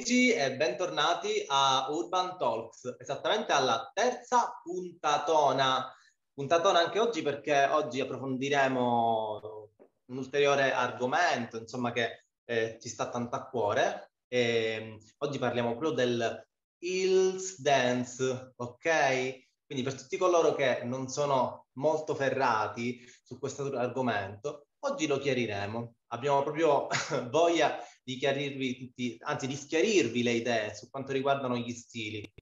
amici 0.00 0.32
e 0.32 0.56
bentornati 0.56 1.44
a 1.46 1.86
Urban 1.90 2.38
Talks, 2.38 2.96
esattamente 2.98 3.52
alla 3.52 3.90
terza 3.92 4.58
puntatona. 4.62 5.94
Puntatona 6.32 6.78
anche 6.78 6.98
oggi 6.98 7.20
perché 7.20 7.66
oggi 7.66 8.00
approfondiremo 8.00 9.68
un 10.06 10.16
ulteriore 10.16 10.72
argomento, 10.72 11.58
insomma, 11.58 11.92
che 11.92 12.24
eh, 12.46 12.78
ci 12.80 12.88
sta 12.88 13.10
tanto 13.10 13.36
a 13.36 13.46
cuore. 13.46 14.12
E, 14.26 14.96
oggi 15.18 15.38
parliamo 15.38 15.76
proprio 15.76 15.90
del 15.90 16.48
Hills 16.78 17.60
Dance, 17.60 18.54
ok? 18.56 19.44
Quindi 19.66 19.84
per 19.84 20.00
tutti 20.00 20.16
coloro 20.16 20.54
che 20.54 20.82
non 20.82 21.08
sono 21.08 21.66
molto 21.72 22.14
ferrati 22.14 23.06
su 23.22 23.38
questo 23.38 23.70
argomento, 23.76 24.68
oggi 24.86 25.06
lo 25.06 25.18
chiariremo. 25.18 25.94
Abbiamo 26.12 26.42
proprio 26.42 26.86
voglia 27.28 27.78
di 28.02 28.16
chiarirvi 28.16 28.78
tutti, 28.78 29.16
anzi 29.20 29.46
di 29.46 29.56
schiarirvi 29.56 30.22
le 30.22 30.32
idee 30.32 30.74
su 30.74 30.88
quanto 30.90 31.12
riguardano 31.12 31.56
gli 31.56 31.72
stili. 31.72 32.32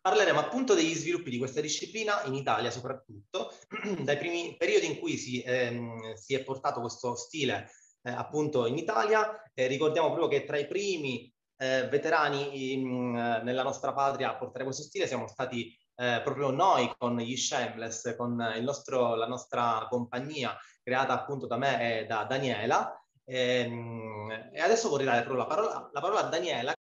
Parleremo 0.00 0.38
appunto 0.38 0.74
degli 0.74 0.94
sviluppi 0.94 1.30
di 1.30 1.38
questa 1.38 1.60
disciplina 1.60 2.22
in 2.24 2.34
Italia 2.34 2.70
soprattutto, 2.70 3.52
dai 4.02 4.16
primi 4.16 4.56
periodi 4.56 4.86
in 4.86 4.98
cui 4.98 5.16
si, 5.16 5.42
ehm, 5.42 6.14
si 6.14 6.34
è 6.34 6.42
portato 6.44 6.80
questo 6.80 7.14
stile 7.16 7.70
eh, 8.02 8.10
appunto 8.10 8.66
in 8.66 8.78
Italia. 8.78 9.42
Eh, 9.54 9.66
ricordiamo 9.66 10.12
proprio 10.12 10.28
che 10.28 10.46
tra 10.46 10.58
i 10.58 10.66
primi 10.66 11.32
eh, 11.56 11.88
veterani 11.88 12.72
in, 12.72 13.10
nella 13.10 13.62
nostra 13.62 13.92
patria 13.92 14.30
a 14.30 14.36
portare 14.36 14.64
questo 14.64 14.84
stile 14.84 15.06
siamo 15.06 15.26
stati 15.26 15.76
eh, 15.96 16.20
proprio 16.22 16.50
noi 16.50 16.92
con 16.96 17.16
gli 17.16 17.36
Shameless, 17.36 18.16
con 18.16 18.36
nostro, 18.36 19.16
la 19.16 19.26
nostra 19.26 19.86
compagnia 19.90 20.56
creata 20.82 21.12
appunto 21.12 21.46
da 21.46 21.56
me 21.56 22.00
e 22.00 22.06
da 22.06 22.24
Daniela. 22.24 22.96
E, 23.28 23.60
ehm, 23.60 24.50
e 24.52 24.60
adesso 24.60 24.88
vorrei 24.88 25.04
dare 25.04 25.26
la 25.28 25.44
parola, 25.44 25.90
la 25.92 26.00
parola 26.00 26.20
a 26.20 26.28
Daniela. 26.28 26.72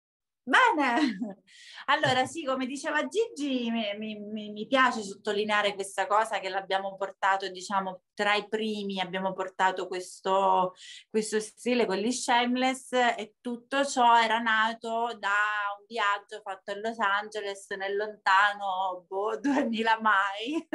Bene, 0.48 1.18
allora 1.86 2.24
sì, 2.24 2.44
come 2.44 2.66
diceva 2.66 3.04
Gigi, 3.08 3.68
mi, 3.68 3.96
mi, 3.98 4.50
mi, 4.52 4.66
piace 4.68 5.02
sottolineare 5.02 5.74
questa 5.74 6.06
cosa 6.06 6.38
che 6.38 6.48
l'abbiamo 6.48 6.94
portato, 6.94 7.48
diciamo, 7.48 8.02
tra 8.14 8.34
i 8.36 8.46
primi, 8.46 9.00
abbiamo 9.00 9.32
portato 9.32 9.88
questo, 9.88 10.74
questo 11.10 11.40
stile 11.40 11.84
con 11.84 11.96
gli 11.96 12.12
Shameless 12.12 12.92
e 12.92 13.34
tutto 13.40 13.84
ciò 13.84 14.22
era 14.22 14.38
nato 14.38 15.16
da 15.18 15.34
un 15.76 15.84
viaggio 15.88 16.40
fatto 16.44 16.70
a 16.70 16.78
Los 16.78 17.00
Angeles 17.00 17.68
nel 17.70 17.96
lontano 17.96 19.04
boh, 19.08 19.36
2000 19.42 20.00
mai, 20.00 20.68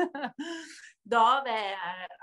dove 1.01 1.49
eh, 1.49 1.75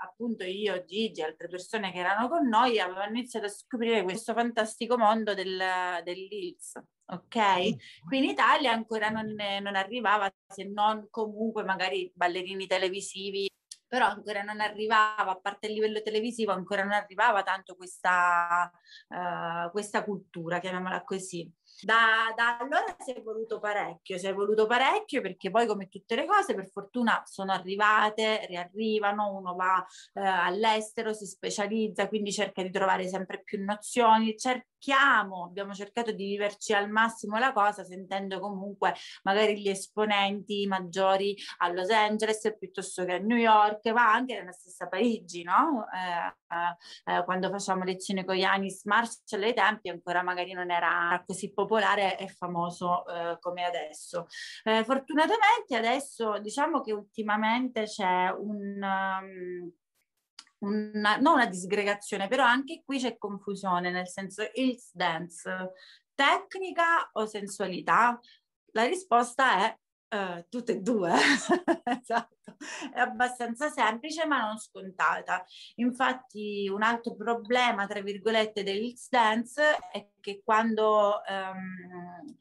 appunto 0.03 0.43
io, 0.43 0.83
Gigi 0.85 1.21
e 1.21 1.25
altre 1.25 1.47
persone 1.47 1.91
che 1.91 1.99
erano 1.99 2.27
con 2.27 2.47
noi 2.47 2.79
avevano 2.79 3.09
iniziato 3.09 3.45
a 3.45 3.49
scoprire 3.49 4.03
questo 4.03 4.33
fantastico 4.33 4.97
mondo 4.97 5.33
del, 5.33 5.61
dell'Hills 6.03 6.79
ok? 7.11 8.03
Qui 8.07 8.17
in 8.17 8.23
Italia 8.23 8.71
ancora 8.71 9.09
non, 9.09 9.35
non 9.61 9.75
arrivava, 9.75 10.31
se 10.47 10.63
non 10.63 11.07
comunque 11.09 11.63
magari 11.63 12.11
ballerini 12.13 12.67
televisivi 12.67 13.49
però 13.89 14.05
ancora 14.05 14.43
non 14.43 14.61
arrivava, 14.61 15.31
a 15.31 15.39
parte 15.39 15.65
il 15.65 15.73
livello 15.73 16.03
televisivo, 16.03 16.51
ancora 16.51 16.83
non 16.83 16.93
arrivava 16.93 17.41
tanto 17.41 17.75
questa, 17.75 18.71
uh, 19.07 19.71
questa 19.71 20.03
cultura, 20.03 20.59
chiamiamola 20.59 21.03
così. 21.03 21.51
Da, 21.81 22.33
da, 22.35 22.57
allora 22.57 22.95
si 22.97 23.13
è 23.13 23.17
evoluto 23.17 23.59
parecchio, 23.59 24.17
si 24.17 24.25
è 24.25 24.29
evoluto 24.29 24.65
parecchio 24.65 25.21
perché 25.21 25.49
poi 25.49 25.65
come 25.65 25.87
tutte 25.87 26.15
le 26.15 26.25
cose 26.25 26.53
per 26.53 26.69
fortuna 26.69 27.21
sono 27.25 27.51
arrivate, 27.51 28.45
riarrivano, 28.47 29.35
uno 29.35 29.55
va 29.55 29.85
eh, 30.13 30.21
all'estero, 30.21 31.13
si 31.13 31.25
specializza, 31.25 32.07
quindi 32.07 32.31
cerca 32.31 32.61
di 32.61 32.71
trovare 32.71 33.07
sempre 33.07 33.41
più 33.41 33.63
nozioni, 33.63 34.35
cerchiamo, 34.79 35.43
abbiamo 35.45 35.73
cercato 35.73 36.11
di 36.11 36.25
viverci 36.25 36.73
al 36.73 36.89
massimo 36.89 37.37
la 37.37 37.51
cosa 37.51 37.83
sentendo 37.83 38.39
comunque 38.39 38.93
magari 39.23 39.59
gli 39.59 39.69
esponenti 39.69 40.65
maggiori 40.67 41.35
a 41.57 41.71
Los 41.71 41.89
Angeles 41.89 42.55
piuttosto 42.57 43.05
che 43.05 43.13
a 43.13 43.17
New 43.17 43.37
York, 43.37 43.85
ma 43.87 44.11
anche 44.11 44.35
nella 44.35 44.51
stessa 44.51 44.87
Parigi, 44.87 45.43
no? 45.43 45.85
Eh, 45.93 47.11
eh, 47.11 47.23
quando 47.25 47.49
facciamo 47.49 47.83
lezioni 47.83 48.23
con 48.25 48.35
Yanis 48.35 48.85
Marshall 48.85 49.43
ai 49.43 49.53
tempi 49.53 49.89
ancora 49.89 50.23
magari 50.23 50.53
non 50.53 50.71
era 50.71 51.21
così 51.25 51.53
popolare 51.53 51.89
popolare 51.89 52.17
e 52.17 52.27
famoso 52.27 53.05
eh, 53.07 53.37
come 53.39 53.63
adesso. 53.63 54.27
Eh, 54.63 54.83
fortunatamente 54.83 55.75
adesso 55.75 56.39
diciamo 56.39 56.81
che 56.81 56.93
ultimamente 56.93 57.83
c'è 57.83 58.29
un... 58.29 58.81
Um, 58.81 59.73
una, 60.59 61.17
non 61.17 61.33
una 61.35 61.45
disgregazione, 61.45 62.27
però 62.27 62.43
anche 62.43 62.81
qui 62.85 62.99
c'è 62.99 63.17
confusione, 63.17 63.91
nel 63.91 64.07
senso 64.07 64.43
il 64.55 64.77
dance, 64.91 65.73
tecnica 66.13 67.09
o 67.13 67.25
sensualità? 67.25 68.19
La 68.71 68.85
risposta 68.85 69.65
è 69.65 69.77
Uh, 70.11 70.43
tutte 70.49 70.71
e 70.71 70.79
due, 70.81 71.11
esatto, 71.85 72.55
è 72.91 72.99
abbastanza 72.99 73.69
semplice 73.69 74.25
ma 74.25 74.41
non 74.41 74.57
scontata. 74.57 75.45
Infatti 75.75 76.67
un 76.67 76.81
altro 76.81 77.13
problema, 77.15 77.85
tra 77.85 78.01
virgolette, 78.01 78.63
dell'X 78.63 79.07
Dance 79.09 79.77
è 79.91 80.09
che 80.19 80.41
quando 80.43 81.21
um, 81.27 82.35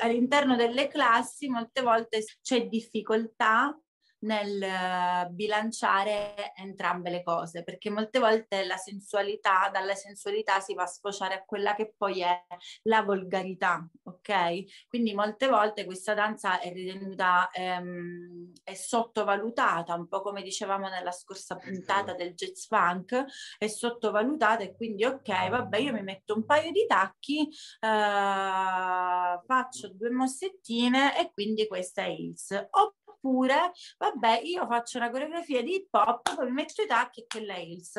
all'interno 0.00 0.56
delle 0.56 0.88
classi 0.88 1.48
molte 1.48 1.82
volte 1.82 2.24
c'è 2.42 2.66
difficoltà 2.66 3.78
nel 4.20 4.62
eh, 4.62 5.28
bilanciare 5.30 6.52
entrambe 6.54 7.10
le 7.10 7.22
cose, 7.22 7.62
perché 7.62 7.90
molte 7.90 8.18
volte 8.18 8.64
la 8.64 8.76
sensualità, 8.76 9.70
dalla 9.72 9.94
sensualità 9.94 10.60
si 10.60 10.74
va 10.74 10.82
a 10.82 10.86
sfociare 10.86 11.34
a 11.34 11.44
quella 11.44 11.74
che 11.74 11.94
poi 11.96 12.22
è 12.22 12.46
la 12.82 13.02
volgarità, 13.02 13.86
ok? 14.02 14.86
Quindi 14.88 15.14
molte 15.14 15.48
volte 15.48 15.84
questa 15.84 16.14
danza 16.14 16.60
è 16.60 16.72
ritenuta, 16.72 17.50
ehm, 17.52 18.52
è 18.62 18.74
sottovalutata, 18.74 19.94
un 19.94 20.08
po' 20.08 20.22
come 20.22 20.42
dicevamo 20.42 20.88
nella 20.88 21.12
scorsa 21.12 21.56
puntata 21.56 22.14
del 22.14 22.34
jazz 22.34 22.66
funk, 22.66 23.24
è 23.58 23.66
sottovalutata 23.66 24.62
e 24.64 24.74
quindi 24.74 25.04
ok, 25.04 25.48
vabbè, 25.48 25.78
io 25.78 25.92
mi 25.92 26.02
metto 26.02 26.34
un 26.34 26.44
paio 26.44 26.70
di 26.72 26.84
tacchi, 26.86 27.48
eh, 27.80 29.40
faccio 29.46 29.88
due 29.94 30.10
mossettine 30.10 31.18
e 31.18 31.30
quindi 31.32 31.66
questa 31.66 32.02
è 32.02 32.08
Hills. 32.08 32.50
Oppure, 32.70 32.99
vabbè, 33.22 34.40
io 34.42 34.66
faccio 34.66 34.98
una 34.98 35.10
coreografia 35.10 35.62
di 35.62 35.74
hip 35.74 35.94
hop, 35.94 36.34
poi 36.34 36.46
mi 36.46 36.52
metto 36.52 36.82
i 36.82 36.86
tacchi 36.86 37.20
e 37.20 37.26
quella 37.26 37.54
è 37.54 37.58
Hills. 37.58 37.96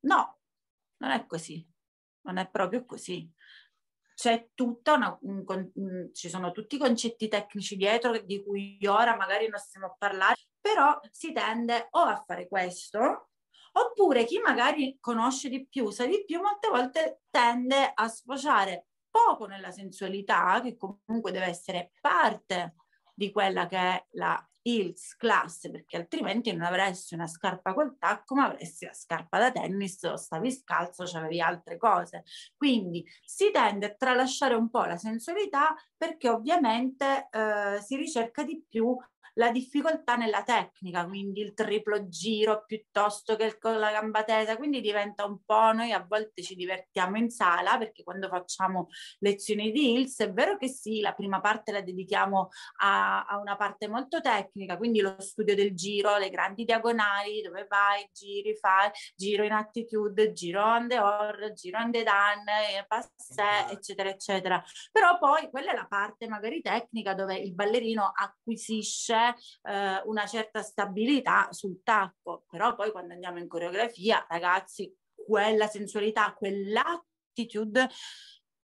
No, 0.00 0.38
non 0.98 1.10
è 1.10 1.26
così, 1.26 1.66
non 2.22 2.38
è 2.38 2.48
proprio 2.50 2.84
così. 2.84 3.30
C'è 4.14 4.50
tutta 4.54 4.94
una, 4.94 5.16
un, 5.22 5.44
un, 5.46 6.10
ci 6.12 6.28
sono 6.28 6.52
tutti 6.52 6.76
i 6.76 6.78
concetti 6.78 7.28
tecnici 7.28 7.76
dietro 7.76 8.16
di 8.18 8.42
cui 8.44 8.78
ora 8.86 9.16
magari 9.16 9.48
non 9.48 9.58
stiamo 9.58 9.86
a 9.86 9.96
parlare, 9.98 10.36
però 10.60 10.98
si 11.10 11.32
tende 11.32 11.88
o 11.90 12.00
a 12.00 12.22
fare 12.24 12.46
questo, 12.48 13.30
oppure 13.72 14.24
chi 14.24 14.38
magari 14.38 14.98
conosce 15.00 15.48
di 15.48 15.66
più, 15.66 15.90
sa 15.90 16.06
di 16.06 16.24
più, 16.24 16.40
molte 16.40 16.68
volte 16.68 17.22
tende 17.30 17.90
a 17.94 18.08
sfociare 18.08 18.86
poco 19.10 19.46
nella 19.46 19.70
sensualità, 19.70 20.60
che 20.62 20.76
comunque 20.76 21.32
deve 21.32 21.46
essere 21.46 21.92
parte 22.00 22.76
di 23.14 23.30
quella 23.30 23.66
che 23.66 23.76
è 23.76 24.06
la 24.12 24.46
Hills 24.62 25.16
class, 25.16 25.70
perché 25.70 25.96
altrimenti 25.96 26.52
non 26.52 26.62
avresti 26.62 27.14
una 27.14 27.26
scarpa 27.26 27.74
col 27.74 27.96
tacco, 27.98 28.34
ma 28.34 28.46
avresti 28.46 28.84
la 28.84 28.92
scarpa 28.92 29.38
da 29.38 29.50
tennis 29.50 30.02
o 30.04 30.16
stavi 30.16 30.52
scalzo, 30.52 31.02
avevi 31.16 31.40
altre 31.40 31.76
cose. 31.76 32.24
Quindi 32.56 33.04
si 33.24 33.50
tende 33.50 33.86
a 33.86 33.94
tralasciare 33.94 34.54
un 34.54 34.70
po' 34.70 34.84
la 34.84 34.96
sensualità 34.96 35.74
perché 35.96 36.28
ovviamente 36.28 37.28
eh, 37.30 37.80
si 37.80 37.96
ricerca 37.96 38.44
di 38.44 38.64
più 38.68 38.96
la 39.34 39.50
difficoltà 39.50 40.16
nella 40.16 40.42
tecnica, 40.42 41.06
quindi 41.06 41.40
il 41.40 41.54
triplo 41.54 42.08
giro 42.08 42.64
piuttosto 42.66 43.36
che 43.36 43.58
con 43.58 43.78
la 43.78 43.90
gamba 43.90 44.24
tesa, 44.24 44.56
quindi 44.56 44.80
diventa 44.80 45.24
un 45.24 45.42
po' 45.44 45.72
noi 45.72 45.92
a 45.92 46.04
volte 46.06 46.42
ci 46.42 46.54
divertiamo 46.54 47.16
in 47.16 47.30
sala 47.30 47.78
perché 47.78 48.02
quando 48.02 48.28
facciamo 48.28 48.88
lezioni 49.20 49.70
di 49.70 49.92
Hills 49.92 50.20
è 50.20 50.32
vero 50.32 50.56
che 50.56 50.68
sì, 50.68 51.00
la 51.00 51.12
prima 51.12 51.40
parte 51.40 51.72
la 51.72 51.80
dedichiamo 51.80 52.48
a, 52.80 53.24
a 53.24 53.38
una 53.38 53.56
parte 53.56 53.88
molto 53.88 54.20
tecnica, 54.20 54.76
quindi 54.76 55.00
lo 55.00 55.16
studio 55.18 55.54
del 55.54 55.74
giro, 55.74 56.18
le 56.18 56.30
grandi 56.30 56.64
diagonali, 56.64 57.40
dove 57.40 57.66
vai, 57.68 58.06
giri, 58.12 58.54
fai, 58.56 58.90
giro 59.14 59.44
in 59.44 59.52
attitude, 59.52 60.32
giro 60.32 60.62
on 60.62 60.88
the 60.88 60.98
or, 60.98 61.52
giro 61.54 61.78
on 61.78 61.90
the 61.90 62.02
done, 62.02 62.84
passé, 62.86 63.32
esatto. 63.32 63.72
eccetera, 63.72 64.08
eccetera. 64.10 64.62
Però 64.90 65.18
poi 65.18 65.48
quella 65.48 65.72
è 65.72 65.74
la 65.74 65.86
parte 65.86 66.28
magari 66.28 66.60
tecnica 66.60 67.14
dove 67.14 67.36
il 67.36 67.54
ballerino 67.54 68.12
acquisisce 68.14 69.21
eh, 69.28 70.02
una 70.04 70.26
certa 70.26 70.62
stabilità 70.62 71.48
sul 71.52 71.82
tacco, 71.82 72.44
però 72.48 72.74
poi 72.74 72.90
quando 72.90 73.14
andiamo 73.14 73.38
in 73.38 73.48
coreografia, 73.48 74.24
ragazzi, 74.28 74.94
quella 75.14 75.66
sensualità, 75.66 76.34
quell'attitude 76.34 77.88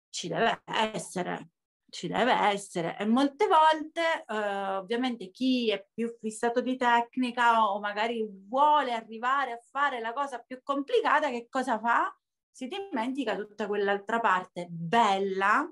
ci 0.09 0.27
deve 0.27 0.61
essere 0.65 1.49
ci 1.89 2.07
deve 2.07 2.33
essere 2.33 2.95
e 2.99 3.05
molte 3.05 3.47
volte 3.47 4.23
eh, 4.27 4.75
ovviamente 4.77 5.31
chi 5.31 5.71
è 5.71 5.83
più 5.91 6.15
fissato 6.19 6.61
di 6.61 6.75
tecnica 6.77 7.65
o 7.65 7.79
magari 7.79 8.23
vuole 8.47 8.93
arrivare 8.93 9.53
a 9.53 9.59
fare 9.71 9.99
la 9.99 10.13
cosa 10.13 10.39
più 10.39 10.61
complicata 10.61 11.29
che 11.29 11.47
cosa 11.49 11.79
fa? 11.79 12.13
si 12.51 12.67
dimentica 12.67 13.35
tutta 13.35 13.67
quell'altra 13.67 14.19
parte 14.19 14.67
bella 14.69 15.65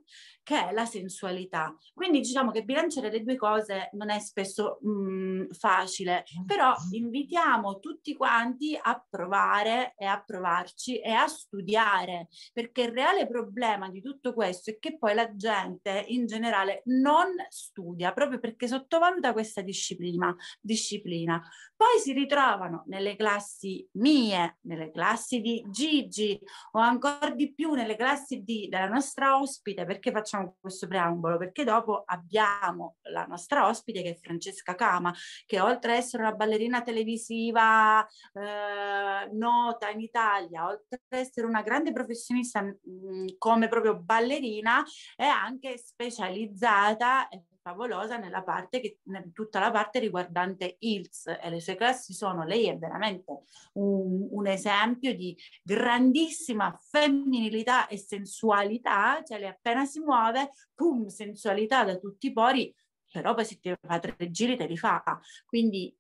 che 0.48 0.70
è 0.70 0.72
la 0.72 0.86
sensualità. 0.86 1.76
Quindi 1.94 2.22
diciamo 2.22 2.52
che 2.52 2.64
bilanciare 2.64 3.12
le 3.12 3.22
due 3.22 3.36
cose 3.36 3.90
non 3.96 4.10
è 4.10 4.18
spesso 4.20 4.80
mh, 4.82 4.90
mm, 4.90 5.50
facile, 5.50 6.24
però 6.46 6.74
invitiamo 6.92 7.80
tutti 7.80 8.16
quanti 8.16 8.80
a 8.82 9.06
provare 9.10 9.94
e 9.98 10.06
a 10.06 10.24
provarci 10.24 11.02
e 11.02 11.12
a 11.12 11.28
studiare, 11.28 12.30
perché 12.54 12.84
il 12.84 12.94
reale 12.94 13.28
problema 13.28 13.90
di 13.90 14.02
tutto 14.02 14.34
questo 14.34 14.70
è 14.70 14.80
che 14.80 14.98
poi 14.98 15.16
la 15.16 15.36
gente 15.36 16.06
in 16.08 16.26
generale 16.28 16.82
non 16.86 17.28
studia 17.50 18.14
proprio 18.14 18.40
perché 18.40 18.70
sottovaluta 18.70 19.34
questa 19.34 19.60
disciplina. 19.60 20.34
disciplina. 20.62 21.44
Poi 21.76 22.00
si 22.00 22.14
ritrovano 22.14 22.84
nelle 22.88 23.18
classi 23.18 23.86
mie, 23.98 24.60
nelle 24.62 24.92
classi 24.92 25.42
di 25.42 25.62
Gigi 25.70 26.40
o 26.72 26.80
ancora 26.80 27.32
di 27.32 27.54
più 27.54 27.74
nelle 27.74 27.98
classi 27.98 28.44
di, 28.44 28.70
della 28.70 28.88
nostra 28.88 29.38
ospite, 29.38 29.86
perché 29.86 30.12
facciamo 30.12 30.36
questo 30.60 30.88
preambolo? 30.88 31.38
Perché 31.38 31.64
dopo 31.64 32.04
abbiamo 32.06 32.98
la 33.12 33.26
nostra 33.26 33.68
ospite 33.68 34.02
che 34.02 34.12
è 34.12 34.16
Francesca 34.16 34.76
Cama, 34.76 35.14
che 35.46 35.60
oltre 35.60 35.92
ad 35.94 35.98
essere 35.98 36.24
una 36.24 36.34
ballerina 36.34 36.82
televisiva 36.82 38.06
eh, 38.34 39.30
nota 39.32 39.90
in 39.90 40.02
Italia, 40.02 40.66
oltre 40.66 41.02
ad 41.10 41.20
essere 41.20 41.48
una 41.48 41.62
grande 41.62 41.92
professionista 41.92 42.62
mh, 42.62 42.78
mm, 42.90 43.26
come 43.38 43.68
proprio 43.68 43.98
ballerina, 44.00 44.84
è 45.16 45.26
anche 45.26 45.78
specializzata 45.78 47.28
favolosa 47.68 48.18
nella 48.18 48.44
parte 48.44 48.80
che, 48.80 49.00
tutta 49.34 49.60
la 49.60 49.72
parte 49.72 50.00
riguardante 50.00 50.78
ILS 50.80 51.38
e 51.42 51.50
le 51.50 51.60
sue 51.60 51.76
classi 51.76 52.14
sono, 52.14 52.46
lei 52.46 52.68
è 52.68 52.78
veramente 52.78 53.42
un, 53.74 54.28
un 54.32 54.48
esempio 54.48 55.14
di 55.14 55.38
grandissima 55.62 56.78
femminilità 56.90 57.88
e 57.88 57.98
sensualità, 57.98 59.22
cioè 59.24 59.40
lei 59.40 59.50
appena 59.50 59.86
si 59.86 60.00
muove, 60.00 60.52
pum, 60.74 61.08
sensualità 61.08 61.84
da 61.84 61.98
tutti 61.98 62.28
i 62.28 62.34
pori, 62.34 62.74
però 63.12 63.34
poi 63.34 63.46
se 63.46 63.60
ti 63.60 63.74
fa 63.82 64.00
tre 64.00 64.32
giri 64.32 64.56
te 64.56 64.66
li 64.66 64.78
fa. 64.78 65.04
Quindi 65.46 65.94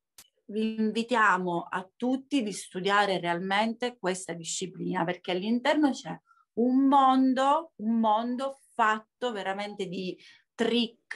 vi 0.49 0.79
invitiamo 0.79 1.67
a 1.69 1.85
tutti 1.95 2.41
di 2.41 2.53
studiare 2.53 3.19
realmente 3.19 3.97
questa 3.97 4.31
disciplina 4.31 5.03
perché 5.03 5.31
all'interno 5.31 5.91
c'è 5.91 6.17
un 6.53 6.87
mondo, 6.87 7.73
un 7.77 7.99
mondo 7.99 8.59
fatto 8.73 9.31
veramente 9.31 9.87
di 9.87 10.17
trick, 10.57 11.06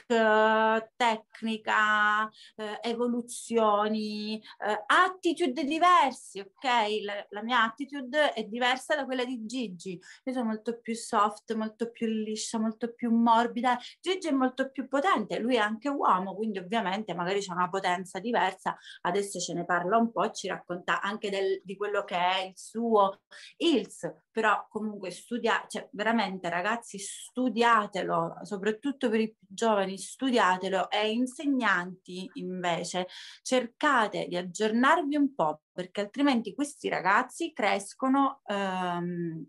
tecnica, 0.96 2.28
eh, 2.56 2.78
evoluzioni, 2.82 4.36
eh, 4.36 4.84
attitude 4.86 5.64
diversi, 5.64 6.40
ok? 6.40 6.64
La, 7.04 7.26
la, 7.30 7.42
mia 7.42 7.62
attitude 7.64 8.32
è 8.32 8.44
diversa 8.44 8.94
da 8.94 9.04
quella 9.04 9.24
di 9.24 9.44
Gigi. 9.44 10.00
Io 10.24 10.32
sono 10.32 10.46
molto 10.46 10.78
più 10.80 10.94
soft, 10.94 11.54
molto 11.54 11.90
più 11.90 12.06
liscia, 12.06 12.58
molto 12.58 12.92
più 12.92 13.10
morbida. 13.10 13.78
Gigi 14.00 14.28
è 14.28 14.32
molto 14.32 14.70
più 14.70 14.88
potente, 14.88 15.38
lui 15.38 15.56
è 15.56 15.58
anche 15.58 15.88
uomo, 15.88 16.34
quindi 16.34 16.58
ovviamente 16.58 17.14
magari 17.14 17.40
c'è 17.40 17.52
una 17.52 17.68
potenza 17.68 18.18
diversa. 18.18 18.76
Adesso 19.02 19.38
ce 19.38 19.54
ne 19.54 19.64
parla 19.64 19.96
un 19.96 20.10
po', 20.10 20.30
ci 20.30 20.48
racconta 20.48 21.00
anche 21.00 21.30
del, 21.30 21.60
di 21.64 21.76
quello 21.76 22.04
che 22.04 22.16
è 22.16 22.44
il 22.46 22.52
suo 22.56 23.20
ILS, 23.58 24.12
però 24.30 24.66
comunque 24.68 25.10
studia, 25.10 25.64
cioè 25.68 25.88
veramente 25.92 26.48
ragazzi 26.48 26.98
studiatelo, 26.98 28.38
soprattutto 28.42 29.08
per 29.08 29.20
i 29.20 29.28
più 29.28 29.46
giovani, 29.48 29.81
studiatelo 29.96 30.90
e 30.90 31.10
insegnanti 31.10 32.30
invece. 32.34 33.06
Cercate 33.42 34.26
di 34.28 34.36
aggiornarvi 34.36 35.16
un 35.16 35.34
po' 35.34 35.62
perché 35.72 36.00
altrimenti 36.00 36.54
questi 36.54 36.88
ragazzi 36.88 37.52
crescono 37.52 38.40
ehm, 38.46 39.46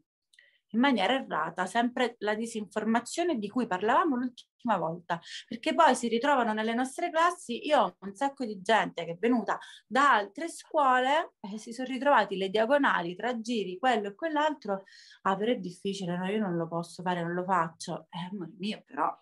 in 0.73 0.79
maniera 0.79 1.13
errata, 1.13 1.65
sempre 1.65 2.15
la 2.19 2.35
disinformazione 2.35 3.37
di 3.37 3.47
cui 3.47 3.67
parlavamo 3.67 4.15
l'ultima 4.15 4.77
volta, 4.77 5.19
perché 5.47 5.73
poi 5.73 5.95
si 5.95 6.07
ritrovano 6.07 6.53
nelle 6.53 6.73
nostre 6.73 7.09
classi, 7.09 7.65
io 7.65 7.81
ho 7.81 7.95
un 7.99 8.15
sacco 8.15 8.45
di 8.45 8.61
gente 8.61 9.05
che 9.05 9.11
è 9.11 9.17
venuta 9.17 9.57
da 9.87 10.13
altre 10.13 10.49
scuole 10.49 11.33
e 11.39 11.57
si 11.57 11.71
sono 11.73 11.87
ritrovati 11.87 12.37
le 12.37 12.49
diagonali 12.49 13.15
tra 13.15 13.39
giri, 13.39 13.77
quello 13.77 14.09
e 14.09 14.15
quell'altro, 14.15 14.83
ah 15.23 15.35
però 15.35 15.51
è 15.51 15.57
difficile, 15.57 16.17
no, 16.17 16.25
io 16.27 16.39
non 16.39 16.55
lo 16.55 16.67
posso 16.67 17.03
fare, 17.03 17.21
non 17.21 17.33
lo 17.33 17.43
faccio, 17.43 18.07
eh, 18.09 18.29
amore 18.31 18.51
mio, 18.57 18.81
però 18.85 19.15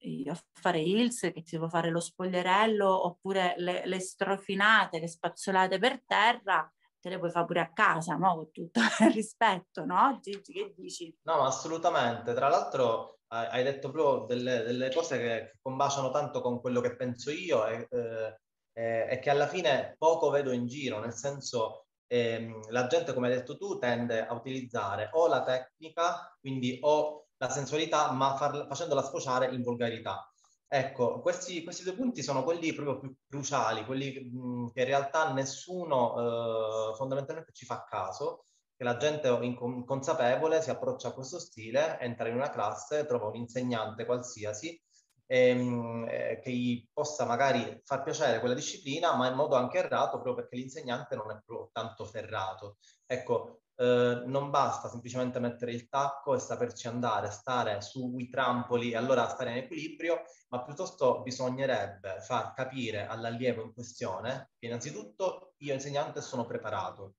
io 0.00 0.34
fare 0.52 0.80
Hills, 0.80 1.20
che 1.20 1.42
ti 1.42 1.50
devo 1.52 1.68
fare 1.68 1.90
lo 1.90 2.00
spogliarello, 2.00 3.06
oppure 3.06 3.54
le, 3.58 3.86
le 3.86 4.00
strofinate, 4.00 5.00
le 5.00 5.08
spazzolate 5.08 5.78
per 5.78 6.02
terra, 6.04 6.70
te 7.00 7.08
le 7.08 7.18
puoi 7.18 7.30
fare 7.30 7.46
pure 7.46 7.60
a 7.60 7.72
casa, 7.72 8.14
no? 8.16 8.34
Con 8.34 8.50
tutto 8.52 8.80
il 9.04 9.12
rispetto, 9.12 9.84
no? 9.84 10.18
Gigi, 10.20 10.52
che 10.52 10.74
dici? 10.76 11.16
No, 11.22 11.44
assolutamente. 11.44 12.34
Tra 12.34 12.48
l'altro 12.48 13.18
hai 13.30 13.62
detto 13.62 13.90
proprio 13.90 14.26
delle, 14.26 14.62
delle 14.62 14.90
cose 14.90 15.18
che, 15.18 15.24
che, 15.24 15.58
combaciano 15.60 16.10
tanto 16.10 16.40
con 16.40 16.60
quello 16.60 16.80
che 16.80 16.96
penso 16.96 17.30
io 17.30 17.66
e, 17.66 17.86
eh, 17.90 19.06
e, 19.10 19.18
che 19.18 19.30
alla 19.30 19.46
fine 19.46 19.96
poco 19.98 20.30
vedo 20.30 20.50
in 20.50 20.66
giro, 20.66 20.98
nel 20.98 21.12
senso 21.12 21.88
ehm, 22.06 22.70
la 22.70 22.86
gente, 22.86 23.12
come 23.12 23.28
hai 23.28 23.34
detto 23.34 23.56
tu, 23.58 23.78
tende 23.78 24.26
a 24.26 24.32
utilizzare 24.32 25.10
o 25.12 25.26
la 25.28 25.42
tecnica, 25.42 26.34
quindi 26.40 26.78
o 26.82 27.27
la 27.38 27.50
sensualità, 27.50 28.10
ma 28.12 28.36
farla, 28.36 28.66
facendola 28.66 29.02
sfociare 29.02 29.52
in 29.54 29.62
volgarità. 29.62 30.30
Ecco, 30.70 31.20
questi, 31.20 31.62
questi, 31.64 31.82
due 31.82 31.94
punti 31.94 32.22
sono 32.22 32.44
quelli 32.44 32.72
proprio 32.74 32.98
più 32.98 33.14
cruciali, 33.26 33.84
quelli 33.86 34.30
mh, 34.30 34.72
che 34.72 34.80
in 34.80 34.86
realtà 34.86 35.32
nessuno 35.32 36.90
eh, 36.92 36.94
fondamentalmente 36.94 37.52
ci 37.52 37.64
fa 37.64 37.84
caso, 37.88 38.44
che 38.76 38.84
la 38.84 38.96
gente 38.96 39.28
inconsapevole 39.28 40.60
si 40.62 40.70
approccia 40.70 41.08
a 41.08 41.12
questo 41.12 41.38
stile, 41.38 41.98
entra 42.00 42.28
in 42.28 42.34
una 42.36 42.50
classe, 42.50 43.06
trova 43.06 43.28
un 43.28 43.36
insegnante 43.36 44.04
qualsiasi 44.04 44.80
ehm, 45.26 46.06
eh, 46.08 46.40
che 46.42 46.50
gli 46.52 46.86
possa 46.92 47.24
magari 47.24 47.80
far 47.84 48.02
piacere 48.02 48.40
quella 48.40 48.54
disciplina, 48.54 49.14
ma 49.14 49.28
in 49.28 49.34
modo 49.34 49.56
anche 49.56 49.78
errato, 49.78 50.20
proprio 50.20 50.34
perché 50.34 50.56
l'insegnante 50.56 51.16
non 51.16 51.30
è 51.30 51.40
proprio 51.44 51.70
tanto 51.72 52.04
ferrato. 52.04 52.78
Ecco, 53.06 53.62
eh, 53.80 54.22
non 54.26 54.50
basta 54.50 54.88
semplicemente 54.88 55.38
mettere 55.38 55.70
il 55.70 55.88
tacco 55.88 56.34
e 56.34 56.40
saperci 56.40 56.88
andare, 56.88 57.30
stare 57.30 57.80
sui 57.80 58.28
trampoli 58.28 58.90
e 58.90 58.96
allora 58.96 59.28
stare 59.28 59.50
in 59.52 59.58
equilibrio, 59.58 60.22
ma 60.48 60.64
piuttosto 60.64 61.22
bisognerebbe 61.22 62.20
far 62.20 62.52
capire 62.54 63.06
all'allievo 63.06 63.62
in 63.62 63.72
questione 63.72 64.50
che 64.58 64.66
innanzitutto 64.66 65.54
io 65.58 65.74
insegnante 65.74 66.20
sono 66.20 66.44
preparato, 66.44 67.14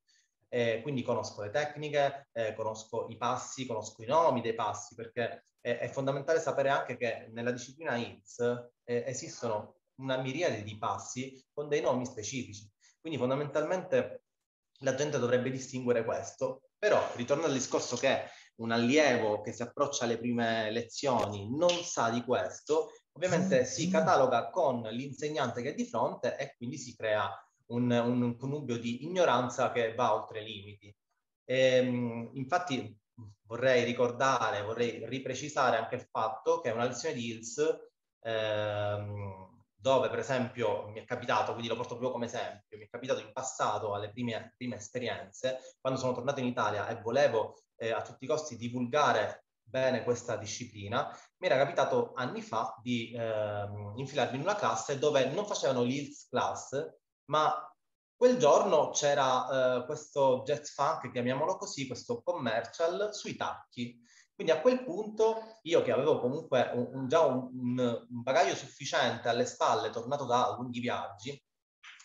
eh, 0.49 0.81
quindi 0.81 1.01
conosco 1.01 1.43
le 1.43 1.49
tecniche, 1.49 2.27
eh, 2.33 2.53
conosco 2.53 3.07
i 3.07 3.15
passi, 3.15 3.65
conosco 3.65 4.03
i 4.03 4.07
nomi 4.07 4.41
dei 4.41 4.53
passi, 4.53 4.95
perché 4.95 5.45
è, 5.61 5.77
è 5.77 5.87
fondamentale 5.87 6.41
sapere 6.41 6.69
anche 6.69 6.97
che 6.97 7.29
nella 7.31 7.51
disciplina 7.51 7.95
INS 7.95 8.39
eh, 8.83 9.03
esistono 9.07 9.77
una 9.99 10.17
miriade 10.17 10.63
di 10.63 10.77
passi 10.77 11.41
con 11.53 11.69
dei 11.69 11.81
nomi 11.81 12.05
specifici. 12.05 12.69
Quindi 12.99 13.17
fondamentalmente 13.17 14.23
la 14.79 14.95
gente 14.95 15.19
dovrebbe 15.19 15.49
distinguere 15.49 16.03
questo. 16.03 16.69
Però, 16.77 17.01
ritorno 17.15 17.45
al 17.45 17.53
discorso 17.53 17.97
che 17.97 18.23
un 18.55 18.71
allievo 18.71 19.41
che 19.41 19.53
si 19.53 19.61
approccia 19.61 20.05
alle 20.05 20.17
prime 20.17 20.71
lezioni 20.71 21.49
non 21.55 21.83
sa 21.83 22.09
di 22.09 22.23
questo, 22.23 22.91
ovviamente 23.13 23.65
si 23.65 23.89
cataloga 23.89 24.49
con 24.49 24.81
l'insegnante 24.81 25.61
che 25.61 25.69
è 25.69 25.73
di 25.73 25.85
fronte 25.85 26.37
e 26.37 26.55
quindi 26.55 26.77
si 26.77 26.95
crea 26.95 27.29
un, 27.67 27.91
un 27.91 28.35
connubio 28.37 28.77
di 28.77 29.03
ignoranza 29.03 29.71
che 29.71 29.93
va 29.93 30.13
oltre 30.13 30.41
i 30.41 30.45
limiti. 30.45 30.95
E, 31.43 31.57
ehm, 31.57 32.29
infatti 32.33 32.97
vorrei 33.41 33.83
ricordare, 33.83 34.61
vorrei 34.61 35.05
riprecisare 35.07 35.77
anche 35.77 35.95
il 35.95 36.07
fatto 36.09 36.59
che 36.61 36.71
una 36.71 36.85
lezione 36.85 37.15
di 37.15 37.31
ILS 37.31 37.77
ehm, 38.21 39.58
dove 39.81 40.09
per 40.09 40.19
esempio 40.19 40.89
mi 40.89 40.99
è 40.99 41.05
capitato, 41.05 41.51
quindi 41.51 41.69
lo 41.69 41.75
porto 41.75 41.91
proprio 41.95 42.11
come 42.11 42.25
esempio, 42.25 42.77
mi 42.77 42.83
è 42.83 42.89
capitato 42.89 43.21
in 43.21 43.31
passato 43.31 43.93
alle 43.93 44.11
prime, 44.11 44.53
prime 44.57 44.75
esperienze, 44.75 45.59
quando 45.79 45.97
sono 45.99 46.13
tornato 46.13 46.41
in 46.41 46.47
Italia 46.47 46.87
e 46.87 46.99
volevo 47.01 47.63
eh, 47.77 47.91
a 47.91 48.01
tutti 48.01 48.25
i 48.25 48.27
costi 48.27 48.57
divulgare 48.57 49.45
bene 49.61 50.03
questa 50.03 50.35
disciplina, 50.35 51.15
mi 51.37 51.47
era 51.47 51.55
capitato 51.55 52.11
anni 52.15 52.41
fa 52.41 52.75
di 52.81 53.11
eh, 53.11 53.67
infilarmi 53.95 54.35
in 54.35 54.41
una 54.41 54.55
classe 54.55 54.99
dove 54.99 55.25
non 55.29 55.45
facevano 55.45 55.83
l'ILS 55.83 56.27
class, 56.27 56.85
ma 57.25 57.63
quel 58.17 58.37
giorno 58.37 58.89
c'era 58.89 59.77
eh, 59.77 59.85
questo 59.85 60.41
jazz 60.43 60.71
funk, 60.71 61.09
chiamiamolo 61.09 61.55
così, 61.55 61.87
questo 61.87 62.21
commercial 62.21 63.13
sui 63.13 63.37
tacchi. 63.37 63.97
Quindi 64.39 64.55
a 64.55 64.61
quel 64.61 64.85
punto 64.85 65.59
io 65.63 65.81
che 65.81 65.91
avevo 65.91 66.21
comunque 66.21 66.71
un, 66.73 66.87
un, 66.93 67.07
già 67.09 67.25
un, 67.25 67.77
un, 67.77 68.21
bagaglio 68.21 68.55
sufficiente 68.55 69.27
alle 69.27 69.45
spalle, 69.45 69.89
tornato 69.89 70.23
da 70.23 70.55
lunghi 70.57 70.79
viaggi, 70.79 71.37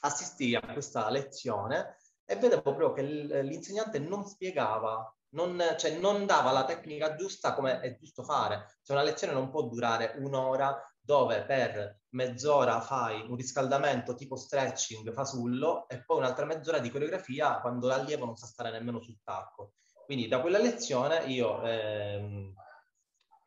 assistii 0.00 0.56
a 0.56 0.72
questa 0.72 1.08
lezione 1.10 1.98
e 2.24 2.34
vedevo 2.34 2.62
proprio 2.62 2.92
che 2.92 3.02
l'insegnante 3.02 4.00
non 4.00 4.26
spiegava, 4.26 5.14
non, 5.34 5.62
cioè 5.78 5.96
non 5.96 6.26
dava 6.26 6.50
la 6.50 6.64
tecnica 6.64 7.14
giusta 7.14 7.54
come 7.54 7.78
è 7.78 7.94
giusto 7.94 8.24
fare. 8.24 8.78
Cioè 8.82 8.96
una 8.96 9.06
lezione 9.06 9.32
non 9.32 9.48
può 9.48 9.68
durare 9.68 10.14
un'ora 10.16 10.76
dove 10.98 11.44
per 11.44 12.00
mezz'ora 12.14 12.80
fai 12.80 13.20
un 13.28 13.36
riscaldamento 13.36 14.16
tipo 14.16 14.34
stretching 14.34 15.12
fasullo 15.12 15.86
e 15.86 16.02
poi 16.04 16.16
un'altra 16.16 16.46
mezz'ora 16.46 16.80
di 16.80 16.90
coreografia 16.90 17.60
quando 17.60 17.86
l'allievo 17.86 18.24
non 18.24 18.34
sa 18.34 18.48
stare 18.48 18.72
nemmeno 18.72 19.00
sul 19.00 19.20
tacco. 19.22 19.74
Quindi 20.04 20.28
da 20.28 20.40
quella 20.40 20.58
lezione 20.58 21.24
io 21.26 21.62
ehm, 21.62 22.54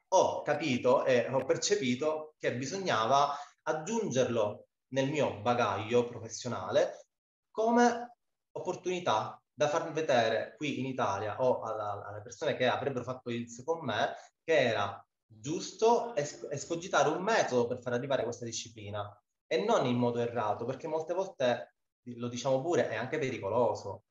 ho 0.10 0.42
capito 0.42 1.06
e 1.06 1.28
ho 1.30 1.44
percepito 1.46 2.36
che 2.38 2.56
bisognava 2.56 3.36
aggiungerlo 3.64 4.68
nel 4.90 5.10
mio 5.10 5.42
bagaglio 5.42 6.08
professionale 6.08 7.08
come 7.52 8.18
opportunità 8.52 9.42
da 9.54 9.68
far 9.68 9.92
vedere 9.92 10.54
qui 10.56 10.80
in 10.80 10.86
Italia 10.86 11.42
o 11.42 11.62
alle 11.62 12.22
persone 12.22 12.56
che 12.56 12.68
avrebbero 12.68 13.04
fatto 13.04 13.30
il 13.30 13.48
con 13.66 13.84
me 13.84 14.16
che 14.44 14.58
era 14.58 15.04
giusto 15.26 16.16
es- 16.16 16.48
escogitare 16.50 17.10
un 17.10 17.22
metodo 17.22 17.68
per 17.68 17.80
far 17.80 17.94
arrivare 17.94 18.24
questa 18.24 18.46
disciplina 18.46 19.04
e 19.48 19.64
non 19.64 19.86
in 19.86 19.98
modo 19.98 20.20
errato, 20.20 20.66
perché 20.66 20.88
molte 20.88 21.14
volte, 21.14 21.76
lo 22.16 22.28
diciamo 22.28 22.62
pure, 22.62 22.90
è 22.90 22.96
anche 22.96 23.18
pericoloso. 23.18 24.04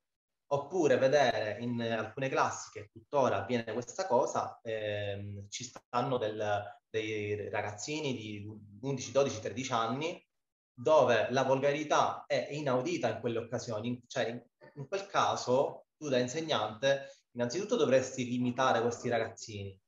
Oppure 0.48 0.96
vedere 0.96 1.56
in 1.60 1.80
alcune 1.80 2.28
classi 2.28 2.70
che 2.70 2.88
tuttora 2.92 3.42
avviene 3.42 3.72
questa 3.72 4.06
cosa, 4.06 4.60
ehm, 4.62 5.48
ci 5.48 5.64
stanno 5.64 6.18
del, 6.18 6.62
dei 6.88 7.50
ragazzini 7.50 8.14
di 8.14 8.46
11, 8.80 9.12
12, 9.12 9.40
13 9.40 9.72
anni 9.72 10.26
dove 10.78 11.28
la 11.30 11.42
volgarità 11.42 12.24
è 12.26 12.48
inaudita 12.50 13.08
in 13.08 13.20
quelle 13.20 13.38
occasioni. 13.38 14.00
Cioè, 14.06 14.46
in, 14.74 14.86
quel 14.86 15.06
caso, 15.06 15.86
tu 15.96 16.08
da 16.08 16.18
insegnante, 16.18 17.22
innanzitutto 17.32 17.76
dovresti 17.76 18.26
limitare 18.26 18.82
questi 18.82 19.08
ragazzini. 19.08 19.78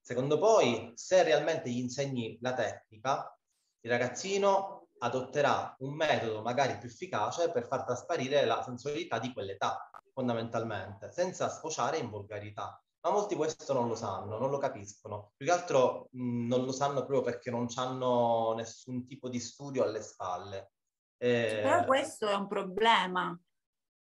Secondo 0.00 0.38
poi, 0.38 0.90
se 0.94 1.22
realmente 1.22 1.70
gli 1.70 1.78
insegni 1.78 2.38
la 2.40 2.54
tecnica, 2.54 3.38
il 3.80 3.90
ragazzino 3.90 4.88
adotterà 4.98 5.76
un 5.80 5.94
metodo 5.94 6.42
magari 6.42 6.78
più 6.78 6.88
efficace 6.88 7.50
per 7.50 7.66
far 7.66 7.84
trasparire 7.84 8.44
la 8.44 8.62
sensualità 8.62 9.18
di 9.18 9.32
quell'età, 9.32 9.90
fondamentalmente, 10.12 11.10
senza 11.10 11.48
sfociare 11.48 11.98
in 11.98 12.10
volgarità. 12.10 12.82
Ma 13.00 13.10
molti 13.10 13.34
questo 13.34 13.72
non 13.72 13.88
lo 13.88 13.96
sanno, 13.96 14.38
non 14.38 14.50
lo 14.50 14.58
capiscono. 14.58 15.32
Più 15.36 15.46
che 15.46 15.52
altro 15.52 16.08
mh, 16.12 16.46
non 16.46 16.64
lo 16.64 16.72
sanno 16.72 17.04
proprio 17.04 17.22
perché 17.22 17.50
non 17.50 17.66
hanno 17.74 18.54
nessun 18.54 19.04
tipo 19.04 19.28
di 19.28 19.40
studio 19.40 19.82
alle 19.82 20.02
spalle. 20.02 20.72
Eh, 21.16 21.60
Però 21.62 21.84
questo 21.84 22.28
è 22.28 22.34
un 22.34 22.46
problema. 22.46 23.36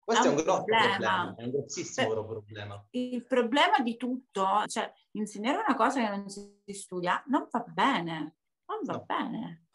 Questo 0.04 0.28
è 0.28 0.30
un, 0.30 0.36
è 0.36 0.38
un 0.38 0.44
grosso 0.44 0.64
problema. 0.64 0.88
problema. 0.90 1.36
è 1.36 1.44
un 1.44 1.52
grossissimo 1.52 2.08
Beh, 2.10 2.26
problema. 2.26 2.88
Il 2.92 3.26
problema 3.26 3.80
di 3.80 3.98
tutto, 3.98 4.66
cioè 4.68 4.92
insegnare 5.12 5.64
una 5.66 5.76
cosa 5.76 6.00
che 6.00 6.10
non 6.10 6.30
si 6.30 6.62
studia 6.68 7.24
non 7.28 7.48
va 7.50 7.64
bene, 7.68 8.36
non 8.66 8.80
va 8.84 8.94
no. 8.94 9.04
bene 9.06 9.66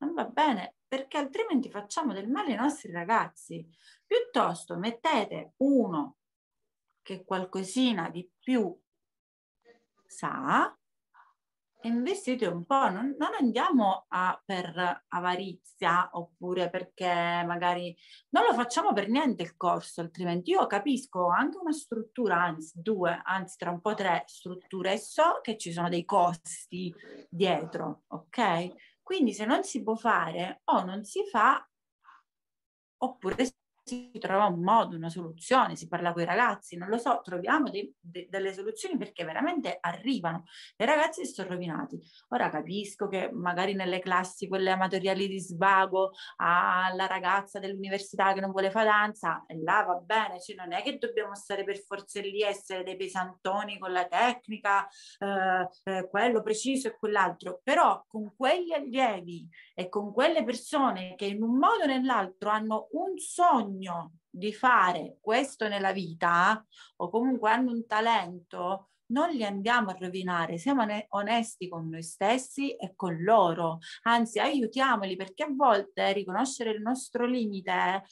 non 0.00 0.14
va 0.14 0.24
bene 0.24 0.76
perché 0.90 1.18
altrimenti 1.18 1.70
facciamo 1.70 2.12
del 2.12 2.28
male 2.28 2.50
ai 2.50 2.58
nostri 2.58 2.90
ragazzi. 2.90 3.64
Piuttosto 4.04 4.76
mettete 4.76 5.52
uno 5.58 6.16
che 7.00 7.24
qualcosina 7.24 8.10
di 8.10 8.28
più 8.40 8.76
sa 10.04 10.76
e 11.82 11.88
investite 11.88 12.46
un 12.46 12.66
po', 12.66 12.90
non, 12.90 13.14
non 13.16 13.30
andiamo 13.38 14.06
a, 14.08 14.42
per 14.44 15.04
avarizia 15.06 16.10
oppure 16.12 16.68
perché 16.68 17.06
magari 17.06 17.96
non 18.30 18.46
lo 18.46 18.52
facciamo 18.52 18.92
per 18.92 19.08
niente 19.08 19.44
il 19.44 19.56
corso, 19.56 20.00
altrimenti 20.00 20.50
io 20.50 20.66
capisco 20.66 21.28
anche 21.28 21.56
una 21.56 21.72
struttura, 21.72 22.42
anzi 22.42 22.82
due, 22.82 23.20
anzi 23.22 23.56
tra 23.58 23.70
un 23.70 23.80
po' 23.80 23.94
tre 23.94 24.24
strutture 24.26 24.94
e 24.94 24.98
so 24.98 25.38
che 25.40 25.56
ci 25.56 25.70
sono 25.70 25.88
dei 25.88 26.04
costi 26.04 26.92
dietro, 27.28 28.02
ok? 28.08 28.89
Quindi 29.10 29.32
se 29.32 29.44
non 29.44 29.64
si 29.64 29.82
può 29.82 29.96
fare 29.96 30.60
o 30.66 30.84
non 30.84 31.02
si 31.02 31.24
fa, 31.24 31.68
oppure 32.98 33.44
si 33.90 34.18
trova 34.20 34.46
un 34.46 34.62
modo, 34.62 34.94
una 34.94 35.08
soluzione, 35.08 35.74
si 35.74 35.88
parla 35.88 36.12
con 36.12 36.22
i 36.22 36.24
ragazzi, 36.24 36.76
non 36.76 36.88
lo 36.88 36.98
so, 36.98 37.20
troviamo 37.24 37.70
dei, 37.70 37.92
de, 37.98 38.28
delle 38.30 38.52
soluzioni 38.52 38.96
perché 38.96 39.24
veramente 39.24 39.78
arrivano. 39.80 40.44
I 40.76 40.84
ragazzi 40.84 41.26
sono 41.26 41.48
rovinati. 41.48 41.98
Ora 42.28 42.48
capisco 42.50 43.08
che 43.08 43.30
magari 43.32 43.74
nelle 43.74 43.98
classi, 43.98 44.46
quelle 44.46 44.70
amatoriali 44.70 45.26
di 45.26 45.40
svago, 45.40 46.12
alla 46.36 47.06
ragazza 47.06 47.58
dell'università 47.58 48.32
che 48.32 48.40
non 48.40 48.52
vuole 48.52 48.70
fare 48.70 48.86
danza, 48.86 49.44
e 49.46 49.60
là 49.60 49.84
va 49.86 49.94
bene, 49.96 50.40
cioè 50.40 50.56
non 50.56 50.72
è 50.72 50.82
che 50.82 50.98
dobbiamo 50.98 51.34
stare 51.34 51.64
per 51.64 51.78
forza 51.78 52.20
lì 52.20 52.42
essere 52.42 52.82
dei 52.82 52.96
pesantoni 52.96 53.78
con 53.78 53.92
la 53.92 54.06
tecnica, 54.06 54.86
eh, 55.18 55.68
eh, 55.84 56.08
quello 56.08 56.42
preciso 56.42 56.88
e 56.88 56.96
quell'altro, 56.96 57.60
però 57.62 58.04
con 58.06 58.32
quegli 58.36 58.72
allievi 58.72 59.48
e 59.74 59.88
con 59.88 60.12
quelle 60.12 60.44
persone 60.44 61.14
che 61.16 61.26
in 61.26 61.42
un 61.42 61.56
modo 61.56 61.84
o 61.84 61.86
nell'altro 61.86 62.50
hanno 62.50 62.88
un 62.92 63.16
sogno, 63.16 63.79
bisogno 63.80 64.12
di 64.28 64.52
fare 64.52 65.16
questo 65.20 65.66
nella 65.66 65.92
vita 65.92 66.64
o 66.96 67.08
comunque 67.08 67.50
hanno 67.50 67.72
un 67.72 67.86
talento, 67.86 68.90
non 69.06 69.30
li 69.30 69.42
andiamo 69.42 69.90
a 69.90 69.96
rovinare, 69.98 70.58
siamo 70.58 70.84
onesti 71.08 71.68
con 71.68 71.88
noi 71.88 72.02
stessi 72.02 72.76
e 72.76 72.92
con 72.94 73.20
loro, 73.22 73.78
anzi 74.02 74.38
aiutiamoli 74.38 75.16
perché 75.16 75.44
a 75.44 75.50
volte 75.50 76.12
riconoscere 76.12 76.70
il 76.70 76.82
nostro 76.82 77.26
limite 77.26 78.04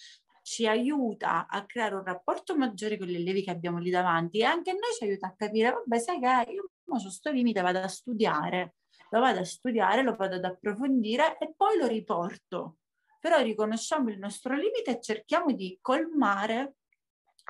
ci 0.42 0.66
aiuta 0.66 1.46
a 1.46 1.64
creare 1.66 1.94
un 1.94 2.04
rapporto 2.04 2.56
maggiore 2.56 2.96
con 2.96 3.06
gli 3.06 3.14
allievi 3.14 3.44
che 3.44 3.50
abbiamo 3.50 3.78
lì 3.78 3.90
davanti 3.90 4.38
e 4.38 4.44
anche 4.44 4.72
noi 4.72 4.92
ci 4.96 5.04
aiuta 5.04 5.28
a 5.28 5.34
capire, 5.36 5.70
vabbè 5.72 5.98
sai 5.98 6.18
che 6.18 6.50
io 6.50 6.70
ho 6.84 7.00
questo 7.00 7.30
limite 7.30 7.60
vado 7.60 7.80
a 7.80 7.88
studiare, 7.88 8.76
lo 9.10 9.20
vado 9.20 9.40
a 9.40 9.44
studiare, 9.44 10.02
lo 10.02 10.16
vado 10.16 10.36
ad 10.36 10.44
approfondire 10.44 11.36
e 11.38 11.52
poi 11.54 11.76
lo 11.78 11.86
riporto 11.86 12.78
però 13.18 13.40
riconosciamo 13.42 14.10
il 14.10 14.18
nostro 14.18 14.54
limite 14.54 14.98
e 14.98 15.00
cerchiamo 15.00 15.52
di 15.52 15.78
colmare 15.80 16.74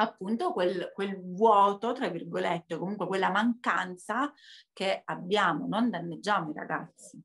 appunto 0.00 0.52
quel, 0.52 0.90
quel, 0.94 1.20
vuoto, 1.20 1.92
tra 1.92 2.08
virgolette, 2.08 2.78
comunque 2.78 3.06
quella 3.06 3.30
mancanza 3.30 4.32
che 4.72 5.02
abbiamo, 5.04 5.66
non 5.66 5.90
danneggiamo 5.90 6.50
i 6.50 6.54
ragazzi. 6.54 7.22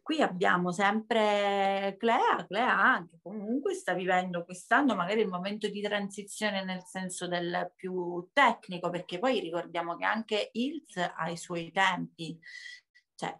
Qui 0.00 0.20
abbiamo 0.20 0.70
sempre 0.70 1.96
Clea, 1.98 2.44
Clea 2.46 2.78
anche 2.78 3.18
comunque 3.22 3.72
sta 3.72 3.94
vivendo 3.94 4.44
quest'anno 4.44 4.94
magari 4.94 5.22
il 5.22 5.28
momento 5.28 5.66
di 5.68 5.80
transizione 5.80 6.62
nel 6.62 6.82
senso 6.84 7.26
del 7.26 7.72
più 7.74 8.28
tecnico, 8.32 8.90
perché 8.90 9.18
poi 9.18 9.40
ricordiamo 9.40 9.96
che 9.96 10.04
anche 10.04 10.50
ILS 10.52 11.12
ha 11.16 11.30
i 11.30 11.38
suoi 11.38 11.72
tempi, 11.72 12.38
cioè 13.14 13.36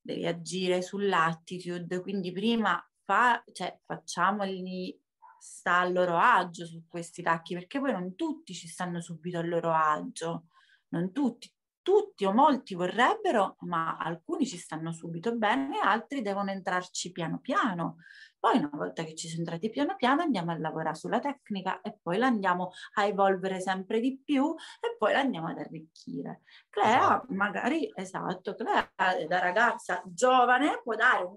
devi 0.00 0.26
agire 0.26 0.80
sull'attitude, 0.80 2.00
quindi 2.00 2.32
prima 2.32 2.82
fa, 3.10 3.42
cioè, 3.52 3.76
facciamoli 3.84 4.96
sta 5.40 5.80
a 5.80 5.88
loro 5.88 6.16
agio 6.16 6.64
su 6.64 6.84
questi 6.86 7.22
tacchi, 7.22 7.54
perché 7.54 7.80
poi 7.80 7.90
non 7.90 8.14
tutti 8.14 8.54
ci 8.54 8.68
stanno 8.68 9.00
subito 9.00 9.38
a 9.38 9.42
loro 9.42 9.72
agio, 9.72 10.46
non 10.90 11.10
tutti, 11.10 11.52
tutti 11.82 12.24
o 12.24 12.32
molti 12.32 12.74
vorrebbero, 12.74 13.56
ma 13.62 13.96
alcuni 13.96 14.46
ci 14.46 14.58
stanno 14.58 14.92
subito 14.92 15.34
bene, 15.36 15.80
altri 15.80 16.22
devono 16.22 16.50
entrarci 16.52 17.10
piano 17.10 17.40
piano. 17.40 17.96
Poi 18.40 18.56
una 18.56 18.70
volta 18.72 19.04
che 19.04 19.14
ci 19.14 19.28
sono 19.28 19.40
entrati 19.40 19.68
piano 19.68 19.96
piano 19.96 20.22
andiamo 20.22 20.50
a 20.50 20.58
lavorare 20.58 20.96
sulla 20.96 21.20
tecnica 21.20 21.82
e 21.82 21.98
poi 22.02 22.16
la 22.16 22.26
andiamo 22.26 22.70
a 22.94 23.04
evolvere 23.04 23.60
sempre 23.60 24.00
di 24.00 24.18
più 24.18 24.54
e 24.80 24.96
poi 24.96 25.12
la 25.12 25.20
andiamo 25.20 25.48
ad 25.48 25.58
arricchire. 25.58 26.40
Clea 26.70 26.96
esatto. 26.96 27.34
magari, 27.34 27.92
esatto, 27.94 28.54
Clea 28.54 28.90
da 29.28 29.38
ragazza 29.40 30.02
giovane 30.06 30.80
può 30.82 30.94
dare 30.94 31.22
un, 31.24 31.36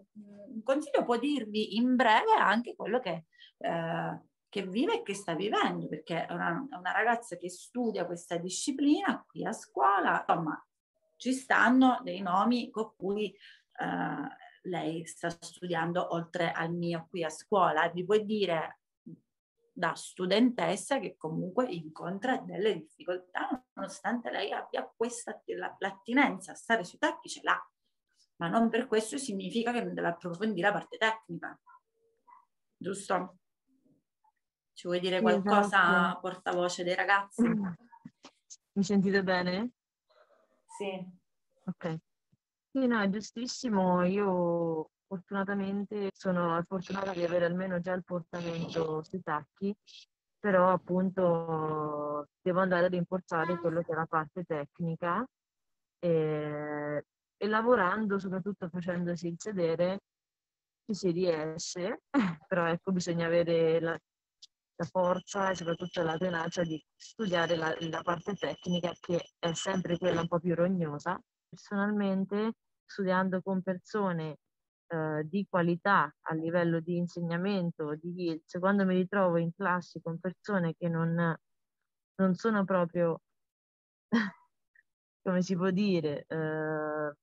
un 0.54 0.64
consiglio, 0.64 1.04
può 1.04 1.18
dirvi 1.18 1.76
in 1.76 1.96
breve 1.98 2.32
anche 2.40 2.74
quello 2.76 3.00
che... 3.00 3.26
Eh, 3.58 4.22
che 4.54 4.68
vive 4.68 5.00
e 5.00 5.02
che 5.02 5.16
sta 5.16 5.34
vivendo, 5.34 5.88
perché 5.88 6.28
è 6.28 6.32
una, 6.32 6.64
una, 6.70 6.92
ragazza 6.92 7.38
che 7.38 7.50
studia 7.50 8.06
questa 8.06 8.38
disciplina 8.38 9.26
qui 9.28 9.44
a 9.44 9.52
scuola, 9.52 10.24
insomma, 10.28 10.64
ci 11.16 11.34
stanno 11.34 12.00
dei 12.04 12.22
nomi 12.22 12.70
con 12.70 12.94
cui 12.96 13.30
eh, 13.32 14.43
lei 14.64 15.06
sta 15.06 15.30
studiando 15.30 16.14
oltre 16.14 16.52
al 16.52 16.72
mio 16.72 17.08
qui 17.10 17.24
a 17.24 17.30
scuola. 17.30 17.90
Vi 17.90 18.06
può 18.06 18.18
dire 18.18 18.80
da 19.76 19.96
studentessa 19.96 21.00
che 21.00 21.18
comunque 21.18 21.66
incontra 21.66 22.38
delle 22.38 22.76
difficoltà 22.76 23.66
nonostante 23.74 24.30
lei 24.30 24.52
abbia 24.52 24.88
questa 24.96 25.42
l'attinenza 25.80 26.52
a 26.52 26.56
stare 26.56 26.84
sui 26.84 27.00
tacchi 27.00 27.28
ce 27.28 27.42
l'ha 27.42 27.72
ma 28.36 28.50
non 28.50 28.70
per 28.70 28.86
questo 28.86 29.18
significa 29.18 29.72
che 29.72 29.84
non 29.84 29.96
deve 29.96 30.10
approfondire 30.10 30.68
la 30.68 30.74
parte 30.74 30.98
tecnica 30.98 31.60
giusto? 32.78 33.38
ci 34.74 34.86
vuoi 34.88 35.00
dire 35.00 35.22
qualcosa 35.22 35.62
esatto. 35.62 36.20
portavoce 36.20 36.84
dei 36.84 36.96
ragazzi? 36.96 37.42
mi 38.74 38.84
sentite 38.84 39.24
bene? 39.24 39.72
sì 40.68 41.04
ok 41.66 41.98
sì, 42.74 42.88
no, 42.88 43.08
giustissimo. 43.08 44.04
Io 44.04 44.90
fortunatamente 45.06 46.10
sono 46.12 46.60
fortunata 46.68 47.14
di 47.14 47.24
avere 47.24 47.46
almeno 47.46 47.80
già 47.80 47.94
il 47.94 48.04
portamento 48.04 49.04
sui 49.04 49.22
tacchi, 49.22 49.76
però 50.40 50.72
appunto 50.72 52.30
devo 52.42 52.60
andare 52.62 52.88
ad 52.88 52.94
importare 52.94 53.60
quello 53.60 53.82
che 53.84 53.92
è 53.92 53.96
la 53.96 54.08
parte 54.08 54.44
tecnica 54.44 55.24
e, 56.00 57.06
e 57.38 57.48
lavorando, 57.48 58.18
soprattutto 58.18 58.68
facendosi 58.70 59.28
il 59.28 59.36
sedere, 59.38 60.00
ci 60.86 60.96
si 60.96 61.12
riesce, 61.12 62.02
però 62.48 62.66
ecco 62.68 62.92
bisogna 62.92 63.28
avere 63.28 63.80
la, 63.80 63.92
la 63.92 64.86
forza 64.86 65.52
e 65.52 65.56
soprattutto 65.56 66.02
la 66.02 66.18
tenacia 66.18 66.64
di 66.64 66.84
studiare 66.96 67.56
la, 67.56 67.76
la 67.82 68.02
parte 68.02 68.34
tecnica 68.34 68.92
che 69.00 69.34
è 69.38 69.54
sempre 69.54 70.00
quella 70.00 70.22
un 70.22 70.28
po' 70.28 70.40
più 70.40 70.56
rognosa. 70.56 71.22
Personalmente, 71.54 72.54
studiando 72.84 73.44
con 73.44 73.62
persone 73.62 74.38
eh, 74.88 75.22
di 75.24 75.46
qualità 75.48 76.12
a 76.22 76.34
livello 76.34 76.80
di 76.80 76.98
insegnamento, 76.98 77.94
di 77.94 78.24
IELTS, 78.24 78.58
quando 78.58 78.86
mi 78.86 78.96
ritrovo 78.96 79.38
in 79.38 79.54
classi 79.54 80.02
con 80.02 80.18
persone 80.18 80.74
che 80.76 80.90
non, 80.90 81.38
non 82.16 82.34
sono 82.34 82.66
proprio, 82.66 83.22
come 85.22 85.44
si 85.44 85.56
può 85.56 85.70
dire, 85.70 86.26
eh, 86.28 87.14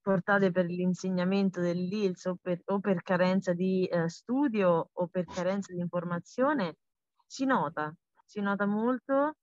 portate 0.00 0.52
per 0.52 0.66
l'insegnamento 0.66 1.60
dell'ILS 1.60 2.26
o 2.26 2.36
per, 2.40 2.60
o 2.66 2.78
per 2.78 3.02
carenza 3.02 3.52
di 3.52 3.86
eh, 3.86 4.08
studio 4.08 4.90
o 4.92 5.08
per 5.08 5.24
carenza 5.24 5.72
di 5.72 5.80
informazione, 5.80 6.76
si 7.26 7.44
nota, 7.44 7.92
si 8.24 8.40
nota 8.40 8.66
molto 8.66 9.34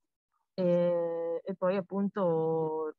e, 0.54 1.42
e 1.44 1.56
poi 1.56 1.76
appunto 1.76 2.96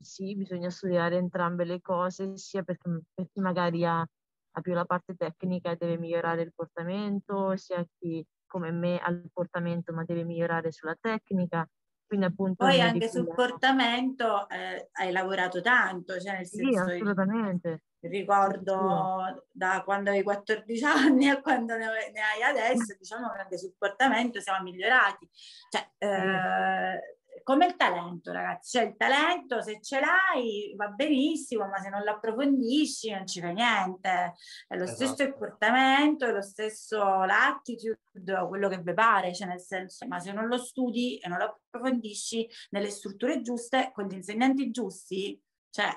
sì, 0.00 0.34
bisogna 0.36 0.70
studiare 0.70 1.16
entrambe 1.16 1.64
le 1.64 1.80
cose, 1.80 2.36
sia 2.36 2.62
per, 2.62 2.78
per 2.78 3.28
chi 3.32 3.40
magari 3.40 3.84
ha, 3.84 4.00
ha, 4.00 4.60
più 4.60 4.72
la 4.72 4.84
parte 4.84 5.14
tecnica 5.14 5.70
e 5.70 5.76
deve 5.76 5.98
migliorare 5.98 6.42
il 6.42 6.52
portamento, 6.54 7.56
sia 7.56 7.84
chi 7.98 8.24
come 8.46 8.70
me 8.70 8.98
ha 8.98 9.10
il 9.10 9.28
portamento 9.32 9.92
ma 9.92 10.04
deve 10.04 10.24
migliorare 10.24 10.70
sulla 10.70 10.96
tecnica. 11.00 11.68
Quindi 12.06 12.26
appunto 12.26 12.64
Poi 12.64 12.80
anche 12.80 13.08
sul 13.08 13.26
portamento 13.26 14.48
eh, 14.48 14.90
hai 14.92 15.10
lavorato 15.10 15.60
tanto, 15.60 16.20
cioè 16.20 16.36
nel 16.36 16.46
senso... 16.46 16.70
Sì, 16.70 16.76
assolutamente. 16.76 17.82
Ricordo 18.08 19.44
da 19.50 19.82
quando 19.84 20.10
hai 20.10 20.22
14 20.22 20.84
anni 20.84 21.28
a 21.28 21.40
quando 21.40 21.76
ne, 21.76 21.86
hai 21.86 22.42
adesso, 22.42 22.94
diciamo 22.98 23.30
che 23.30 23.38
anche 23.38 23.58
sul 23.58 23.74
portamento 23.76 24.40
siamo 24.40 24.62
migliorati. 24.62 25.28
Cioè, 25.70 25.88
eh, 25.98 27.16
come 27.46 27.66
il 27.66 27.76
talento, 27.76 28.32
ragazzi. 28.32 28.76
Cioè, 28.76 28.88
il 28.88 28.96
talento, 28.96 29.62
se 29.62 29.80
ce 29.80 30.00
l'hai, 30.00 30.74
va 30.76 30.88
benissimo, 30.88 31.68
ma 31.68 31.78
se 31.78 31.88
non 31.90 32.02
l'approfondisci 32.02 33.12
non 33.12 33.24
ci 33.24 33.40
fai 33.40 33.54
niente. 33.54 34.34
È 34.66 34.76
lo 34.76 34.82
esatto. 34.82 35.04
stesso 35.04 35.22
il 35.22 35.36
portamento, 35.36 36.26
è 36.26 36.32
lo 36.32 36.42
stesso 36.42 36.98
l'attitude, 37.22 38.46
quello 38.48 38.68
che 38.68 38.78
vi 38.78 38.92
pare, 38.94 39.32
cioè 39.32 39.46
nel 39.46 39.60
senso, 39.60 40.08
ma 40.08 40.18
se 40.18 40.32
non 40.32 40.48
lo 40.48 40.58
studi 40.58 41.18
e 41.18 41.28
non 41.28 41.38
lo 41.38 41.44
approfondisci 41.70 42.48
nelle 42.70 42.90
strutture 42.90 43.40
giuste, 43.42 43.92
con 43.94 44.06
gli 44.06 44.14
insegnanti 44.14 44.72
giusti, 44.72 45.40
cioè, 45.70 45.88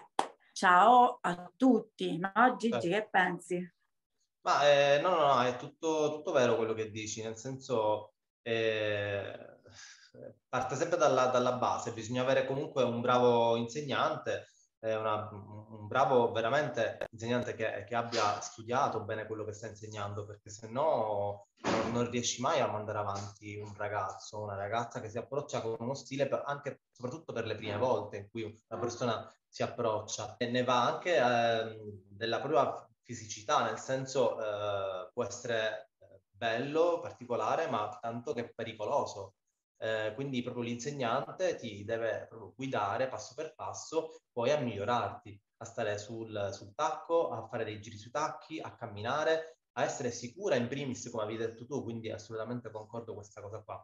ciao 0.59 1.19
a 1.21 1.49
tutti. 1.55 2.17
No, 2.17 2.55
Gigi, 2.57 2.89
che 2.89 3.07
pensi? 3.09 3.73
Ma 4.41 4.69
eh, 4.69 4.99
no, 4.99 5.15
no, 5.15 5.35
no, 5.35 5.41
è 5.43 5.55
tutto, 5.55 6.11
tutto, 6.11 6.33
vero 6.33 6.57
quello 6.57 6.73
che 6.73 6.91
dici, 6.91 7.21
nel 7.21 7.37
senso... 7.37 8.13
Eh 8.41 9.57
parte 10.49 10.75
sempre 10.75 10.97
dalla, 10.97 11.27
dalla, 11.27 11.53
base, 11.53 11.93
bisogna 11.93 12.23
avere 12.23 12.45
comunque 12.45 12.83
un 12.83 12.99
bravo 12.99 13.55
insegnante, 13.55 14.47
eh, 14.81 14.95
una, 14.95 15.29
un 15.31 15.87
bravo 15.87 16.31
veramente 16.31 16.97
insegnante 17.11 17.53
che, 17.53 17.83
che, 17.87 17.95
abbia 17.95 18.39
studiato 18.39 19.01
bene 19.01 19.25
quello 19.25 19.43
che 19.43 19.53
sta 19.53 19.67
insegnando, 19.67 20.25
perché 20.25 20.49
se 20.49 20.69
no 20.69 21.47
non, 21.91 22.09
riesci 22.09 22.41
mai 22.41 22.59
a 22.61 22.67
mandare 22.67 22.99
avanti 22.99 23.57
un 23.57 23.73
ragazzo, 23.75 24.41
una 24.41 24.55
ragazza 24.55 25.01
che 25.01 25.09
si 25.09 25.17
approccia 25.17 25.61
con 25.61 25.75
uno 25.79 25.93
stile, 25.93 26.27
per, 26.27 26.43
anche 26.45 26.83
soprattutto 26.91 27.33
per 27.33 27.45
le 27.45 27.55
prime 27.55 27.77
volte 27.77 28.17
in 28.17 28.29
cui 28.29 28.43
una 28.43 28.79
persona 28.79 29.33
si 29.47 29.63
approccia. 29.63 30.37
E 30.37 30.49
ne 30.49 30.63
va 30.63 30.85
anche 30.85 31.17
eh, 31.17 31.79
della 32.07 32.39
propria 32.39 32.87
fisicità, 33.01 33.63
nel 33.63 33.79
senso 33.79 34.39
eh, 34.39 35.09
può 35.11 35.23
essere 35.25 35.91
eh, 35.99 36.21
bello, 36.29 36.99
particolare, 37.01 37.67
ma 37.67 37.97
tanto 37.99 38.33
che 38.33 38.53
pericoloso 38.53 39.33
eh, 39.81 40.11
quindi 40.13 40.41
proprio 40.41 40.63
l'insegnante 40.63 41.55
ti 41.55 41.83
deve 41.85 42.25
proprio 42.27 42.53
guidare 42.55 43.07
passo 43.07 43.33
per 43.33 43.53
passo 43.55 44.21
poi 44.31 44.51
a 44.51 44.59
migliorarti, 44.59 45.41
a 45.57 45.65
stare 45.65 45.97
sul, 45.97 46.49
sul 46.51 46.73
tacco, 46.75 47.29
a 47.29 47.47
fare 47.47 47.63
dei 47.63 47.79
giri 47.79 47.97
sui 47.97 48.11
tacchi, 48.11 48.59
a 48.59 48.75
camminare, 48.75 49.59
a 49.73 49.83
essere 49.83 50.11
sicura 50.11 50.55
in 50.55 50.67
primis, 50.67 51.09
come 51.09 51.23
avevi 51.23 51.37
detto 51.37 51.65
tu, 51.65 51.83
quindi 51.83 52.11
assolutamente 52.11 52.71
concordo 52.71 53.13
con 53.13 53.21
questa 53.21 53.41
cosa 53.41 53.61
qua. 53.61 53.83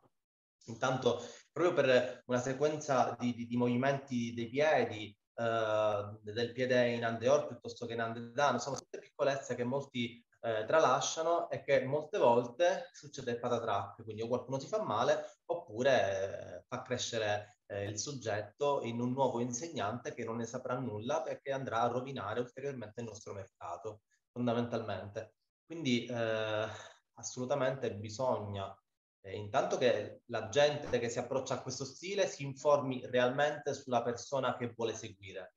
Intanto, 0.67 1.21
proprio 1.51 1.73
per 1.73 2.23
una 2.25 2.39
sequenza 2.39 3.15
di, 3.19 3.33
di, 3.33 3.45
di 3.45 3.55
movimenti 3.55 4.33
dei 4.33 4.49
piedi, 4.49 5.15
eh, 5.35 6.17
del 6.21 6.51
piede 6.53 6.89
in 6.89 7.05
andeor 7.05 7.47
piuttosto 7.47 7.85
che 7.85 7.93
in 7.93 8.01
andedano, 8.01 8.57
sono 8.57 8.77
tutte 8.77 8.99
piccolezze 8.99 9.55
che 9.55 9.63
molti 9.63 10.24
eh, 10.45 10.63
tralasciano 10.65 11.49
e 11.49 11.61
che 11.61 11.83
molte 11.85 12.19
volte 12.19 12.89
succede 12.93 13.31
il 13.31 13.39
patatrack, 13.39 14.03
quindi 14.03 14.21
o 14.21 14.27
qualcuno 14.27 14.59
si 14.59 14.67
fa 14.67 14.83
male 14.83 15.39
oppure 15.45 16.59
eh, 16.59 16.63
fa 16.67 16.83
crescere 16.83 17.61
eh, 17.65 17.85
il 17.85 17.97
soggetto 17.97 18.81
in 18.83 18.99
un 19.01 19.11
nuovo 19.11 19.39
insegnante 19.39 20.13
che 20.13 20.23
non 20.23 20.37
ne 20.37 20.45
saprà 20.45 20.77
nulla 20.77 21.23
perché 21.23 21.51
andrà 21.51 21.81
a 21.81 21.87
rovinare 21.87 22.41
ulteriormente 22.41 23.01
il 23.01 23.07
nostro 23.07 23.33
mercato, 23.33 24.01
fondamentalmente. 24.31 25.33
Quindi 25.65 26.05
eh, 26.05 26.67
assolutamente 27.15 27.95
bisogna 27.95 28.71
eh, 29.21 29.35
intanto 29.35 29.77
che 29.77 30.21
la 30.25 30.49
gente 30.49 30.99
che 30.99 31.09
si 31.09 31.17
approccia 31.17 31.55
a 31.55 31.61
questo 31.63 31.85
stile 31.85 32.27
si 32.27 32.43
informi 32.43 33.03
realmente 33.07 33.73
sulla 33.73 34.03
persona 34.03 34.55
che 34.57 34.71
vuole 34.75 34.93
seguire. 34.93 35.55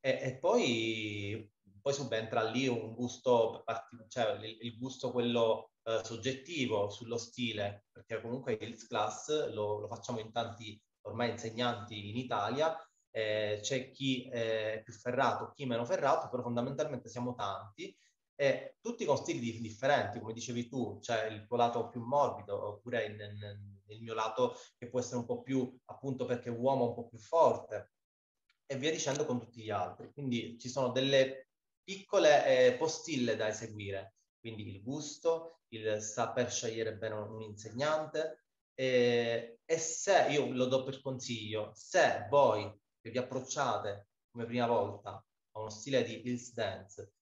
E, 0.00 0.18
e 0.20 0.38
poi 0.38 1.48
poi 1.80 1.92
subentra 1.92 2.42
lì 2.42 2.66
un 2.68 2.94
gusto, 2.94 3.64
cioè 4.08 4.38
il, 4.44 4.78
gusto 4.78 5.10
quello 5.10 5.72
eh, 5.84 6.00
soggettivo 6.04 6.90
sullo 6.90 7.16
stile, 7.16 7.86
perché 7.92 8.20
comunque 8.20 8.58
il 8.60 8.86
class 8.86 9.50
lo, 9.52 9.78
lo 9.78 9.88
facciamo 9.88 10.20
in 10.20 10.32
tanti 10.32 10.80
ormai 11.02 11.30
insegnanti 11.30 12.10
in 12.10 12.16
Italia, 12.16 12.76
eh, 13.10 13.58
c'è 13.62 13.90
chi 13.90 14.28
è 14.28 14.80
più 14.84 14.92
ferrato, 14.92 15.52
chi 15.54 15.64
meno 15.66 15.84
ferrato, 15.84 16.28
però 16.28 16.42
fondamentalmente 16.42 17.08
siamo 17.08 17.34
tanti 17.34 17.96
e 18.40 18.76
tutti 18.80 19.04
con 19.04 19.16
stili 19.16 19.60
differenti, 19.60 20.20
come 20.20 20.32
dicevi 20.32 20.68
tu, 20.68 20.98
c'è 21.00 21.26
il 21.26 21.44
tuo 21.44 21.56
lato 21.56 21.88
più 21.88 22.00
morbido 22.00 22.68
oppure 22.68 23.04
il, 23.06 23.20
il 23.88 24.02
mio 24.02 24.14
lato 24.14 24.54
che 24.76 24.88
può 24.88 25.00
essere 25.00 25.16
un 25.16 25.24
po' 25.24 25.42
più, 25.42 25.76
appunto 25.86 26.24
perché 26.24 26.48
uomo 26.48 26.88
un 26.88 26.94
po' 26.94 27.08
più 27.08 27.18
forte 27.18 27.94
e 28.64 28.76
via 28.76 28.92
dicendo 28.92 29.24
con 29.24 29.40
tutti 29.40 29.62
gli 29.62 29.70
altri. 29.70 30.12
Quindi 30.12 30.58
ci 30.58 30.68
sono 30.68 30.90
delle 30.90 31.47
piccole 31.88 32.44
eh, 32.44 32.74
postille 32.74 33.34
da 33.34 33.48
eseguire, 33.48 34.16
quindi 34.38 34.74
il 34.74 34.82
gusto, 34.82 35.60
il 35.68 36.02
saper 36.02 36.50
scegliere 36.50 36.94
bene 36.94 37.14
un 37.14 37.40
insegnante. 37.40 38.44
E, 38.74 39.60
e 39.64 39.78
se, 39.78 40.26
io 40.28 40.52
lo 40.52 40.66
do 40.66 40.84
per 40.84 41.00
consiglio, 41.00 41.72
se 41.74 42.26
voi 42.28 42.70
che 43.00 43.08
vi 43.08 43.16
approcciate 43.16 44.08
come 44.30 44.44
prima 44.44 44.66
volta 44.66 45.12
a 45.12 45.60
uno 45.60 45.70
stile 45.70 46.04
di 46.04 46.28
Hills 46.28 46.52
Dance, 46.52 47.14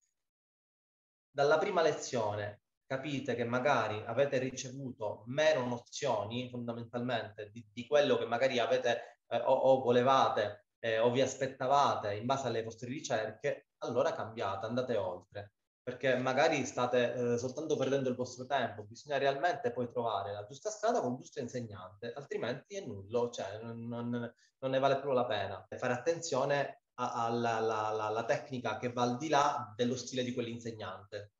dalla 1.31 1.59
prima 1.59 1.81
lezione 1.81 2.62
capite 2.87 3.37
che 3.37 3.44
magari 3.44 4.02
avete 4.05 4.38
ricevuto 4.38 5.22
meno 5.26 5.64
nozioni 5.64 6.50
fondamentalmente 6.50 7.50
di, 7.52 7.64
di 7.72 7.87
quello 7.87 8.18
che 8.18 8.26
magari 8.26 8.59
avete 8.59 9.20
eh, 9.29 9.38
o, 9.38 9.52
o 9.52 9.81
volevate 9.81 10.66
eh, 10.81 10.98
o 10.98 11.12
vi 11.12 11.20
aspettavate 11.20 12.14
in 12.14 12.26
base 12.26 12.48
alle 12.48 12.64
vostre 12.64 12.88
ricerche, 12.88 13.65
allora 13.79 14.12
cambiate, 14.12 14.67
andate 14.67 14.97
oltre, 14.97 15.53
perché 15.83 16.17
magari 16.17 16.65
state 16.65 17.12
eh, 17.12 17.39
soltanto 17.39 17.77
perdendo 17.77 18.09
il 18.09 18.17
vostro 18.17 18.47
tempo, 18.47 18.85
bisogna 18.85 19.19
realmente 19.19 19.71
poi 19.73 19.89
trovare 19.89 20.33
la 20.33 20.45
giusta 20.45 20.71
strada 20.71 21.01
con 21.01 21.12
il 21.12 21.19
giusto 21.19 21.41
insegnante, 21.41 22.12
altrimenti 22.12 22.77
è 22.77 22.85
nullo, 22.85 23.31
cioè 23.31 23.61
non, 23.62 23.87
non, 23.87 24.11
non 24.11 24.71
ne 24.71 24.79
vale 24.79 24.95
proprio 24.95 25.15
la 25.15 25.27
pena. 25.27 25.67
Fare 25.77 25.93
attenzione 25.93 26.81
alla, 26.95 28.25
tecnica 28.27 28.79
che 28.79 28.93
va 28.93 29.03
al 29.03 29.17
di 29.17 29.29
là 29.29 29.73
dello 29.77 29.97
stile 29.97 30.25
di 30.25 30.33
quell'insegnante. 30.33 31.33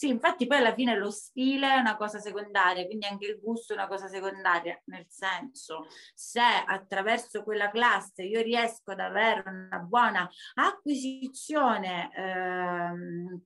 Sì, 0.00 0.08
infatti 0.08 0.46
poi 0.46 0.56
alla 0.56 0.72
fine 0.72 0.96
lo 0.96 1.10
stile 1.10 1.74
è 1.74 1.76
una 1.76 1.94
cosa 1.94 2.20
secondaria, 2.20 2.86
quindi 2.86 3.04
anche 3.04 3.26
il 3.26 3.38
gusto 3.38 3.74
è 3.74 3.76
una 3.76 3.86
cosa 3.86 4.08
secondaria, 4.08 4.80
nel 4.86 5.04
senso 5.10 5.88
se 6.14 6.40
attraverso 6.40 7.42
quella 7.42 7.68
classe 7.70 8.22
io 8.22 8.40
riesco 8.40 8.92
ad 8.92 9.00
avere 9.00 9.42
una 9.44 9.78
buona 9.80 10.26
acquisizione 10.54 12.08
ehm, 12.16 13.42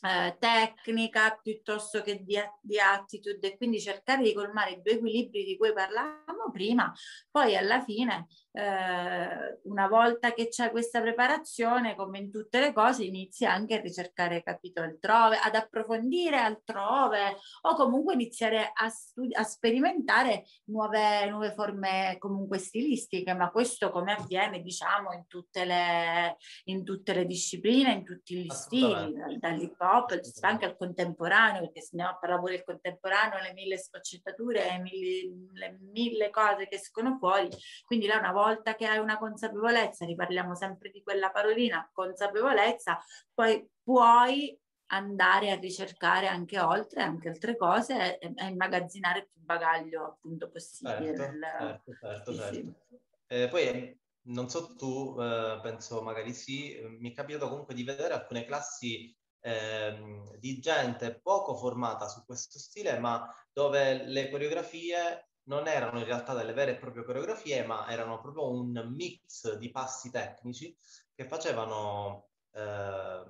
eh, 0.00 0.36
tecnica 0.38 1.38
piuttosto 1.42 2.00
che 2.00 2.22
di, 2.24 2.38
di, 2.62 2.80
attitude 2.80 3.46
e 3.46 3.56
quindi 3.58 3.78
cercare 3.78 4.22
di 4.22 4.32
colmare 4.32 4.70
i 4.70 4.80
due 4.80 4.92
equilibri 4.94 5.44
di 5.44 5.58
cui 5.58 5.74
parlavamo 5.74 6.50
prima, 6.50 6.90
poi 7.30 7.54
alla 7.54 7.82
fine 7.82 8.28
eh, 8.58 9.60
una 9.62 9.86
volta 9.86 10.32
che 10.32 10.48
c'è 10.48 10.72
questa 10.72 11.00
preparazione, 11.00 11.94
come 11.94 12.18
in 12.18 12.30
tutte 12.30 12.58
le 12.58 12.72
cose, 12.72 13.04
inizi 13.04 13.44
anche 13.44 13.76
a 13.76 13.80
ricercare 13.80 14.42
capito 14.42 14.82
altrove, 14.82 15.38
ad 15.40 15.54
approfondire 15.54 16.38
altrove 16.38 17.36
o 17.62 17.74
comunque 17.76 18.14
iniziare 18.14 18.72
a, 18.74 18.88
studi- 18.88 19.34
a 19.34 19.44
sperimentare 19.44 20.44
nuove, 20.64 21.28
nuove 21.30 21.52
forme 21.52 22.16
comunque 22.18 22.58
stilistiche, 22.58 23.32
ma 23.32 23.50
questo 23.50 23.90
come 23.90 24.12
avviene 24.12 24.60
diciamo 24.60 25.12
in 25.12 25.28
tutte 25.28 25.64
le, 25.64 26.36
in 26.64 26.82
tutte 26.82 27.14
le 27.14 27.26
discipline, 27.26 27.92
in 27.92 28.04
tutti 28.04 28.34
gli 28.38 28.50
stili, 28.50 29.14
dall'hip 29.38 29.80
hop 29.80 30.18
anche 30.40 30.64
al 30.64 30.76
contemporaneo, 30.76 31.60
perché 31.60 31.82
se 31.82 31.96
ne 31.96 32.16
parla 32.20 32.40
pure 32.40 32.54
il 32.54 32.64
contemporaneo, 32.64 33.40
le 33.40 33.52
mille 33.52 33.78
sfaccettature, 33.78 34.64
le 34.64 34.78
mille, 34.80 35.50
le 35.52 35.78
mille 35.92 36.30
cose 36.30 36.66
che 36.66 36.74
escono 36.74 37.18
fuori, 37.18 37.48
quindi 37.84 38.06
là 38.06 38.18
una 38.18 38.32
volta 38.32 38.46
volta 38.48 38.74
che 38.74 38.86
hai 38.86 38.98
una 38.98 39.18
consapevolezza, 39.18 40.04
riparliamo 40.04 40.54
sempre 40.54 40.90
di 40.90 41.02
quella 41.02 41.30
parolina, 41.30 41.88
consapevolezza, 41.92 42.98
poi 43.32 43.68
puoi 43.82 44.58
andare 44.90 45.50
a 45.50 45.56
ricercare 45.56 46.28
anche 46.28 46.58
oltre, 46.58 47.02
anche 47.02 47.28
altre 47.28 47.56
cose 47.56 48.18
e, 48.18 48.32
e 48.34 48.46
immagazzinare 48.46 49.28
più 49.30 49.40
bagaglio 49.42 50.04
appunto 50.04 50.50
possibile. 50.50 51.14
Certo, 51.14 51.22
del... 51.22 51.40
certo, 51.58 51.92
certo, 52.00 52.32
sì, 52.32 52.38
certo. 52.38 52.76
Sì. 52.88 53.00
Eh, 53.26 53.48
poi 53.48 54.00
non 54.28 54.48
so 54.48 54.74
tu, 54.76 55.16
eh, 55.20 55.58
penso 55.62 56.02
magari 56.02 56.32
sì, 56.32 56.78
mi 56.98 57.10
è 57.10 57.14
capitato 57.14 57.48
comunque 57.48 57.74
di 57.74 57.84
vedere 57.84 58.14
alcune 58.14 58.44
classi 58.44 59.14
eh, 59.40 60.22
di 60.38 60.58
gente 60.58 61.20
poco 61.20 61.54
formata 61.56 62.08
su 62.08 62.24
questo 62.24 62.58
stile, 62.58 62.98
ma 62.98 63.26
dove 63.52 64.04
le 64.04 64.30
coreografie 64.30 65.27
non 65.48 65.66
erano 65.66 65.98
in 65.98 66.04
realtà 66.04 66.34
delle 66.34 66.52
vere 66.52 66.72
e 66.72 66.78
proprie 66.78 67.04
coreografie, 67.04 67.64
ma 67.64 67.88
erano 67.88 68.20
proprio 68.20 68.50
un 68.50 68.88
mix 68.94 69.56
di 69.56 69.70
passi 69.70 70.10
tecnici 70.10 70.76
che 71.14 71.24
facevano, 71.24 72.28
eh, 72.52 73.24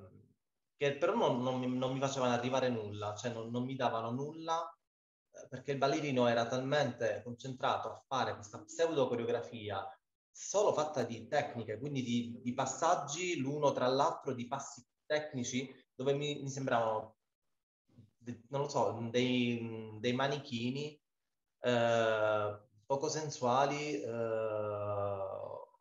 che 0.76 0.96
però 0.98 1.14
non, 1.14 1.42
non, 1.42 1.58
mi, 1.58 1.68
non, 1.76 1.92
mi, 1.92 2.00
facevano 2.00 2.32
arrivare 2.32 2.68
nulla, 2.68 3.14
cioè 3.14 3.32
non, 3.32 3.50
non 3.50 3.64
mi 3.64 3.76
davano 3.76 4.10
nulla 4.10 4.68
eh, 5.30 5.46
perché 5.48 5.72
il 5.72 5.78
ballerino 5.78 6.26
era 6.26 6.46
talmente 6.46 7.22
concentrato 7.24 7.88
a 7.88 8.02
fare 8.06 8.34
questa 8.34 8.62
pseudo 8.62 9.08
coreografia 9.08 9.84
solo 10.30 10.72
fatta 10.72 11.04
di 11.04 11.26
tecniche, 11.28 11.78
quindi 11.78 12.02
di, 12.02 12.40
di 12.42 12.52
passaggi 12.52 13.38
l'uno 13.38 13.72
tra 13.72 13.86
l'altro, 13.86 14.34
di 14.34 14.46
passi 14.46 14.84
tecnici 15.06 15.72
dove 15.94 16.14
mi, 16.14 16.42
mi 16.42 16.50
sembravano, 16.50 17.16
non 18.48 18.60
lo 18.62 18.68
so, 18.68 19.08
dei, 19.10 19.96
dei 20.00 20.12
manichini 20.12 21.00
eh, 21.60 22.60
poco 22.86 23.08
sensuali 23.08 24.00
eh, 24.00 24.08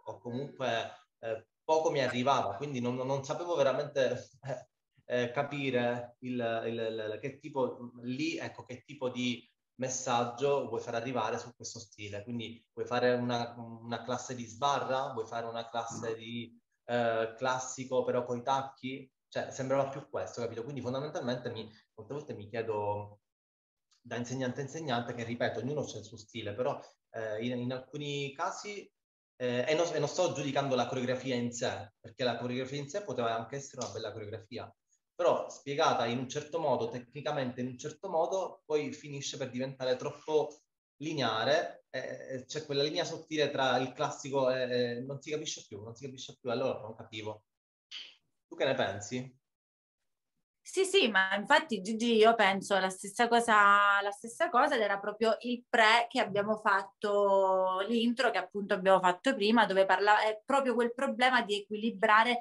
o 0.05 0.19
comunque 0.19 0.91
eh, 1.19 1.47
poco 1.63 1.91
mi 1.91 2.01
arrivava, 2.01 2.55
quindi 2.55 2.79
non, 2.79 2.95
non 2.95 3.23
sapevo 3.23 3.55
veramente 3.55 4.29
eh, 5.05 5.31
capire 5.31 6.15
il, 6.19 6.63
il, 6.65 6.73
il, 7.13 7.19
che 7.21 7.39
tipo 7.39 7.91
lì, 8.01 8.37
ecco, 8.37 8.63
che 8.63 8.83
tipo 8.85 9.09
di 9.09 9.49
messaggio 9.79 10.67
vuoi 10.67 10.81
far 10.81 10.95
arrivare 10.95 11.37
su 11.37 11.53
questo 11.55 11.79
stile. 11.79 12.23
Quindi 12.23 12.63
vuoi 12.73 12.87
fare 12.87 13.13
una, 13.13 13.55
una 13.57 14.03
classe 14.03 14.35
di 14.35 14.45
sbarra, 14.45 15.13
vuoi 15.13 15.25
fare 15.25 15.45
una 15.45 15.69
classe 15.69 16.15
di 16.15 16.57
eh, 16.85 17.33
classico 17.37 18.03
però 18.03 18.23
con 18.23 18.37
i 18.37 18.43
tacchi, 18.43 19.09
cioè 19.27 19.51
sembrava 19.51 19.89
più 19.89 20.07
questo, 20.09 20.41
capito? 20.41 20.63
Quindi 20.63 20.81
fondamentalmente 20.81 21.49
mi, 21.51 21.69
molte 21.95 22.13
volte 22.13 22.33
mi 22.33 22.47
chiedo 22.47 23.19
da 24.07 24.15
insegnante 24.15 24.61
a 24.61 24.63
insegnante, 24.63 25.13
che 25.13 25.23
ripeto, 25.23 25.59
ognuno 25.59 25.83
c'è 25.83 25.97
il 25.97 26.05
suo 26.05 26.17
stile, 26.17 26.53
però 26.53 26.79
eh, 27.11 27.45
in, 27.45 27.59
in, 27.59 27.73
alcuni 27.73 28.33
casi, 28.33 28.89
eh, 29.35 29.65
e, 29.67 29.75
non, 29.75 29.85
e, 29.93 29.99
non, 29.99 30.07
sto 30.07 30.33
giudicando 30.33 30.75
la 30.75 30.87
coreografia 30.87 31.35
in 31.35 31.51
sé, 31.51 31.93
perché 31.99 32.23
la 32.23 32.37
coreografia 32.37 32.79
in 32.79 32.89
sé 32.89 33.03
poteva 33.03 33.35
anche 33.35 33.57
essere 33.57 33.83
una 33.83 33.93
bella 33.93 34.11
coreografia, 34.13 34.73
però 35.13 35.49
spiegata 35.49 36.05
in 36.05 36.19
un 36.19 36.29
certo 36.29 36.59
modo, 36.59 36.89
tecnicamente 36.89 37.61
in 37.61 37.67
un 37.67 37.77
certo 37.77 38.09
modo, 38.09 38.61
poi 38.65 38.93
finisce 38.93 39.37
per 39.37 39.49
diventare 39.49 39.97
troppo 39.97 40.61
lineare, 40.97 41.85
eh, 41.89 42.45
c'è 42.47 42.65
quella 42.65 42.83
linea 42.83 43.03
sottile 43.03 43.51
tra 43.51 43.77
il 43.77 43.91
classico 43.91 44.49
e 44.49 45.03
non 45.05 45.21
si 45.21 45.31
capisce 45.31 45.65
più, 45.67 45.83
non 45.83 45.95
si 45.95 46.05
capisce 46.05 46.37
più, 46.39 46.49
allora 46.49 46.79
non 46.79 46.95
capivo. 46.95 47.43
Tu 48.47 48.55
che 48.55 48.65
ne 48.65 48.73
pensi? 48.73 49.37
Sì, 50.69 50.83
sì, 50.83 51.07
ma 51.07 51.33
infatti 51.35 51.81
Gigi 51.81 52.15
io 52.15 52.35
penso 52.35 52.77
la 52.77 52.89
stessa 52.89 53.29
cosa, 53.29 54.01
la 54.01 54.11
stessa 54.11 54.49
cosa 54.49 54.75
ed 54.75 54.81
era 54.81 54.99
proprio 54.99 55.37
il 55.41 55.63
pre 55.67 56.07
che 56.09 56.19
abbiamo 56.19 56.57
fatto, 56.57 57.79
l'intro 57.87 58.31
che 58.31 58.37
appunto 58.37 58.73
abbiamo 58.73 58.99
fatto 58.99 59.33
prima, 59.33 59.65
dove 59.65 59.85
parlava 59.85 60.23
è 60.23 60.41
proprio 60.45 60.73
quel 60.73 60.93
problema 60.93 61.41
di 61.41 61.55
equilibrare, 61.61 62.39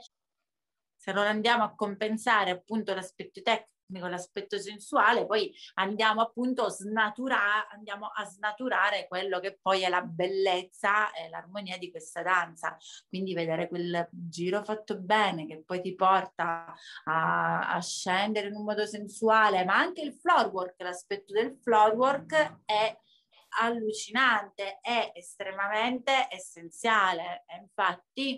se 0.96 1.12
non 1.12 1.26
andiamo 1.26 1.64
a 1.64 1.74
compensare 1.74 2.50
appunto 2.50 2.94
l'aspetto 2.94 3.42
tecnico 3.42 3.75
con 4.00 4.10
l'aspetto 4.10 4.58
sensuale, 4.58 5.26
poi 5.26 5.52
andiamo 5.74 6.20
appunto 6.20 6.64
a 6.64 6.70
snaturare, 6.70 7.68
andiamo 7.70 8.06
a 8.06 8.24
snaturare 8.24 9.06
quello 9.06 9.38
che 9.38 9.58
poi 9.60 9.82
è 9.82 9.88
la 9.88 10.02
bellezza 10.02 11.12
e 11.12 11.28
l'armonia 11.28 11.78
di 11.78 11.90
questa 11.90 12.22
danza. 12.22 12.76
Quindi 13.08 13.34
vedere 13.34 13.68
quel 13.68 14.08
giro 14.10 14.64
fatto 14.64 14.98
bene 14.98 15.46
che 15.46 15.62
poi 15.64 15.80
ti 15.80 15.94
porta 15.94 16.74
a, 17.04 17.70
a 17.70 17.80
scendere 17.80 18.48
in 18.48 18.54
un 18.54 18.64
modo 18.64 18.86
sensuale, 18.86 19.64
ma 19.64 19.76
anche 19.76 20.02
il 20.02 20.14
floor 20.14 20.46
work, 20.48 20.80
l'aspetto 20.80 21.32
del 21.32 21.56
floor 21.62 21.94
work 21.94 22.62
è 22.64 22.98
allucinante, 23.58 24.78
è 24.80 25.12
estremamente 25.14 26.28
essenziale. 26.30 27.44
E 27.46 27.58
infatti 27.60 28.36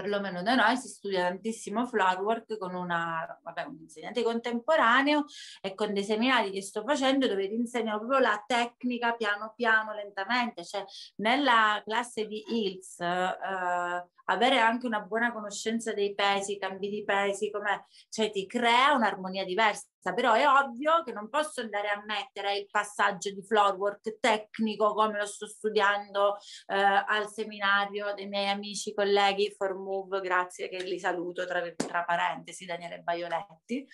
perlomeno 0.00 0.42
da 0.42 0.54
noi 0.54 0.76
si 0.76 0.88
studia 0.88 1.28
tantissimo 1.28 1.86
flower 1.86 2.20
work 2.20 2.56
con 2.58 2.74
una, 2.74 3.38
vabbè, 3.42 3.62
un 3.64 3.78
insegnante 3.80 4.22
contemporaneo 4.22 5.26
e 5.60 5.74
con 5.74 5.92
dei 5.92 6.04
seminari 6.04 6.50
che 6.50 6.62
sto 6.62 6.82
facendo 6.84 7.26
dove 7.26 7.48
ti 7.48 7.54
insegnano 7.54 7.98
proprio 7.98 8.18
la 8.18 8.42
tecnica 8.46 9.12
piano 9.12 9.52
piano, 9.54 9.92
lentamente, 9.92 10.64
cioè 10.64 10.84
nella 11.16 11.82
classe 11.84 12.26
di 12.26 12.44
Hills 12.48 13.00
eh, 13.00 14.08
avere 14.30 14.58
anche 14.58 14.86
una 14.86 15.00
buona 15.00 15.32
conoscenza 15.32 15.92
dei 15.92 16.14
pesi, 16.14 16.58
cambi 16.58 16.88
di 16.88 17.04
pesi, 17.04 17.50
come, 17.50 17.86
cioè 18.08 18.30
ti 18.30 18.46
crea 18.46 18.92
un'armonia 18.92 19.44
diversa. 19.44 19.88
Però 20.14 20.32
è 20.32 20.46
ovvio 20.46 21.02
che 21.02 21.12
non 21.12 21.28
posso 21.28 21.60
andare 21.60 21.88
a 21.88 22.02
mettere 22.06 22.56
il 22.56 22.68
passaggio 22.70 23.30
di 23.32 23.42
floor 23.42 23.76
work 23.76 24.18
tecnico 24.18 24.94
come 24.94 25.18
lo 25.18 25.26
sto 25.26 25.46
studiando 25.46 26.36
eh, 26.68 27.04
al 27.06 27.28
seminario 27.28 28.14
dei 28.14 28.26
miei 28.26 28.48
amici, 28.48 28.94
colleghi 28.94 29.54
for 29.54 29.74
Move, 29.74 30.20
grazie 30.20 30.70
che 30.70 30.82
li 30.82 30.98
saluto 30.98 31.44
tra, 31.44 31.60
tra 31.74 32.04
parentesi, 32.04 32.64
Daniele 32.64 33.00
Baioletti. 33.00 33.86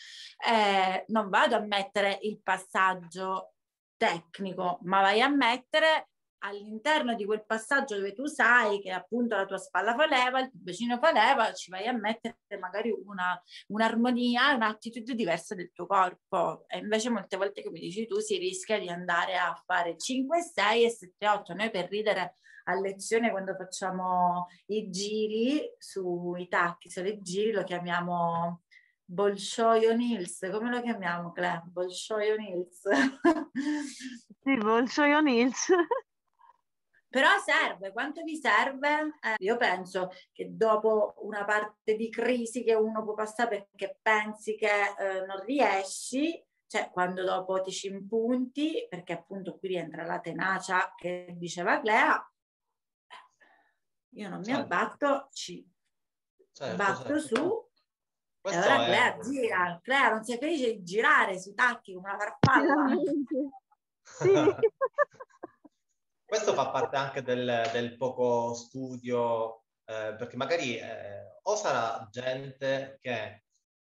Eh, 0.46 1.04
non 1.08 1.28
vado 1.28 1.56
a 1.56 1.60
mettere 1.60 2.18
il 2.22 2.40
passaggio 2.40 3.54
tecnico, 3.96 4.78
ma 4.82 5.00
vai 5.00 5.20
a 5.22 5.28
mettere 5.28 6.10
all'interno 6.40 7.14
di 7.14 7.24
quel 7.24 7.44
passaggio 7.44 7.96
dove 7.96 8.12
tu 8.12 8.26
sai 8.26 8.80
che 8.80 8.90
appunto 8.90 9.36
la 9.36 9.46
tua 9.46 9.58
spalla 9.58 9.94
fa 9.94 10.06
leva, 10.06 10.40
il 10.40 10.50
tuo 10.50 10.60
bacino 10.62 10.98
fa 10.98 11.12
leva, 11.12 11.52
ci 11.52 11.70
vai 11.70 11.86
a 11.86 11.92
mettere 11.92 12.36
magari 12.58 12.90
una, 12.90 13.40
un'armonia, 13.68 14.54
un'attitudine 14.54 15.16
diversa 15.16 15.54
del 15.54 15.72
tuo 15.72 15.86
corpo. 15.86 16.64
E 16.68 16.78
invece 16.78 17.10
molte 17.10 17.36
volte, 17.36 17.62
come 17.62 17.78
dici 17.78 18.06
tu, 18.06 18.18
si 18.18 18.38
rischia 18.38 18.78
di 18.78 18.88
andare 18.88 19.36
a 19.36 19.54
fare 19.64 19.96
5, 19.96 20.40
6 20.40 20.84
e 20.84 20.90
7, 20.90 21.28
8. 21.28 21.54
Noi 21.54 21.70
per 21.70 21.88
ridere 21.88 22.36
a 22.68 22.74
lezione 22.80 23.30
quando 23.30 23.54
facciamo 23.54 24.48
i 24.66 24.90
giri 24.90 25.74
sui 25.78 26.48
tacchi, 26.48 26.88
i 26.88 27.20
giri 27.22 27.52
lo 27.52 27.62
chiamiamo 27.62 28.62
Bolshoyo 29.08 29.94
Nils, 29.94 30.48
come 30.50 30.68
lo 30.68 30.82
chiamiamo 30.82 31.30
Cle? 31.30 31.62
Bolshoyo 31.66 32.34
Nils. 32.36 32.80
sì, 34.42 34.56
Bolshoyo 34.56 35.20
Nils. 35.20 35.66
Però 37.16 37.30
serve, 37.38 37.92
quanto 37.92 38.22
vi 38.24 38.36
serve? 38.36 39.14
Eh, 39.22 39.36
io 39.38 39.56
penso 39.56 40.10
che 40.34 40.54
dopo 40.54 41.14
una 41.20 41.46
parte 41.46 41.96
di 41.96 42.10
crisi 42.10 42.62
che 42.62 42.74
uno 42.74 43.02
può 43.04 43.14
passare 43.14 43.70
perché 43.70 44.00
pensi 44.02 44.54
che 44.54 44.68
eh, 44.98 45.24
non 45.24 45.42
riesci, 45.42 46.44
cioè 46.66 46.90
quando 46.90 47.24
dopo 47.24 47.62
ti 47.62 47.70
ci 47.70 47.86
impunti, 47.86 48.86
perché 48.86 49.14
appunto 49.14 49.56
qui 49.56 49.68
rientra 49.68 50.04
la 50.04 50.20
tenacia 50.20 50.92
che 50.94 51.32
diceva 51.38 51.80
Clea, 51.80 52.32
io 54.10 54.28
non 54.28 54.40
mi 54.40 54.44
certo. 54.44 54.60
abbatto, 54.60 55.28
ci 55.32 55.66
certo, 56.52 56.76
batto 56.76 57.18
certo. 57.18 57.34
su 57.34 57.70
Questo 58.42 58.60
e 58.60 58.62
allora 58.62 58.84
è... 58.84 58.86
Clea 58.88 59.18
gira, 59.20 59.80
Clea 59.82 60.10
non 60.10 60.22
sei 60.22 60.36
felice 60.36 60.66
di 60.66 60.82
girare 60.82 61.40
sui 61.40 61.54
tacchi 61.54 61.94
come 61.94 62.10
una 62.10 62.18
farfalla. 62.18 62.94
Sì. 64.02 64.32
Questo 66.26 66.54
fa 66.54 66.70
parte 66.70 66.96
anche 66.96 67.22
del, 67.22 67.70
del 67.72 67.96
poco 67.96 68.52
studio, 68.54 69.62
eh, 69.84 70.14
perché 70.18 70.36
magari 70.36 70.76
eh, 70.76 71.38
o 71.42 71.56
sarà 71.56 72.08
gente 72.10 72.98
che 73.00 73.44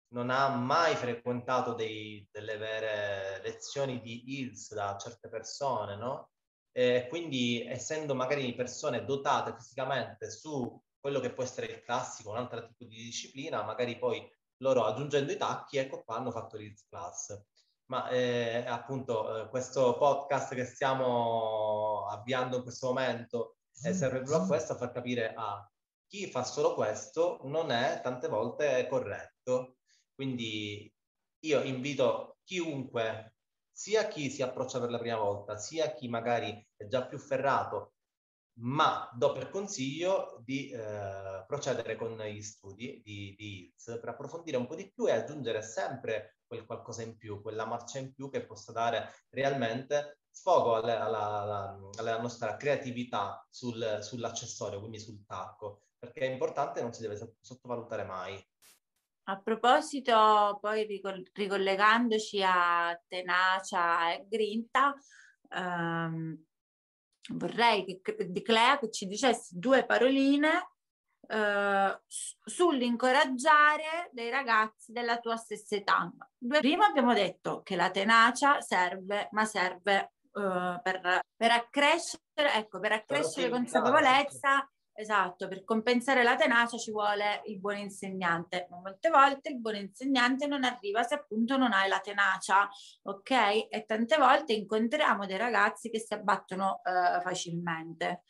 non 0.10 0.30
ha 0.30 0.50
mai 0.50 0.96
frequentato 0.96 1.74
dei, 1.74 2.28
delle 2.32 2.58
vere 2.58 3.42
lezioni 3.42 4.02
di 4.02 4.40
ILS 4.40 4.74
da 4.74 4.98
certe 4.98 5.30
persone, 5.30 5.96
no? 5.96 6.30
eh, 6.78 7.08
quindi 7.08 7.66
essendo 7.66 8.14
magari 8.14 8.54
persone 8.54 9.06
dotate 9.06 9.56
fisicamente 9.56 10.30
su 10.30 10.78
quello 11.00 11.22
che 11.22 11.32
può 11.32 11.44
essere 11.44 11.68
il 11.68 11.82
classico, 11.82 12.32
un 12.32 12.38
altro 12.38 12.68
tipo 12.68 12.84
di 12.84 12.98
disciplina, 12.98 13.64
magari 13.64 13.98
poi 13.98 14.30
loro 14.58 14.84
aggiungendo 14.84 15.32
i 15.32 15.38
tacchi, 15.38 15.78
ecco 15.78 16.04
qua 16.04 16.18
hanno 16.18 16.32
fatto 16.32 16.58
l'Ills 16.58 16.86
Class. 16.90 17.42
Ma 17.88 18.10
eh, 18.10 18.66
appunto 18.68 19.44
eh, 19.44 19.50
questo 19.50 19.96
podcast 19.98 20.56
che 20.56 20.66
stiamo 20.66 22.08
avviando 22.08 22.58
in 22.58 22.64
questo 22.64 22.88
momento 22.88 23.58
eh, 23.84 23.94
serve 23.94 24.22
proprio 24.22 24.44
a 24.44 24.48
questo, 24.48 24.74
a 24.74 24.78
far 24.78 24.92
capire 24.92 25.34
a 25.36 25.70
chi 26.08 26.28
fa 26.28 26.44
solo 26.44 26.74
questo 26.74 27.40
non 27.44 27.72
è 27.72 28.00
tante 28.02 28.28
volte 28.28 28.88
corretto. 28.88 29.78
Quindi 30.14 30.92
io 31.40 31.62
invito 31.62 32.38
chiunque, 32.44 33.36
sia 33.72 34.08
chi 34.08 34.30
si 34.30 34.42
approccia 34.42 34.80
per 34.80 34.90
la 34.90 35.00
prima 35.00 35.18
volta, 35.18 35.58
sia 35.58 35.94
chi 35.94 36.08
magari 36.08 36.66
è 36.76 36.88
già 36.88 37.06
più 37.06 37.18
ferrato, 37.20 37.95
ma 38.58 39.10
do 39.14 39.34
per 39.34 39.50
consiglio 39.50 40.42
di 40.44 40.70
eh, 40.70 41.44
procedere 41.46 41.96
con 41.96 42.18
gli 42.18 42.42
studi 42.42 43.02
di, 43.04 43.36
di 43.38 43.74
ILS 43.76 43.98
per 44.00 44.10
approfondire 44.10 44.58
un 44.58 44.68
po' 44.68 44.76
di 44.76 44.90
più 44.92 45.08
e 45.08 45.12
aggiungere 45.12 45.62
sempre 45.62 46.38
quel 46.48 46.66
qualcosa 46.66 47.02
in 47.02 47.18
più, 47.18 47.42
quella 47.42 47.66
marcia 47.66 48.00
in 48.00 48.14
più 48.14 48.30
che 48.30 48.46
possa 48.46 48.72
dare 48.72 49.12
realmente 49.30 50.20
sfogo 50.30 50.76
alla, 50.76 51.04
alla, 51.04 51.80
alla, 51.98 52.20
nostra 52.20 52.56
creatività 52.56 53.46
sul, 53.50 54.00
sull'accessorio, 54.02 54.80
quindi 54.80 55.00
sul 55.00 55.26
tacco, 55.26 55.88
perché 55.98 56.22
è 56.22 56.32
importante 56.32 56.80
e 56.80 56.84
non 56.84 56.94
si 56.94 57.02
deve 57.02 57.36
sottovalutare 57.40 58.04
mai. 58.04 58.46
A 59.28 59.40
proposito, 59.40 60.60
poi 60.62 60.86
ricollegandoci 61.34 62.44
a 62.44 62.96
tenacia 63.08 64.14
e 64.14 64.28
grinta, 64.28 64.94
ehm, 65.50 66.46
vorrei 67.34 68.00
che 68.02 68.16
di 68.30 68.42
Clea 68.42 68.78
che 68.78 68.92
ci 68.92 69.08
dicesse 69.08 69.58
due 69.58 69.86
paroline 69.86 70.70
eh, 71.28 72.02
sull'incoraggiare 72.44 74.10
dei 74.12 74.30
ragazzi 74.30 74.92
della 74.92 75.18
tua 75.20 75.36
stessa 75.36 75.76
età. 75.76 76.12
Prima 76.38 76.86
abbiamo 76.86 77.14
detto 77.14 77.62
che 77.64 77.76
la 77.76 77.90
tenacia 77.90 78.62
serve, 78.62 79.30
ma 79.32 79.46
serve 79.46 80.14
uh, 80.34 80.80
per, 80.82 81.20
per, 81.36 81.52
accrescere, 81.52 82.54
ecco, 82.54 82.80
per 82.80 82.92
accrescere 82.92 83.50
consapevolezza 83.50 84.70
Esatto, 84.98 85.50
per 85.50 85.66
compensare 85.66 86.24
la 86.24 86.38
tenacia 86.38 86.78
ci 86.78 86.90
vuole 86.90 87.42
il 87.48 87.60
buon 87.60 87.76
insegnante, 87.78 88.68
ma 88.70 88.80
molte 88.80 89.10
volte 89.10 89.50
il 89.50 89.60
buon 89.60 89.76
insegnante 89.76 90.48
non 90.48 90.64
arriva 90.64 91.04
se 91.04 91.16
appunto 91.16 91.58
non 91.58 91.74
hai 91.74 91.90
la 91.90 92.00
tenacia, 92.00 92.70
ok? 93.04 93.32
E 93.70 93.84
tante 93.86 94.16
volte 94.16 94.54
incontriamo 94.54 95.26
dei 95.26 95.36
ragazzi 95.36 95.90
che 95.90 96.00
si 96.00 96.14
abbattono 96.14 96.80
uh, 96.82 97.20
facilmente. 97.22 98.22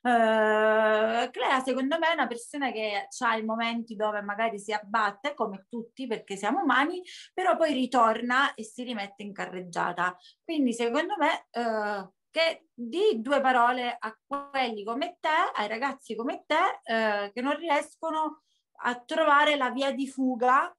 Uh, 0.00 1.28
Clea 1.30 1.60
secondo 1.62 1.98
me 1.98 2.08
è 2.08 2.12
una 2.14 2.26
persona 2.26 2.72
che 2.72 3.08
ha 3.18 3.36
i 3.36 3.44
momenti 3.44 3.94
dove 3.94 4.22
magari 4.22 4.58
si 4.58 4.72
abbatte 4.72 5.34
come 5.34 5.66
tutti 5.68 6.06
perché 6.06 6.34
siamo 6.34 6.62
umani 6.62 7.02
però 7.34 7.58
poi 7.58 7.74
ritorna 7.74 8.54
e 8.54 8.64
si 8.64 8.84
rimette 8.84 9.22
in 9.22 9.34
carreggiata 9.34 10.16
quindi 10.42 10.72
secondo 10.72 11.14
me 11.18 11.46
uh, 11.62 12.10
che 12.36 12.68
di 12.74 13.22
due 13.22 13.40
parole 13.40 13.96
a 13.98 14.14
quelli 14.26 14.84
come 14.84 15.16
te, 15.20 15.52
ai 15.54 15.68
ragazzi 15.68 16.14
come 16.14 16.44
te, 16.44 16.80
eh, 16.84 17.32
che 17.32 17.40
non 17.40 17.56
riescono 17.56 18.42
a 18.80 19.00
trovare 19.00 19.56
la 19.56 19.70
via 19.70 19.90
di 19.90 20.06
fuga 20.06 20.70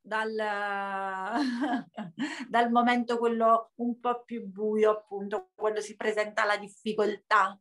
dal, 0.00 0.34
dal 2.50 2.70
momento 2.72 3.18
quello 3.18 3.70
un 3.76 4.00
po' 4.00 4.24
più 4.24 4.46
buio, 4.46 4.90
appunto, 4.90 5.50
quando 5.54 5.80
si 5.80 5.94
presenta 5.94 6.44
la 6.44 6.56
difficoltà, 6.56 7.56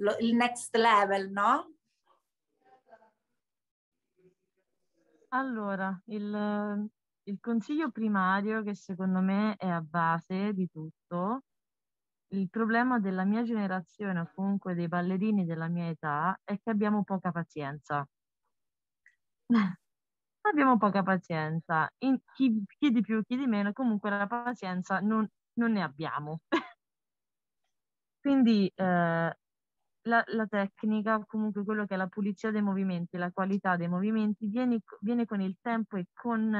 lo, 0.00 0.16
il 0.18 0.34
next 0.34 0.76
level, 0.76 1.30
no? 1.30 1.72
Allora, 5.28 5.98
il, 6.08 6.90
il 7.22 7.38
consiglio 7.40 7.90
primario 7.90 8.62
che 8.62 8.74
secondo 8.74 9.20
me 9.20 9.56
è 9.56 9.68
a 9.68 9.80
base 9.80 10.52
di 10.52 10.68
tutto 10.68 11.44
il 12.32 12.48
problema 12.48 12.98
della 12.98 13.24
mia 13.24 13.42
generazione 13.42 14.20
o 14.20 14.30
comunque 14.34 14.74
dei 14.74 14.88
ballerini 14.88 15.44
della 15.44 15.68
mia 15.68 15.88
età 15.88 16.38
è 16.44 16.58
che 16.60 16.70
abbiamo 16.70 17.02
poca 17.04 17.30
pazienza. 17.32 18.06
abbiamo 20.42 20.78
poca 20.78 21.02
pazienza. 21.02 21.90
In, 21.98 22.18
chi, 22.34 22.64
chi, 22.78 22.90
di 22.90 23.00
più, 23.00 23.22
chi 23.24 23.36
di 23.36 23.46
meno, 23.46 23.72
comunque 23.72 24.10
la 24.10 24.26
pazienza 24.26 25.00
non, 25.00 25.26
non 25.54 25.72
ne 25.72 25.82
abbiamo. 25.82 26.40
Quindi 28.20 28.70
eh, 28.74 29.36
la, 30.02 30.24
la, 30.26 30.46
tecnica, 30.46 31.24
comunque 31.26 31.64
quello 31.64 31.86
che 31.86 31.94
è 31.94 31.96
la 31.96 32.06
pulizia 32.08 32.50
dei 32.50 32.62
movimenti, 32.62 33.16
la 33.16 33.30
qualità 33.32 33.76
dei 33.76 33.88
movimenti, 33.88 34.46
viene, 34.46 34.80
viene 35.00 35.24
con 35.26 35.40
il 35.40 35.56
tempo 35.60 35.96
e 35.96 36.06
con 36.12 36.50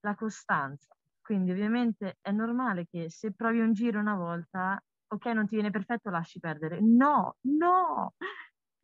la 0.00 0.14
costanza. 0.14 0.94
Quindi 1.30 1.52
ovviamente 1.52 2.16
è 2.20 2.32
normale 2.32 2.86
che 2.90 3.08
se 3.08 3.32
provi 3.32 3.60
un 3.60 3.72
giro 3.72 4.00
una 4.00 4.16
volta, 4.16 4.82
ok, 5.06 5.26
non 5.26 5.46
ti 5.46 5.54
viene 5.54 5.70
perfetto, 5.70 6.10
lasci 6.10 6.40
perdere. 6.40 6.80
No, 6.80 7.36
no, 7.42 8.14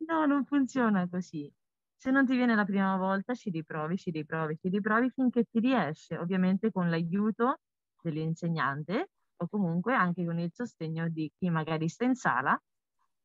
no, 0.05 0.25
non 0.25 0.45
funziona 0.45 1.09
così. 1.09 1.51
Se 1.93 2.09
non 2.09 2.25
ti 2.25 2.37
viene 2.37 2.55
la 2.55 2.63
prima 2.63 2.95
volta, 2.95 3.33
ci 3.33 3.49
riprovi, 3.49 3.97
ci 3.97 4.11
riprovi, 4.11 4.55
ci 4.61 4.69
riprovi 4.69 5.09
finché 5.09 5.43
ti 5.43 5.59
riesce, 5.59 6.17
ovviamente 6.17 6.71
con 6.71 6.89
l'aiuto 6.89 7.57
dell'insegnante 8.01 9.09
o 9.35 9.47
comunque 9.49 9.93
anche 9.93 10.23
con 10.23 10.39
il 10.39 10.51
sostegno 10.53 11.09
di 11.09 11.29
chi 11.37 11.49
magari 11.49 11.89
sta 11.89 12.05
in 12.05 12.15
sala 12.15 12.57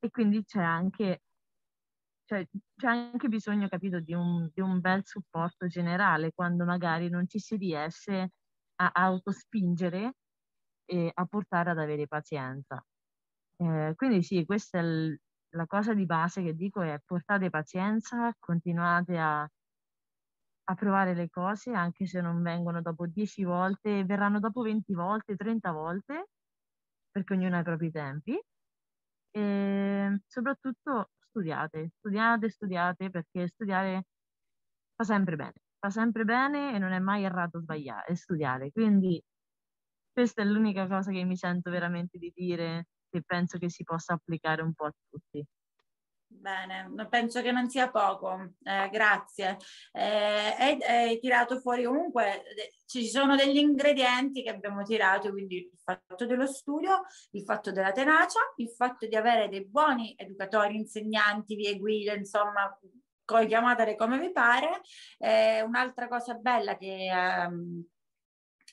e 0.00 0.10
quindi 0.10 0.42
c'è 0.44 0.60
anche, 0.62 1.20
cioè, 2.24 2.44
c'è 2.76 2.86
anche 2.88 3.28
bisogno, 3.28 3.68
capito, 3.68 4.00
di 4.00 4.14
un, 4.14 4.50
di 4.52 4.60
un 4.60 4.80
bel 4.80 5.02
supporto 5.04 5.66
generale 5.66 6.32
quando 6.32 6.64
magari 6.64 7.08
non 7.08 7.26
ci 7.28 7.38
si 7.38 7.56
riesce 7.56 8.30
a 8.76 8.90
autospingere 8.94 10.14
e 10.84 11.10
a 11.14 11.24
portare 11.26 11.70
ad 11.70 11.78
avere 11.78 12.06
pazienza. 12.06 12.84
Eh, 13.56 13.92
quindi 13.96 14.22
sì, 14.22 14.44
questa 14.44 14.78
è 14.78 14.82
l- 14.82 15.16
la 15.54 15.66
cosa 15.66 15.94
di 15.94 16.06
base 16.06 16.42
che 16.42 16.54
dico 16.54 16.80
è 16.82 16.98
portate 17.04 17.50
pazienza, 17.50 18.34
continuate 18.38 19.18
a, 19.18 19.48
a 20.64 20.74
provare 20.74 21.14
le 21.14 21.28
cose 21.28 21.72
anche 21.72 22.06
se 22.06 22.20
non 22.20 22.42
vengono 22.42 22.80
dopo 22.82 23.06
10 23.06 23.44
volte, 23.44 24.04
verranno 24.04 24.38
dopo 24.40 24.62
20 24.62 24.94
volte, 24.94 25.36
30 25.36 25.70
volte, 25.72 26.28
perché 27.10 27.34
ognuno 27.34 27.56
ha 27.56 27.60
i 27.60 27.62
propri 27.64 27.90
tempi. 27.90 28.40
E 29.34 30.20
soprattutto 30.26 31.10
studiate, 31.28 31.90
studiate, 31.98 32.50
studiate, 32.50 33.10
perché 33.10 33.48
studiare 33.48 34.06
fa 34.94 35.04
sempre 35.04 35.36
bene 35.36 35.54
fa 35.82 35.90
sempre 35.90 36.24
bene 36.24 36.74
e 36.74 36.78
non 36.78 36.92
è 36.92 37.00
mai 37.00 37.24
errato 37.24 37.58
sbagliare, 37.58 38.14
studiare. 38.14 38.70
Quindi 38.70 39.20
questa 40.12 40.42
è 40.42 40.44
l'unica 40.44 40.86
cosa 40.86 41.10
che 41.10 41.24
mi 41.24 41.36
sento 41.36 41.70
veramente 41.70 42.18
di 42.18 42.32
dire 42.32 42.86
che 43.10 43.22
penso 43.26 43.58
che 43.58 43.68
si 43.68 43.82
possa 43.82 44.12
applicare 44.12 44.62
un 44.62 44.74
po' 44.74 44.84
a 44.84 44.92
tutti. 45.10 45.44
Bene, 46.24 46.88
penso 47.10 47.42
che 47.42 47.50
non 47.50 47.68
sia 47.68 47.90
poco, 47.90 48.54
eh, 48.62 48.88
grazie. 48.90 49.58
Eh, 49.92 50.54
hai, 50.58 50.82
hai, 50.82 51.18
tirato 51.18 51.60
fuori 51.60 51.84
comunque, 51.84 52.44
ci 52.86 53.06
sono 53.08 53.36
degli 53.36 53.58
ingredienti 53.58 54.42
che 54.42 54.50
abbiamo 54.50 54.82
tirato, 54.82 55.30
quindi 55.30 55.56
il 55.56 55.78
fatto 55.82 56.24
dello 56.24 56.46
studio, 56.46 57.02
il 57.32 57.42
fatto 57.42 57.70
della 57.70 57.92
tenacia, 57.92 58.40
il 58.56 58.70
fatto 58.70 59.06
di 59.06 59.16
avere 59.16 59.48
dei 59.48 59.66
buoni 59.66 60.14
educatori, 60.16 60.76
insegnanti, 60.76 61.54
vie 61.54 61.76
guida, 61.76 62.14
insomma, 62.14 62.78
chiamatele 63.46 63.96
come 63.96 64.18
vi 64.18 64.30
pare. 64.32 64.80
Eh, 65.18 65.62
un'altra 65.62 66.08
cosa 66.08 66.34
bella 66.34 66.76
che 66.76 67.06
ehm, 67.06 67.84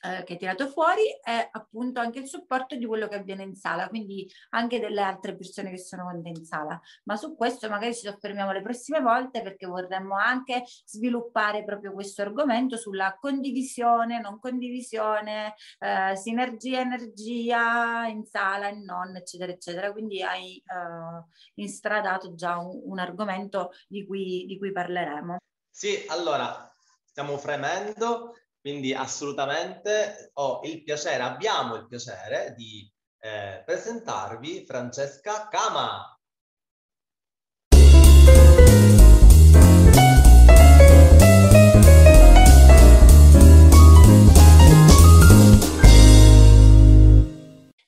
eh, 0.02 0.24
che 0.24 0.32
hai 0.32 0.38
tirato 0.38 0.68
fuori 0.68 1.02
è 1.22 1.48
appunto 1.50 2.00
anche 2.00 2.20
il 2.20 2.26
supporto 2.26 2.76
di 2.76 2.86
quello 2.86 3.08
che 3.08 3.16
avviene 3.16 3.42
in 3.42 3.54
sala, 3.54 3.88
quindi 3.88 4.30
anche 4.50 4.80
delle 4.80 5.02
altre 5.02 5.36
persone 5.36 5.70
che 5.70 5.78
sono 5.78 6.04
con 6.04 6.22
te 6.22 6.28
in 6.30 6.44
sala. 6.44 6.80
Ma 7.04 7.16
su 7.16 7.36
questo 7.36 7.68
magari 7.68 7.94
ci 7.94 8.06
soffermiamo 8.06 8.52
le 8.52 8.62
prossime 8.62 9.00
volte 9.00 9.42
perché 9.42 9.66
vorremmo 9.66 10.16
anche 10.16 10.64
sviluppare 10.84 11.64
proprio 11.64 11.92
questo 11.92 12.22
argomento 12.22 12.76
sulla 12.76 13.16
condivisione, 13.20 14.20
non 14.20 14.38
condivisione, 14.38 15.54
eh, 15.78 16.16
sinergia, 16.16 16.80
energia 16.80 18.06
in 18.06 18.24
sala 18.24 18.68
e 18.68 18.76
non, 18.76 19.16
eccetera, 19.16 19.52
eccetera. 19.52 19.92
Quindi 19.92 20.22
hai 20.22 20.56
eh, 20.56 21.24
instradato 21.54 22.34
già 22.34 22.58
un, 22.58 22.80
un 22.84 22.98
argomento 22.98 23.70
di 23.86 24.06
cui, 24.06 24.44
di 24.46 24.58
cui 24.58 24.72
parleremo. 24.72 25.36
Sì, 25.68 26.04
allora 26.08 26.72
stiamo 27.04 27.36
fremendo 27.38 28.34
quindi 28.60 28.92
assolutamente 28.92 30.32
ho 30.34 30.60
il 30.64 30.82
piacere, 30.82 31.22
abbiamo 31.22 31.76
il 31.76 31.86
piacere 31.86 32.52
di 32.54 32.86
eh, 33.20 33.62
presentarvi 33.64 34.66
Francesca 34.66 35.48
Cama. 35.48 36.14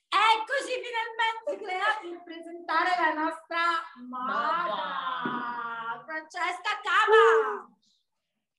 Eccoci 0.08 0.72
finalmente 0.80 1.56
Clea 1.62 2.00
per 2.00 2.22
presentare 2.24 2.90
la 2.98 3.12
nostra 3.12 3.60
moda, 4.08 6.02
Francesca 6.06 6.80
Cava. 6.82 7.71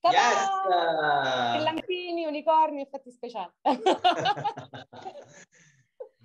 Clea 0.08 0.30
Yes! 0.30 1.56
Brillantini, 1.56 2.26
unicorni, 2.26 2.82
effetti 2.82 3.10
speciali. 3.10 3.52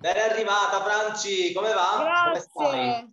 Ben 0.00 0.16
arrivata 0.16 0.80
Franci, 0.82 1.52
come 1.52 1.74
va? 1.74 1.98
Grazie. 2.00 2.48
Come 2.52 3.12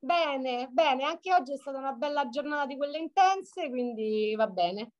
bene, 0.00 0.68
bene, 0.68 1.04
anche 1.04 1.32
oggi 1.32 1.52
è 1.52 1.56
stata 1.56 1.78
una 1.78 1.92
bella 1.92 2.28
giornata 2.28 2.66
di 2.66 2.76
quelle 2.76 2.98
intense, 2.98 3.68
quindi 3.68 4.34
va 4.36 4.48
bene. 4.48 4.94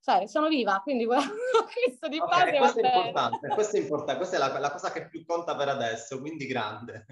Sai, 0.00 0.26
sono 0.26 0.48
viva, 0.48 0.80
quindi 0.82 1.06
questo 1.06 2.08
di 2.08 2.18
okay, 2.18 2.58
base 2.58 2.58
questo 2.58 2.80
è 2.80 2.96
importante, 2.96 3.48
questo 3.48 3.76
è 3.76 3.80
importante, 3.80 4.16
questa 4.16 4.36
è 4.36 4.38
la, 4.40 4.58
la 4.58 4.72
cosa 4.72 4.90
che 4.90 5.08
più 5.08 5.24
conta 5.24 5.54
per 5.54 5.68
adesso, 5.68 6.18
quindi 6.18 6.46
grande. 6.46 7.06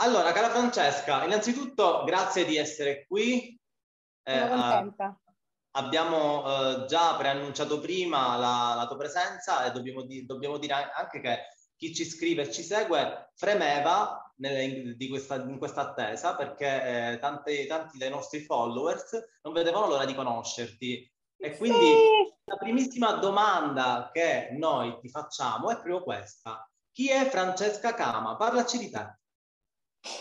Allora, 0.00 0.32
cara 0.32 0.50
Francesca, 0.50 1.24
innanzitutto 1.24 2.02
grazie 2.04 2.44
di 2.44 2.56
essere 2.56 3.06
qui. 3.06 3.56
Sono 4.24 4.44
eh, 4.44 4.48
contenta. 4.48 5.20
Abbiamo 5.78 6.42
uh, 6.44 6.86
già 6.86 7.14
preannunciato 7.16 7.78
prima 7.78 8.36
la, 8.36 8.74
la, 8.76 8.86
tua 8.88 8.96
presenza 8.96 9.64
e 9.64 9.70
dobbiamo, 9.70 10.02
di, 10.02 10.26
dobbiamo 10.26 10.58
dire 10.58 10.74
anche 10.74 11.20
che 11.20 11.38
chi 11.76 11.94
ci 11.94 12.04
scrive 12.04 12.42
e 12.42 12.50
ci 12.50 12.64
segue 12.64 13.30
fremeva 13.36 14.32
nelle, 14.38 14.96
di 14.96 15.08
questa, 15.08 15.36
in 15.36 15.56
questa 15.56 15.82
attesa 15.82 16.34
perché 16.34 17.12
eh, 17.12 17.18
tanti, 17.20 17.66
tanti 17.66 17.96
dei 17.96 18.10
nostri 18.10 18.40
followers 18.40 19.12
non 19.42 19.52
vedevano 19.54 19.86
l'ora 19.86 20.04
di 20.04 20.16
conoscerti. 20.16 21.08
E 21.40 21.56
quindi 21.56 21.86
sì. 21.86 22.34
la 22.46 22.56
primissima 22.56 23.12
domanda 23.12 24.10
che 24.12 24.48
noi 24.58 24.98
ti 25.00 25.08
facciamo 25.08 25.70
è 25.70 25.74
proprio 25.74 26.02
questa. 26.02 26.68
Chi 26.90 27.08
è 27.08 27.24
Francesca 27.26 27.94
Cama? 27.94 28.34
Parlaci 28.34 28.78
di 28.78 28.90
te. 28.90 29.18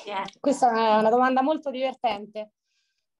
Yeah. 0.05 0.23
Questa 0.39 0.69
è 0.71 0.99
una 0.99 1.09
domanda 1.09 1.41
molto 1.41 1.71
divertente. 1.71 2.51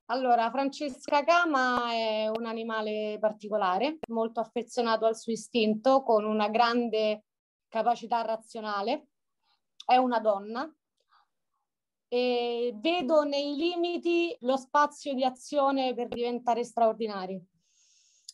Allora, 0.10 0.50
Francesca 0.50 1.26
Cama 1.26 1.91
è 1.91 2.30
un 2.30 2.46
animale 2.46 3.17
particolare, 3.20 3.98
molto 4.08 4.39
affezionato 4.39 5.06
al 5.06 5.17
suo 5.17 5.34
istinto, 5.34 6.02
con 6.02 6.24
una 6.24 6.48
grande 6.48 7.26
capacità 7.67 8.22
razionale, 8.22 9.08
è 9.86 9.98
una 9.98 10.22
donna. 10.22 10.74
E 12.08 12.74
vedo 12.76 13.24
nei 13.24 13.58
limiti 13.58 14.34
lo 14.41 14.56
spazio 14.56 15.13
di 15.13 15.26
azione 15.26 15.93
per 15.93 16.08
diventare 16.08 16.63
straordinari. 16.63 17.46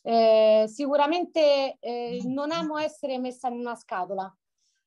Eh, 0.04 0.66
sicuramente 0.68 1.80
eh, 1.80 2.22
non 2.26 2.52
amo 2.52 2.78
essere 2.78 3.18
messa 3.18 3.48
in 3.48 3.56
una 3.56 3.74
scatola, 3.74 4.32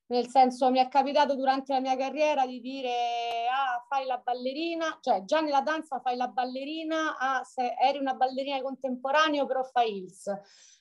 nel 0.07 0.27
senso 0.27 0.69
mi 0.71 0.79
è 0.79 0.87
capitato 0.87 1.35
durante 1.35 1.73
la 1.73 1.79
mia 1.79 1.95
carriera 1.95 2.45
di 2.45 2.59
dire 2.59 3.47
ah 3.51 3.83
fai 3.87 4.05
la 4.05 4.17
ballerina, 4.17 4.97
cioè 5.01 5.23
già 5.23 5.41
nella 5.41 5.61
danza 5.61 5.99
fai 5.99 6.15
la 6.15 6.27
ballerina, 6.27 7.17
ah 7.17 7.41
eri 7.81 7.97
una 7.97 8.13
ballerina 8.13 8.61
contemporanea 8.61 9.45
però 9.45 9.63
fai 9.63 9.97
Hills 9.97 10.31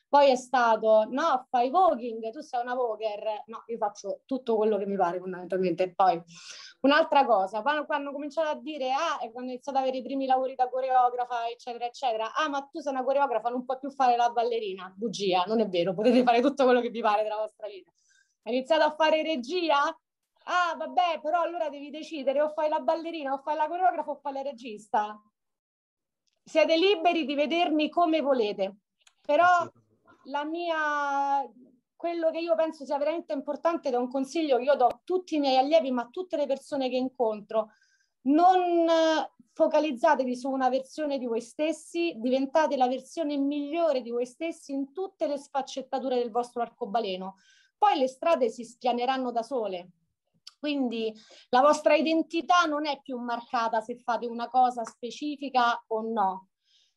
poi 0.09 0.31
è 0.31 0.37
stato, 0.37 1.05
no, 1.11 1.47
fai 1.51 1.69
voguing, 1.69 2.31
tu 2.31 2.41
sei 2.41 2.63
una 2.63 2.75
voguer. 2.75 3.43
No, 3.47 3.65
io 3.67 3.77
faccio 3.77 4.23
tutto 4.25 4.57
quello 4.57 4.79
che 4.79 4.87
mi 4.87 4.97
pare 4.97 5.19
fondamentalmente. 5.19 5.83
E 5.83 5.95
poi 5.95 6.21
un'altra 6.83 7.25
cosa, 7.27 7.61
quando, 7.63 7.85
quando 7.87 8.11
ho 8.11 8.13
cominciato 8.13 8.49
a 8.49 8.55
dire, 8.55 8.93
ah, 8.93 9.19
quando 9.33 9.51
ho 9.51 9.53
iniziato 9.53 9.79
ad 9.79 9.85
avere 9.85 9.99
i 9.99 10.03
primi 10.03 10.27
lavori 10.27 10.55
da 10.55 10.69
coreografa, 10.69 11.49
eccetera, 11.49 11.87
eccetera, 11.87 12.33
ah, 12.35 12.49
ma 12.49 12.63
tu 12.63 12.81
sei 12.81 12.93
una 12.93 13.03
coreografa, 13.03 13.49
non 13.51 13.65
puoi 13.65 13.79
più 13.79 13.91
fare 13.91 14.17
la 14.17 14.31
ballerina. 14.31 14.93
Bugia, 14.97 15.45
non 15.47 15.61
è 15.61 15.69
vero, 15.69 15.93
potete 15.93 16.23
fare 16.23 16.41
tutto 16.41 16.65
quello 16.65 16.81
che 16.81 16.91
vi 16.91 17.01
pare 17.01 17.23
della 17.23 17.37
vostra 17.37 17.67
vita. 17.67 17.91
Hai 18.47 18.55
iniziato 18.55 18.85
a 18.85 18.95
fare 18.95 19.23
regia? 19.23 19.83
Ah, 20.45 20.77
vabbè, 20.77 21.19
però 21.21 21.41
allora 21.41 21.69
devi 21.69 21.91
decidere 21.91 22.41
o 22.41 22.51
fai 22.51 22.69
la 22.69 22.79
ballerina, 22.79 23.33
o 23.33 23.39
fai 23.39 23.57
la 23.57 23.67
coreografa, 23.67 24.13
o 24.13 24.21
fai 24.23 24.35
la 24.35 24.43
regista. 24.43 25.21
Siete 26.45 26.77
liberi 26.77 27.25
di 27.25 27.35
vedermi 27.35 27.89
come 27.89 28.21
volete, 28.21 28.77
però 29.21 29.69
la 30.27 30.45
mia, 30.45 31.45
quello 31.97 32.31
che 32.31 32.39
io 32.39 32.55
penso 32.55 32.85
sia 32.85 32.99
veramente 32.99 33.33
importante 33.33 33.89
ed 33.89 33.95
è 33.95 33.97
un 33.97 34.09
consiglio 34.09 34.59
che 34.59 34.63
io 34.63 34.77
do 34.77 34.87
a 34.87 35.01
tutti 35.03 35.35
i 35.35 35.41
miei 35.41 35.57
allievi, 35.57 35.91
ma 35.91 36.03
a 36.03 36.09
tutte 36.09 36.37
le 36.37 36.47
persone 36.47 36.89
che 36.89 36.95
incontro, 36.95 37.71
non 38.27 38.87
focalizzatevi 39.55 40.37
su 40.37 40.49
una 40.49 40.69
versione 40.69 41.19
di 41.19 41.27
voi 41.27 41.41
stessi, 41.41 42.15
diventate 42.19 42.77
la 42.77 42.87
versione 42.87 43.37
migliore 43.39 44.03
di 44.03 44.13
voi 44.13 44.25
stessi 44.25 44.73
in 44.73 44.93
tutte 44.93 45.27
le 45.27 45.37
sfaccettature 45.37 46.15
del 46.15 46.31
vostro 46.31 46.63
arcobaleno. 46.63 47.39
Poi 47.79 47.99
le 47.99 48.09
strade 48.09 48.49
si 48.49 48.65
spianeranno 48.65 49.31
da 49.31 49.43
sole. 49.43 49.91
Quindi 50.59 51.13
la 51.51 51.61
vostra 51.61 51.95
identità 51.95 52.63
non 52.65 52.87
è 52.87 53.01
più 53.03 53.19
marcata 53.19 53.81
se 53.81 53.97
fate 53.99 54.27
una 54.27 54.49
cosa 54.49 54.85
specifica 54.85 55.83
o 55.89 56.01
no. 56.01 56.49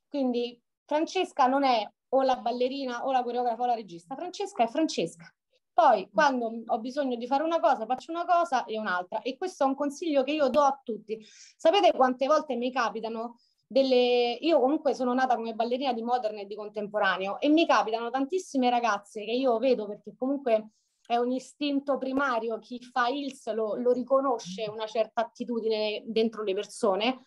Quindi 0.08 0.60
Francesca 0.86 1.46
non 1.46 1.64
è 1.64 1.88
o 2.10 2.22
la 2.24 2.38
ballerina 2.38 3.06
o 3.06 3.12
la 3.12 3.22
coreografa 3.22 3.62
o 3.62 3.66
la 3.66 3.76
regista. 3.76 4.16
Francesca 4.16 4.64
è 4.64 4.68
Francesca. 4.68 5.32
Poi 5.72 6.08
mm. 6.08 6.14
quando 6.14 6.64
ho 6.66 6.80
bisogno 6.80 7.16
di 7.16 7.28
fare 7.28 7.44
una 7.44 7.60
cosa, 7.60 7.86
faccio 7.86 8.12
una 8.12 8.26
cosa 8.26 8.66
e 8.66 8.78
un'altra. 8.78 9.22
E 9.22 9.38
questo 9.38 9.64
è 9.64 9.68
un 9.68 9.76
consiglio 9.76 10.24
che 10.24 10.32
io 10.32 10.50
do 10.50 10.62
a 10.62 10.80
tutti. 10.84 11.24
Sapete 11.56 11.92
quante 11.92 12.26
volte 12.26 12.56
mi 12.56 12.72
capitano 12.72 13.38
delle... 13.70 14.38
Io 14.42 14.60
comunque 14.60 14.96
sono 14.96 15.14
nata 15.14 15.36
come 15.36 15.54
ballerina 15.54 15.94
di 15.94 16.02
moderno 16.02 16.40
e 16.40 16.46
di 16.46 16.56
contemporaneo 16.56 17.40
e 17.40 17.50
mi 17.50 17.68
capitano 17.68 18.10
tantissime 18.10 18.70
ragazze 18.70 19.24
che 19.24 19.32
io 19.32 19.58
vedo 19.60 19.88
perché 19.88 20.16
comunque 20.18 20.72
è 21.06 21.18
un 21.18 21.32
istinto 21.32 21.98
primario, 21.98 22.60
chi 22.60 22.82
fa 22.82 23.08
ILS 23.08 23.54
lo, 23.54 23.76
lo 23.76 23.92
riconosce 23.92 24.68
una 24.70 24.86
certa 24.86 25.22
attitudine 25.22 26.04
dentro 26.06 26.44
le 26.44 26.54
persone, 26.54 27.22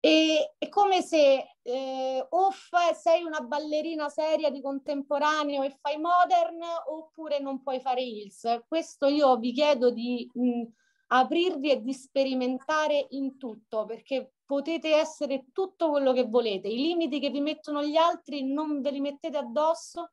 e, 0.00 0.54
è 0.58 0.68
come 0.68 1.00
se 1.00 1.56
eh, 1.62 2.26
o 2.28 2.50
sei 2.92 3.22
una 3.22 3.40
ballerina 3.40 4.10
seria 4.10 4.50
di 4.50 4.60
contemporaneo 4.60 5.62
e 5.62 5.70
fai 5.80 5.96
modern 5.96 6.60
oppure 6.88 7.38
non 7.38 7.62
puoi 7.62 7.80
fare 7.80 8.02
Hills. 8.02 8.64
Questo 8.68 9.06
io 9.06 9.38
vi 9.38 9.52
chiedo 9.52 9.90
di 9.90 10.30
mh, 10.30 10.62
aprirvi 11.06 11.70
e 11.70 11.80
di 11.80 11.94
sperimentare 11.94 13.06
in 13.10 13.38
tutto 13.38 13.86
perché 13.86 14.33
potete 14.46 14.94
essere 14.94 15.46
tutto 15.52 15.90
quello 15.90 16.12
che 16.12 16.24
volete. 16.24 16.68
I 16.68 16.76
limiti 16.76 17.20
che 17.20 17.30
vi 17.30 17.40
mettono 17.40 17.82
gli 17.82 17.96
altri 17.96 18.44
non 18.44 18.80
ve 18.80 18.90
li 18.90 19.00
mettete 19.00 19.36
addosso. 19.36 20.12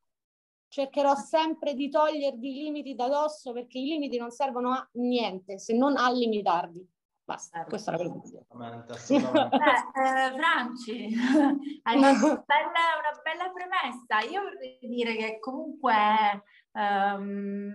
Cercherò 0.67 1.15
sempre 1.15 1.73
di 1.73 1.89
togliervi 1.89 2.49
i 2.49 2.63
limiti 2.63 2.95
da 2.95 3.05
addosso 3.05 3.51
perché 3.51 3.77
i 3.77 3.85
limiti 3.85 4.17
non 4.17 4.31
servono 4.31 4.71
a 4.71 4.89
niente 4.93 5.59
se 5.59 5.75
non 5.75 5.97
a 5.97 6.09
limitarvi. 6.09 6.87
Basta, 7.23 7.63
questa 7.65 7.93
è 7.93 8.03
la 8.03 8.09
cosa. 8.09 8.39
eh, 9.09 9.15
eh, 9.15 10.33
Franci, 10.33 11.13
hai 11.83 12.01
fatto 12.01 12.25
una 12.25 12.43
bella, 12.45 12.83
una 12.99 13.21
bella 13.23 13.51
premessa. 13.51 14.19
Io 14.29 14.41
vorrei 14.41 14.79
dire 14.81 15.15
che 15.15 15.39
comunque 15.39 16.43
um, 16.71 17.73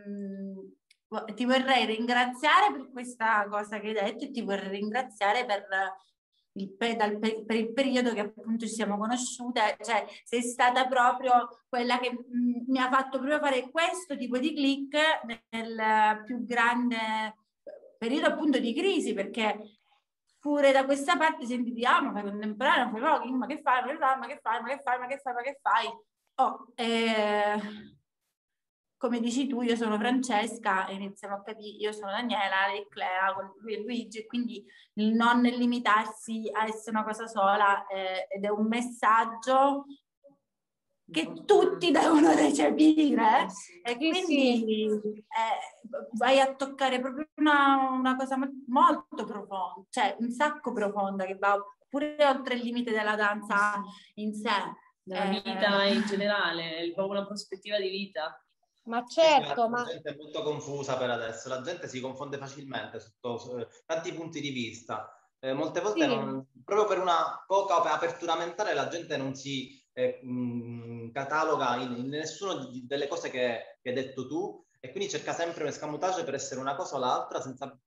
ti 1.35 1.45
vorrei 1.45 1.87
ringraziare 1.87 2.73
per 2.73 2.91
questa 2.91 3.47
cosa 3.49 3.79
che 3.79 3.89
hai 3.89 3.95
detto 3.95 4.25
e 4.25 4.31
ti 4.31 4.43
vorrei 4.43 4.69
ringraziare 4.69 5.47
per 5.47 5.67
il, 6.57 6.77
dal, 6.97 7.19
per 7.19 7.57
il 7.57 7.73
periodo 7.73 8.13
che 8.13 8.21
appunto 8.21 8.67
ci 8.67 8.73
siamo 8.73 8.97
conosciute, 8.99 9.77
cioè 9.81 10.07
sei 10.25 10.43
stata 10.43 10.87
proprio 10.87 11.65
quella 11.69 11.99
che 11.99 12.13
mh, 12.13 12.65
mi 12.67 12.79
ha 12.79 12.91
fatto 12.91 13.19
proprio 13.19 13.39
fare 13.39 13.71
questo 13.71 14.17
tipo 14.17 14.39
di 14.39 14.55
click 14.55 14.97
nel 15.51 16.23
più 16.25 16.45
grande 16.45 17.35
periodo 17.99 18.27
appunto 18.27 18.59
di 18.59 18.75
crisi 18.75 19.15
perché 19.15 19.79
pure 20.39 20.71
da 20.71 20.85
questa 20.85 21.17
parte 21.17 21.45
senti 21.45 21.85
ah 21.85 22.01
ma 22.01 22.13
fai 22.13 22.23
contemporaneo, 22.23 22.91
fai 22.91 23.01
pochi, 23.01 23.33
ma 23.33 23.47
che 23.47 23.61
fai, 23.61 23.83
ma 23.85 23.91
che 23.91 23.99
fai, 23.99 24.19
ma 24.19 24.27
che 24.27 24.39
fai, 24.41 24.61
ma 24.61 24.69
che 24.69 24.81
fai, 24.83 24.99
ma 24.99 25.07
che 25.07 25.19
fai, 25.21 25.35
ma 25.35 25.41
che 25.43 25.59
fai? 25.61 25.87
Oh, 26.39 26.73
eh, 26.75 27.61
come 28.97 29.21
dici 29.21 29.47
tu, 29.47 29.61
io 29.61 29.77
sono 29.77 29.99
Francesca 29.99 30.87
e 30.87 30.95
iniziamo 30.95 31.35
a 31.35 31.43
capire, 31.43 31.77
io 31.77 31.93
sono 31.93 32.11
Daniela, 32.11 32.69
lei 32.69 32.87
Clea, 32.89 33.35
lui 33.61 33.75
è 33.75 33.79
Luigi, 33.79 34.21
e 34.21 34.27
quindi 34.27 34.65
il 34.95 35.13
non 35.13 35.43
limitarsi 35.43 36.49
a 36.53 36.65
essere 36.65 36.97
una 36.97 37.05
cosa 37.05 37.27
sola 37.27 37.87
eh, 37.87 38.27
ed 38.31 38.45
è 38.45 38.49
un 38.49 38.67
messaggio 38.67 39.85
che 41.11 41.45
tutti 41.45 41.91
devono 41.91 42.35
recepire. 42.35 43.47
E 43.83 43.97
quindi 43.97 44.93
eh, 44.93 46.07
vai 46.13 46.41
a 46.41 46.55
toccare 46.55 46.99
proprio 46.99 47.29
una, 47.37 47.91
una, 47.91 48.17
cosa 48.17 48.37
molto 48.67 49.25
profonda, 49.25 49.87
cioè 49.91 50.17
un 50.19 50.31
sacco 50.31 50.73
profonda 50.73 51.25
che 51.27 51.37
va 51.37 51.57
pure 51.89 52.17
oltre 52.27 52.55
il 52.55 52.63
limite 52.63 52.91
della 52.91 53.15
danza 53.15 53.81
in 54.15 54.35
sé. 54.35 54.51
Della 55.03 55.31
eh, 55.31 55.43
vita 55.43 55.85
in 55.85 56.03
generale, 56.07 56.79
è 56.79 56.93
proprio 56.93 57.19
una 57.19 57.27
prospettiva 57.27 57.79
di 57.79 57.89
vita. 57.89 58.41
Ma 58.87 59.05
certo, 59.05 59.63
la 59.63 59.69
ma... 59.69 59.85
gente 59.85 60.11
è 60.11 60.17
molto 60.17 60.43
confusa 60.43 60.97
per 60.97 61.11
adesso, 61.11 61.49
la 61.49 61.61
gente 61.61 61.89
si 61.89 62.01
confonde 62.01 62.39
facilmente 62.39 63.01
sotto 63.01 63.59
eh, 63.59 63.69
tanti 63.85 64.13
punti 64.13 64.41
di 64.41 64.51
vista. 64.51 65.11
Eh, 65.39 65.53
molte 65.53 65.81
volte, 65.81 66.09
sì. 66.09 66.15
non, 66.15 66.47
proprio 66.65 66.87
per 66.87 67.01
una 67.01 67.45
poca 67.47 67.83
apertura 67.83 68.37
mentale, 68.37 68.75
la 68.75 68.89
gente 68.89 69.17
non 69.17 69.35
si 69.35 69.69
eh, 69.93 70.21
mh, 70.23 71.11
cataloga 71.11 71.77
in, 71.77 71.97
in 71.97 72.09
nessuna 72.09 72.69
delle 72.85 73.09
cose 73.09 73.29
che, 73.29 73.79
che, 73.83 73.89
hai 73.89 73.95
detto 73.95 74.27
tu 74.27 74.65
e 74.79 74.91
quindi 74.91 75.11
cerca 75.11 75.33
sempre 75.33 75.63
un 75.63 75.69
escamotage 75.69 76.25
per 76.25 76.35
essere 76.35 76.61
una 76.61 76.77
cosa 76.77 76.97
o 76.97 76.99
l'altra 76.99 77.41
senza 77.41 77.79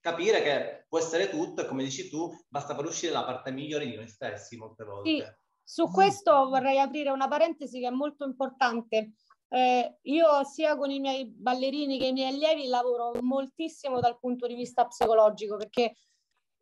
capire 0.00 0.42
che 0.42 0.84
può 0.88 0.98
essere 0.98 1.28
tutto 1.28 1.62
e 1.62 1.66
come 1.66 1.82
dici 1.82 2.08
tu 2.08 2.30
basta 2.48 2.74
far 2.74 2.84
uscire 2.84 3.12
la 3.12 3.24
parte 3.24 3.50
migliore 3.50 3.86
di 3.86 3.96
noi 3.96 4.08
stessi 4.08 4.56
molte 4.56 4.84
volte. 4.84 5.10
Sì. 5.10 5.24
Su 5.66 5.90
questo 5.90 6.48
vorrei 6.48 6.78
aprire 6.78 7.10
una 7.10 7.26
parentesi 7.26 7.80
che 7.80 7.86
è 7.86 7.90
molto 7.90 8.26
importante. 8.26 9.12
Eh, 9.48 9.98
io 10.02 10.44
sia 10.44 10.76
con 10.76 10.90
i 10.90 10.98
miei 10.98 11.26
ballerini 11.26 11.98
che 11.98 12.06
i 12.06 12.12
miei 12.12 12.34
allievi 12.34 12.66
lavoro 12.66 13.12
moltissimo 13.20 14.00
dal 14.00 14.18
punto 14.18 14.46
di 14.46 14.54
vista 14.54 14.86
psicologico 14.86 15.56
perché 15.56 15.94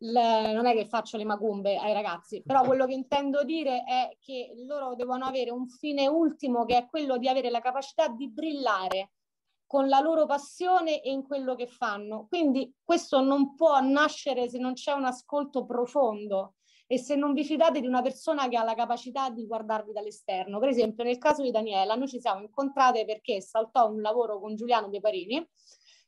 le, 0.03 0.53
non 0.53 0.67
è 0.67 0.75
che 0.75 0.87
faccio 0.87 1.17
le 1.17 1.25
macumbe 1.25 1.77
ai 1.77 1.93
ragazzi, 1.93 2.43
però 2.43 2.63
quello 2.65 2.87
che 2.87 2.95
intendo 2.95 3.45
dire 3.45 3.85
è 3.85 4.17
che 4.21 4.53
loro 4.67 4.95
devono 4.95 5.25
avere 5.25 5.51
un 5.51 5.69
fine 5.69 6.07
ultimo 6.07 6.65
che 6.65 6.77
è 6.77 6.87
quello 6.87 7.19
di 7.19 7.29
avere 7.29 7.51
la 7.51 7.61
capacità 7.61 8.09
di 8.09 8.29
brillare 8.29 9.13
con 9.67 9.89
la 9.89 10.01
loro 10.01 10.27
passione 10.27 11.01
e 11.01 11.11
in 11.11 11.23
quello 11.23 11.55
che 11.55 11.67
fanno. 11.67 12.27
Quindi 12.29 12.75
questo 12.85 13.23
non 13.23 13.55
può 13.55 13.81
nascere 13.81 14.49
se 14.51 14.59
non 14.59 14.75
c'è 14.75 14.93
un 14.93 15.07
ascolto 15.07 15.65
profondo 15.65 16.57
e 16.87 16.99
se 16.99 17.15
non 17.15 17.33
vi 17.33 17.45
fidate 17.45 17.81
di 17.81 17.87
una 17.87 18.03
persona 18.03 18.49
che 18.49 18.57
ha 18.57 18.65
la 18.65 18.75
capacità 18.75 19.31
di 19.31 19.47
guardarvi 19.47 19.93
dall'esterno. 19.93 20.59
Per 20.59 20.69
esempio, 20.69 21.05
nel 21.05 21.19
caso 21.19 21.43
di 21.43 21.51
Daniela, 21.51 21.95
noi 21.95 22.09
ci 22.09 22.21
siamo 22.21 22.43
incontrate 22.43 23.05
perché 23.05 23.41
saltò 23.41 23.89
un 23.91 24.01
lavoro 24.01 24.39
con 24.39 24.55
Giuliano 24.57 24.89
De 24.89 25.01
Parini 25.01 25.49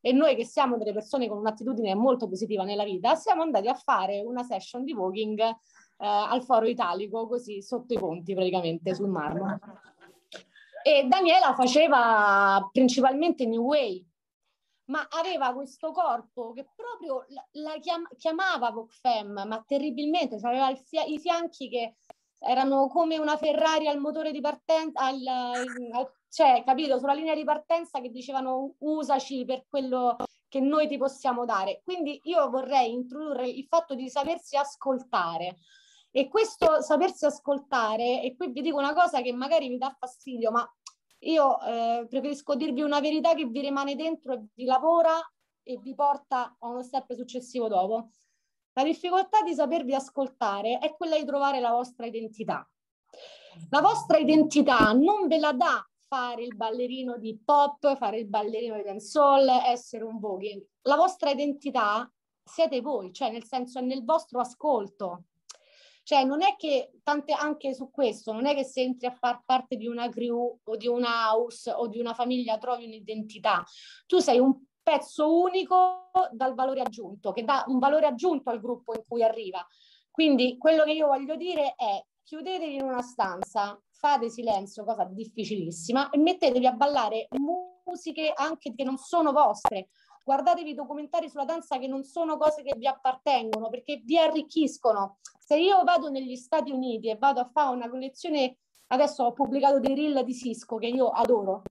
e 0.07 0.13
noi 0.13 0.37
che 0.37 0.45
siamo 0.45 0.77
delle 0.77 0.93
persone 0.93 1.29
con 1.29 1.39
un'attitudine 1.39 1.95
molto 1.95 2.29
positiva 2.29 2.63
nella 2.63 2.85
vita, 2.85 3.15
siamo 3.15 3.41
andati 3.41 3.69
a 3.69 3.75
fare 3.75 4.21
una 4.21 4.43
session 4.43 4.85
di 4.85 4.93
walking 4.93 5.39
eh, 5.41 5.55
al 5.97 6.43
Foro 6.43 6.67
Italico, 6.67 7.27
così 7.27 7.63
sotto 7.63 7.95
i 7.95 7.99
ponti 7.99 8.35
praticamente 8.35 8.95
sul 8.95 9.09
marmo. 9.09 9.59
E 10.83 11.07
Daniela 11.09 11.55
faceva 11.55 12.69
principalmente 12.71 13.47
New 13.47 13.63
Way, 13.63 14.07
ma 14.87 15.07
aveva 15.11 15.53
questo 15.55 15.93
corpo 15.93 16.53
che 16.53 16.67
proprio 16.75 17.25
la, 17.53 17.79
chiam- 17.79 18.09
chiamava 18.17 18.71
Vogue 18.71 18.95
Femme, 19.01 19.45
ma 19.45 19.63
terribilmente, 19.67 20.39
cioè 20.39 20.51
aveva 20.51 20.75
fia- 20.75 21.05
i 21.05 21.19
fianchi 21.19 21.69
che 21.69 21.97
erano 22.39 22.89
come 22.89 23.19
una 23.19 23.37
Ferrari 23.37 23.89
al 23.89 23.99
motore 23.99 24.31
di 24.31 24.41
partenza, 24.41 25.01
al, 25.01 25.27
al, 25.27 26.13
cioè, 26.29 26.63
capito, 26.65 26.99
sulla 26.99 27.15
linea 27.15 27.35
di 27.35 27.45
partenza 27.45 28.01
che 28.01 28.11
dicevano 28.11 28.75
usaci 28.79 29.45
per 29.45 29.65
quello 29.69 30.17
che 30.49 30.61
noi 30.61 30.87
ti 30.87 30.99
possiamo 30.99 31.45
dare. 31.45 31.81
Quindi 31.83 32.21
io 32.25 32.51
vorrei 32.51 32.93
introdurre 32.93 33.49
il 33.49 33.67
fatto 33.67 33.95
di 33.95 34.09
sapersi 34.11 34.57
ascoltare. 34.57 35.57
E 36.11 36.29
questo 36.29 36.81
sapersi 36.81 37.25
ascoltare, 37.25 38.23
e 38.23 38.37
qui 38.37 38.53
vi 38.53 38.61
dico 38.61 38.79
una 38.79 38.95
cosa 38.95 39.21
che 39.21 39.33
magari 39.33 39.69
mi 39.69 39.79
dà 39.79 39.97
fastidio, 39.99 40.53
ma 40.53 40.65
io 41.25 41.61
eh, 41.61 42.07
preferisco 42.09 42.55
dirvi 42.55 42.83
una 42.83 43.01
verità 43.01 43.35
che 43.35 43.47
vi 43.47 43.61
rimane 43.61 43.95
dentro 43.97 44.35
e 44.35 44.45
vi 44.55 44.65
lavora 44.65 45.19
e 45.63 45.79
vi 45.79 45.95
porta 45.95 46.57
a 46.59 46.69
uno 46.69 46.83
step 46.83 47.13
successivo 47.15 47.69
dopo. 47.69 48.11
La 48.75 48.85
difficoltà 48.85 49.43
di 49.43 49.55
sapervi 49.55 49.95
ascoltare 49.95 50.79
è 50.79 50.95
quella 50.95 51.17
di 51.17 51.25
trovare 51.25 51.61
la 51.61 51.71
vostra 51.71 52.07
identità. 52.07 52.69
La 53.71 53.81
vostra 53.81 54.19
identità 54.19 54.93
non 54.93 55.29
ve 55.29 55.39
la 55.39 55.53
dà 55.53 55.89
fare 56.07 56.43
il 56.43 56.55
ballerino 56.55 57.17
di 57.19 57.41
pop, 57.43 57.97
fare 57.97 58.19
il 58.19 58.27
ballerino 58.27 58.77
di 58.77 58.83
dancehall, 58.83 59.49
essere 59.67 60.05
un 60.05 60.19
voguing. 60.19 60.63
La 60.83 60.97
vostra 60.97 61.31
identità 61.31 62.11
siete 62.43 62.81
voi, 62.81 63.13
cioè 63.13 63.31
nel 63.31 63.45
senso 63.45 63.79
è 63.79 63.83
nel 63.83 64.05
vostro 64.05 64.41
ascolto. 64.41 65.25
Cioè 66.05 66.23
non 66.25 66.43
è 66.43 66.55
che, 66.57 66.93
tante 67.03 67.33
anche 67.33 67.75
su 67.75 67.91
questo, 67.91 68.33
non 68.33 68.47
è 68.47 68.55
che 68.55 68.63
se 68.63 68.83
entri 68.83 69.07
a 69.07 69.11
far 69.11 69.43
parte 69.45 69.77
di 69.77 69.87
una 69.87 70.09
crew 70.11 70.61
o 70.63 70.77
di 70.77 70.87
un 70.87 71.03
house 71.03 71.73
o 71.73 71.89
di 71.89 71.99
una 71.99 72.13
famiglia 72.13 72.59
trovi 72.59 72.85
un'identità. 72.85 73.65
Tu 74.07 74.19
sei 74.19 74.39
un 74.39 74.55
pezzo 74.83 75.41
unico 75.41 76.11
dal 76.31 76.55
valore 76.55 76.83
aggiunto, 76.83 77.33
che 77.33 77.43
dà 77.43 77.65
un 77.69 77.79
valore 77.79 78.07
aggiunto 78.07 78.51
al 78.51 78.61
gruppo 78.61 78.95
in 78.95 79.03
cui 79.09 79.23
arriva. 79.23 79.67
Quindi 80.11 80.59
quello 80.59 80.85
che 80.85 80.93
io 80.93 81.07
voglio 81.07 81.37
dire 81.37 81.75
è 81.75 82.05
chiudetevi 82.23 82.75
in 82.75 82.83
una 82.83 83.03
stanza, 83.03 83.81
fate 83.91 84.29
silenzio, 84.29 84.85
cosa 84.85 85.05
difficilissima, 85.05 86.11
e 86.11 86.19
mettetevi 86.19 86.67
a 86.67 86.73
ballare 86.73 87.29
musiche 87.85 88.31
anche 88.35 88.75
che 88.75 88.85
non 88.85 88.99
sono 88.99 89.33
vostre. 89.33 89.89
Guardatevi 90.25 90.73
documentari 90.73 91.29
sulla 91.29 91.45
danza 91.45 91.79
che 91.79 91.87
non 91.87 92.03
sono 92.03 92.39
cose 92.39 92.63
che 92.63 92.75
vi 92.79 92.87
appartengono, 92.87 93.69
perché 93.69 94.01
vi 94.03 94.17
arricchiscono. 94.17 95.19
Se 95.39 95.59
io 95.59 95.85
vado 95.85 96.09
negli 96.09 96.35
Stati 96.35 96.71
Uniti 96.71 97.11
e 97.11 97.17
vado 97.17 97.41
a 97.41 97.51
fare 97.53 97.77
una 97.77 97.91
collezione, 97.91 98.57
adesso 98.87 99.23
ho 99.23 99.33
pubblicato 99.35 99.81
dei 99.81 99.95
reel 99.95 100.25
di 100.25 100.35
Cisco 100.35 100.77
che 100.77 100.87
io 100.87 101.11
adoro, 101.11 101.63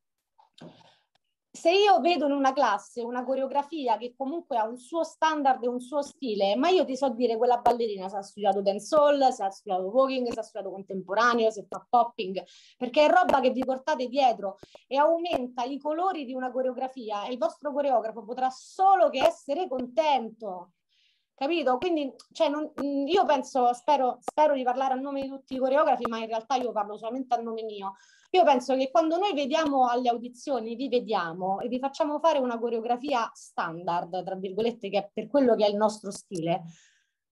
se 1.55 1.71
io 1.71 1.99
vedo 1.99 2.25
in 2.25 2.31
una 2.31 2.51
classe 2.51 3.03
una 3.03 3.23
coreografia 3.23 3.95
che 3.97 4.15
comunque 4.17 4.57
ha 4.57 4.67
un 4.67 4.79
suo 4.79 5.03
standard 5.03 5.63
e 5.63 5.67
un 5.67 5.79
suo 5.79 6.01
stile, 6.01 6.55
ma 6.55 6.69
io 6.69 6.83
ti 6.83 6.97
so 6.97 7.09
dire 7.09 7.37
quella 7.37 7.57
ballerina 7.57 8.09
se 8.09 8.17
ha 8.17 8.23
studiato 8.23 8.63
dancehall, 8.63 9.29
se 9.29 9.43
ha 9.43 9.51
studiato 9.51 9.83
walking, 9.83 10.31
se 10.31 10.39
ha 10.39 10.43
studiato 10.43 10.73
contemporaneo, 10.73 11.51
se 11.51 11.67
fa 11.69 11.85
popping, 11.87 12.43
perché 12.75 13.05
è 13.05 13.07
roba 13.07 13.39
che 13.39 13.51
vi 13.51 13.63
portate 13.63 14.07
dietro 14.07 14.57
e 14.87 14.97
aumenta 14.97 15.63
i 15.63 15.77
colori 15.77 16.25
di 16.25 16.33
una 16.33 16.51
coreografia 16.51 17.25
e 17.25 17.33
il 17.33 17.37
vostro 17.37 17.71
coreografo 17.71 18.23
potrà 18.23 18.49
solo 18.49 19.11
che 19.11 19.23
essere 19.23 19.67
contento. 19.67 20.71
Capito? 21.35 21.77
Quindi 21.77 22.13
cioè, 22.31 22.49
non, 22.49 22.71
io 23.07 23.25
penso, 23.25 23.73
spero, 23.73 24.17
spero 24.21 24.55
di 24.55 24.63
parlare 24.63 24.93
a 24.93 24.97
nome 24.97 25.21
di 25.21 25.27
tutti 25.27 25.53
i 25.53 25.59
coreografi, 25.59 26.05
ma 26.07 26.17
in 26.17 26.27
realtà 26.27 26.55
io 26.55 26.71
parlo 26.71 26.97
solamente 26.97 27.35
a 27.35 27.41
nome 27.41 27.63
mio 27.63 27.93
io 28.35 28.43
penso 28.43 28.75
che 28.75 28.89
quando 28.89 29.17
noi 29.17 29.33
vediamo 29.33 29.87
alle 29.87 30.09
audizioni, 30.09 30.75
vi 30.75 30.89
vediamo 30.89 31.59
e 31.59 31.67
vi 31.67 31.77
facciamo 31.77 32.19
fare 32.19 32.39
una 32.39 32.57
coreografia 32.57 33.29
standard, 33.31 34.23
tra 34.23 34.35
virgolette, 34.35 34.89
che 34.89 34.97
è 34.97 35.09
per 35.13 35.27
quello 35.27 35.55
che 35.55 35.65
è 35.65 35.69
il 35.69 35.75
nostro 35.75 36.09
stile, 36.09 36.63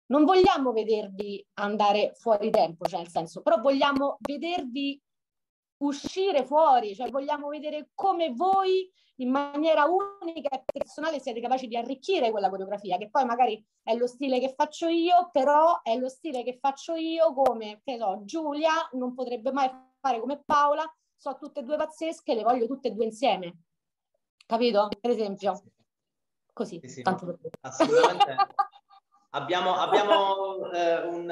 non 0.07 0.25
vogliamo 0.25 0.71
vedervi 0.71 1.45
andare 1.55 2.13
fuori 2.15 2.49
tempo, 2.49 2.85
cioè 2.85 3.01
nel 3.01 3.09
senso, 3.09 3.43
però 3.43 3.61
vogliamo 3.61 4.17
vedervi 4.21 4.99
uscire 5.83 6.43
fuori, 6.43 6.95
cioè 6.95 7.11
vogliamo 7.11 7.49
vedere 7.49 7.91
come 7.93 8.31
voi 8.33 8.91
in 9.17 9.29
maniera 9.29 9.85
unica 9.85 10.49
e 10.49 10.63
personale 10.65 11.19
siete 11.19 11.41
capaci 11.41 11.67
di 11.67 11.77
arricchire 11.77 12.31
quella 12.31 12.49
coreografia, 12.49 12.97
che 12.97 13.09
poi 13.11 13.25
magari 13.25 13.63
è 13.83 13.95
lo 13.95 14.07
stile 14.07 14.39
che 14.39 14.53
faccio 14.55 14.87
io, 14.87 15.29
però 15.31 15.81
è 15.83 15.95
lo 15.95 16.09
stile 16.09 16.43
che 16.43 16.57
faccio 16.59 16.95
io 16.95 17.33
come, 17.33 17.81
che 17.83 17.97
so, 17.97 18.21
Giulia 18.23 18.71
non 18.93 19.13
potrebbe 19.13 19.51
mai 19.51 19.69
fare 19.99 20.19
come 20.19 20.41
Paola, 20.43 20.83
so 21.15 21.37
tutte 21.37 21.61
e 21.61 21.63
due 21.63 21.77
pazzesche, 21.77 22.33
le 22.33 22.43
voglio 22.43 22.67
tutte 22.67 22.89
e 22.89 22.91
due 22.91 23.05
insieme. 23.05 23.57
Capito? 24.45 24.89
Per 24.99 25.11
esempio. 25.11 25.61
Così. 26.53 26.79
Sì, 26.83 26.89
sì, 26.89 27.01
no, 27.03 27.17
assolutamente. 27.61 28.35
abbiamo, 29.31 29.75
abbiamo 29.75 30.71
eh, 30.71 31.01
un, 31.03 31.29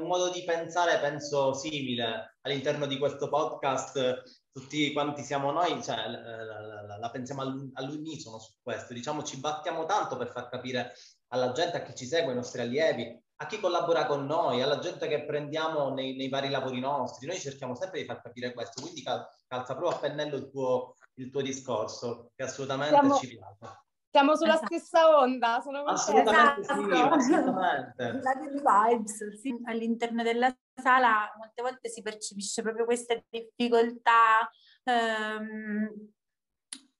un, 0.00 0.06
modo 0.06 0.30
di 0.30 0.42
pensare, 0.44 0.98
penso, 0.98 1.54
simile 1.54 2.36
all'interno 2.42 2.86
di 2.86 2.98
questo 2.98 3.28
podcast. 3.28 4.22
Tutti 4.50 4.92
quanti 4.92 5.22
siamo 5.22 5.50
noi, 5.52 5.82
cioè, 5.82 6.08
la, 6.08 6.44
la, 6.44 6.82
la, 6.82 6.98
la 6.98 7.10
pensiamo 7.10 7.42
all'unisono 7.74 8.38
su 8.38 8.54
questo. 8.62 8.94
Diciamo, 8.94 9.22
ci 9.22 9.38
battiamo 9.38 9.84
tanto 9.84 10.16
per 10.16 10.28
far 10.28 10.48
capire 10.48 10.94
alla 11.28 11.52
gente, 11.52 11.76
a 11.76 11.82
chi 11.82 11.94
ci 11.94 12.06
segue, 12.06 12.30
ai 12.30 12.36
nostri 12.36 12.62
allievi, 12.62 13.22
a 13.38 13.46
chi 13.46 13.60
collabora 13.60 14.06
con 14.06 14.24
noi, 14.24 14.62
alla 14.62 14.78
gente 14.78 15.08
che 15.08 15.24
prendiamo 15.24 15.92
nei, 15.92 16.16
nei, 16.16 16.28
vari 16.28 16.48
lavori 16.48 16.80
nostri. 16.80 17.26
Noi 17.26 17.38
cerchiamo 17.38 17.74
sempre 17.74 18.00
di 18.00 18.06
far 18.06 18.22
capire 18.22 18.54
questo, 18.54 18.80
quindi 18.80 19.02
cal- 19.02 19.26
calza 19.46 19.76
proprio 19.76 19.96
a 19.96 20.00
pennello 20.00 20.36
il 20.36 20.48
tuo, 20.48 20.94
il 21.14 21.30
tuo 21.30 21.42
discorso, 21.42 22.30
che 22.34 22.44
assolutamente 22.44 22.94
siamo, 22.94 23.14
ci 23.16 23.28
piace. 23.28 23.84
Siamo 24.10 24.36
sulla 24.36 24.54
esatto. 24.54 24.66
stessa 24.66 25.18
onda, 25.18 25.60
sono 25.62 25.82
assolutamente 25.84 26.60
esatto. 26.62 26.82
sì, 26.82 27.32
assolutamente. 27.32 28.20
La 28.64 28.88
vibes, 28.88 29.38
sì. 29.38 29.60
All'interno 29.64 30.22
della 30.22 30.56
sala 30.74 31.30
molte 31.36 31.60
volte 31.60 31.88
si 31.90 32.00
percepisce 32.00 32.62
proprio 32.62 32.86
questa 32.86 33.14
difficoltà. 33.28 34.48
Ehm, 34.84 36.12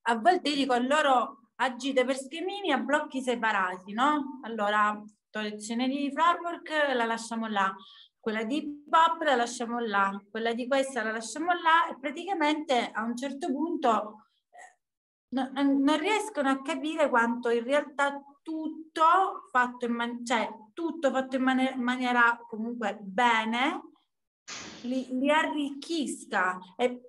a 0.09 0.19
volte 0.19 0.53
dico 0.55 0.75
a 0.75 0.79
loro 0.79 1.51
agite 1.57 2.05
per 2.05 2.17
schemini 2.17 2.71
a 2.71 2.79
blocchi 2.79 3.23
separati, 3.23 3.95
no? 3.95 4.41
Allora, 4.43 5.03
lezione 5.41 5.89
di 5.89 6.11
floorwork 6.13 6.95
la 6.95 7.05
lasciamo 7.05 7.47
là, 7.47 7.75
quella 8.19 8.45
di 8.45 8.85
pop 8.89 9.23
la 9.23 9.35
lasciamo 9.35 9.79
là, 9.79 10.21
quella 10.31 10.53
di 10.53 10.67
questa 10.67 11.03
la 11.03 11.13
lasciamo 11.13 11.53
là. 11.53 11.89
E 11.89 11.99
praticamente 11.99 12.91
a 12.93 13.03
un 13.03 13.17
certo 13.17 13.47
punto 13.49 14.25
eh, 14.51 15.35
no, 15.35 15.51
non 15.53 15.99
riescono 15.99 16.49
a 16.49 16.63
capire 16.63 17.09
quanto 17.09 17.51
in 17.51 17.65
realtà 17.65 18.21
tutto 18.43 19.49
fatto 19.51 19.87
in, 19.87 19.93
man- 19.93 20.25
cioè, 20.25 20.49
tutto 20.73 21.11
fatto 21.11 21.37
in 21.37 21.43
man- 21.43 21.81
maniera 21.81 22.39
comunque 22.49 22.99
bene 23.01 23.81
li, 24.83 25.07
li 25.19 25.31
arricchisca. 25.31 26.59
E 26.77 27.01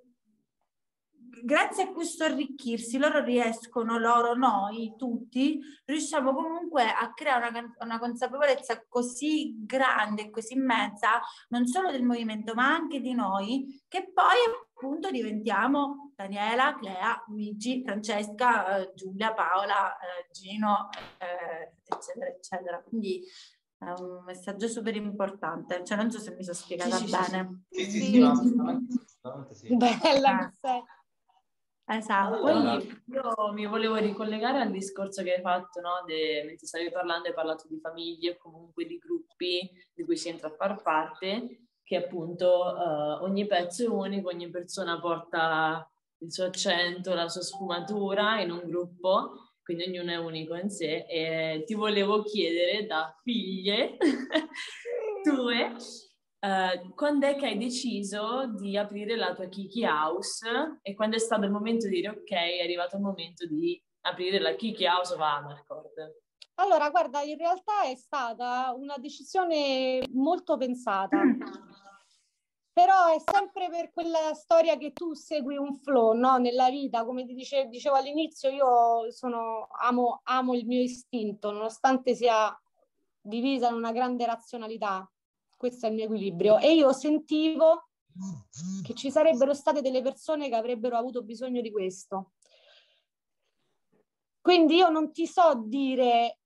grazie 1.42 1.84
a 1.84 1.92
questo 1.92 2.24
arricchirsi 2.24 2.98
loro 2.98 3.22
riescono, 3.22 3.98
loro, 3.98 4.34
noi, 4.34 4.94
tutti, 4.96 5.60
riusciamo 5.84 6.34
comunque 6.34 6.84
a 6.84 7.12
creare 7.12 7.48
una, 7.48 7.74
una 7.80 7.98
consapevolezza 7.98 8.84
così 8.88 9.54
grande, 9.64 10.30
così 10.30 10.54
immensa, 10.54 11.20
non 11.48 11.66
solo 11.66 11.90
del 11.90 12.02
movimento, 12.02 12.54
ma 12.54 12.72
anche 12.72 13.00
di 13.00 13.14
noi, 13.14 13.82
che 13.88 14.10
poi 14.12 14.36
appunto 14.72 15.10
diventiamo 15.10 16.12
Daniela, 16.14 16.76
Clea, 16.76 17.24
Luigi, 17.28 17.82
Francesca, 17.84 18.78
eh, 18.78 18.92
Giulia, 18.94 19.32
Paola, 19.32 19.96
eh, 19.98 20.28
Gino, 20.30 20.88
eh, 21.18 21.74
eccetera, 21.84 22.26
eccetera. 22.26 22.82
Quindi 22.82 23.22
è 23.78 23.90
un 23.90 24.24
messaggio 24.24 24.68
super 24.68 24.94
importante, 24.96 25.84
cioè 25.84 25.96
non 25.96 26.10
so 26.10 26.18
se 26.18 26.34
mi 26.34 26.42
sono 26.42 26.56
spiegata 26.56 26.96
sì, 26.96 27.10
bene. 27.10 27.64
Sì, 27.70 27.84
sì, 27.84 27.90
sì, 27.90 28.06
sì, 28.06 28.22
assolutamente 28.22 29.06
sì. 29.52 29.76
Bella, 29.76 30.52
eh. 30.62 30.82
Esatto. 31.88 32.40
Poi 32.40 33.02
io 33.06 33.52
mi 33.52 33.66
volevo 33.66 33.96
ricollegare 33.96 34.60
al 34.60 34.70
discorso 34.70 35.22
che 35.22 35.34
hai 35.34 35.40
fatto, 35.40 35.80
no? 35.80 36.04
De, 36.06 36.42
mentre 36.44 36.66
stavi 36.66 36.90
parlando 36.90 37.28
hai 37.28 37.34
parlato 37.34 37.66
di 37.66 37.78
famiglie 37.80 38.32
o 38.32 38.36
comunque 38.38 38.84
di 38.84 38.98
gruppi 38.98 39.70
di 39.94 40.04
cui 40.04 40.16
si 40.16 40.28
entra 40.28 40.48
a 40.48 40.54
far 40.54 40.82
parte, 40.82 41.68
che 41.82 41.96
appunto 41.96 42.46
uh, 42.46 43.22
ogni 43.22 43.46
pezzo 43.46 43.84
è 43.84 43.88
unico, 43.88 44.28
ogni 44.28 44.50
persona 44.50 45.00
porta 45.00 45.90
il 46.18 46.30
suo 46.30 46.44
accento, 46.44 47.14
la 47.14 47.28
sua 47.28 47.42
sfumatura 47.42 48.40
in 48.40 48.50
un 48.50 48.62
gruppo 48.66 49.48
quindi 49.68 49.84
ognuno 49.86 50.12
è 50.12 50.16
unico 50.16 50.54
in 50.54 50.70
sé 50.70 51.04
e 51.06 51.62
ti 51.66 51.74
volevo 51.74 52.22
chiedere 52.22 52.86
da 52.86 53.14
figlie 53.22 53.98
tue 55.22 55.76
uh, 56.40 56.94
quando 56.94 57.26
è 57.26 57.36
che 57.36 57.46
hai 57.46 57.58
deciso 57.58 58.46
di 58.54 58.76
aprire 58.76 59.16
la 59.16 59.34
tua 59.34 59.48
Kiki 59.48 59.84
House? 59.84 60.78
E 60.82 60.94
quando 60.94 61.16
è 61.16 61.20
stato 61.20 61.44
il 61.44 61.50
momento 61.50 61.86
di 61.86 61.94
dire 61.94 62.08
ok 62.08 62.30
è 62.30 62.62
arrivato 62.62 62.96
il 62.96 63.02
momento 63.02 63.46
di 63.46 63.80
aprire 64.02 64.38
la 64.38 64.54
Kiki 64.54 64.86
House 64.86 65.14
of 65.14 65.20
Amarcord 65.20 65.92
allora 66.60 66.90
guarda 66.90 67.22
in 67.22 67.36
realtà 67.36 67.82
è 67.82 67.94
stata 67.94 68.72
una 68.76 68.96
decisione 68.98 70.02
molto 70.12 70.56
pensata. 70.56 71.16
Però 72.72 73.06
è 73.06 73.18
sempre 73.18 73.68
per 73.70 73.90
quella 73.90 74.34
storia 74.34 74.76
che 74.76 74.92
tu 74.92 75.12
segui 75.12 75.56
un 75.56 75.74
flow 75.74 76.12
no? 76.12 76.36
nella 76.36 76.70
vita, 76.70 77.04
come 77.04 77.26
ti 77.26 77.34
dice, 77.34 77.66
dicevo 77.66 77.96
all'inizio, 77.96 78.50
io 78.50 79.10
sono, 79.10 79.66
amo, 79.80 80.20
amo 80.22 80.54
il 80.54 80.64
mio 80.64 80.80
istinto, 80.80 81.50
nonostante 81.50 82.14
sia 82.14 82.56
divisa 83.20 83.68
in 83.68 83.74
una 83.74 83.90
grande 83.90 84.24
razionalità, 84.26 85.10
questo 85.58 85.84
è 85.84 85.88
il 85.90 85.96
mio 85.96 86.04
equilibrio, 86.04 86.58
e 86.58 86.72
io 86.72 86.92
sentivo 86.94 87.90
che 88.82 88.94
ci 88.94 89.10
sarebbero 89.10 89.52
state 89.52 89.82
delle 89.82 90.00
persone 90.00 90.48
che 90.48 90.54
avrebbero 90.54 90.96
avuto 90.96 91.22
bisogno 91.22 91.60
di 91.60 91.70
questo. 91.70 92.32
Quindi 94.40 94.76
io 94.76 94.88
non 94.88 95.12
ti 95.12 95.26
so 95.26 95.62
dire 95.66 96.38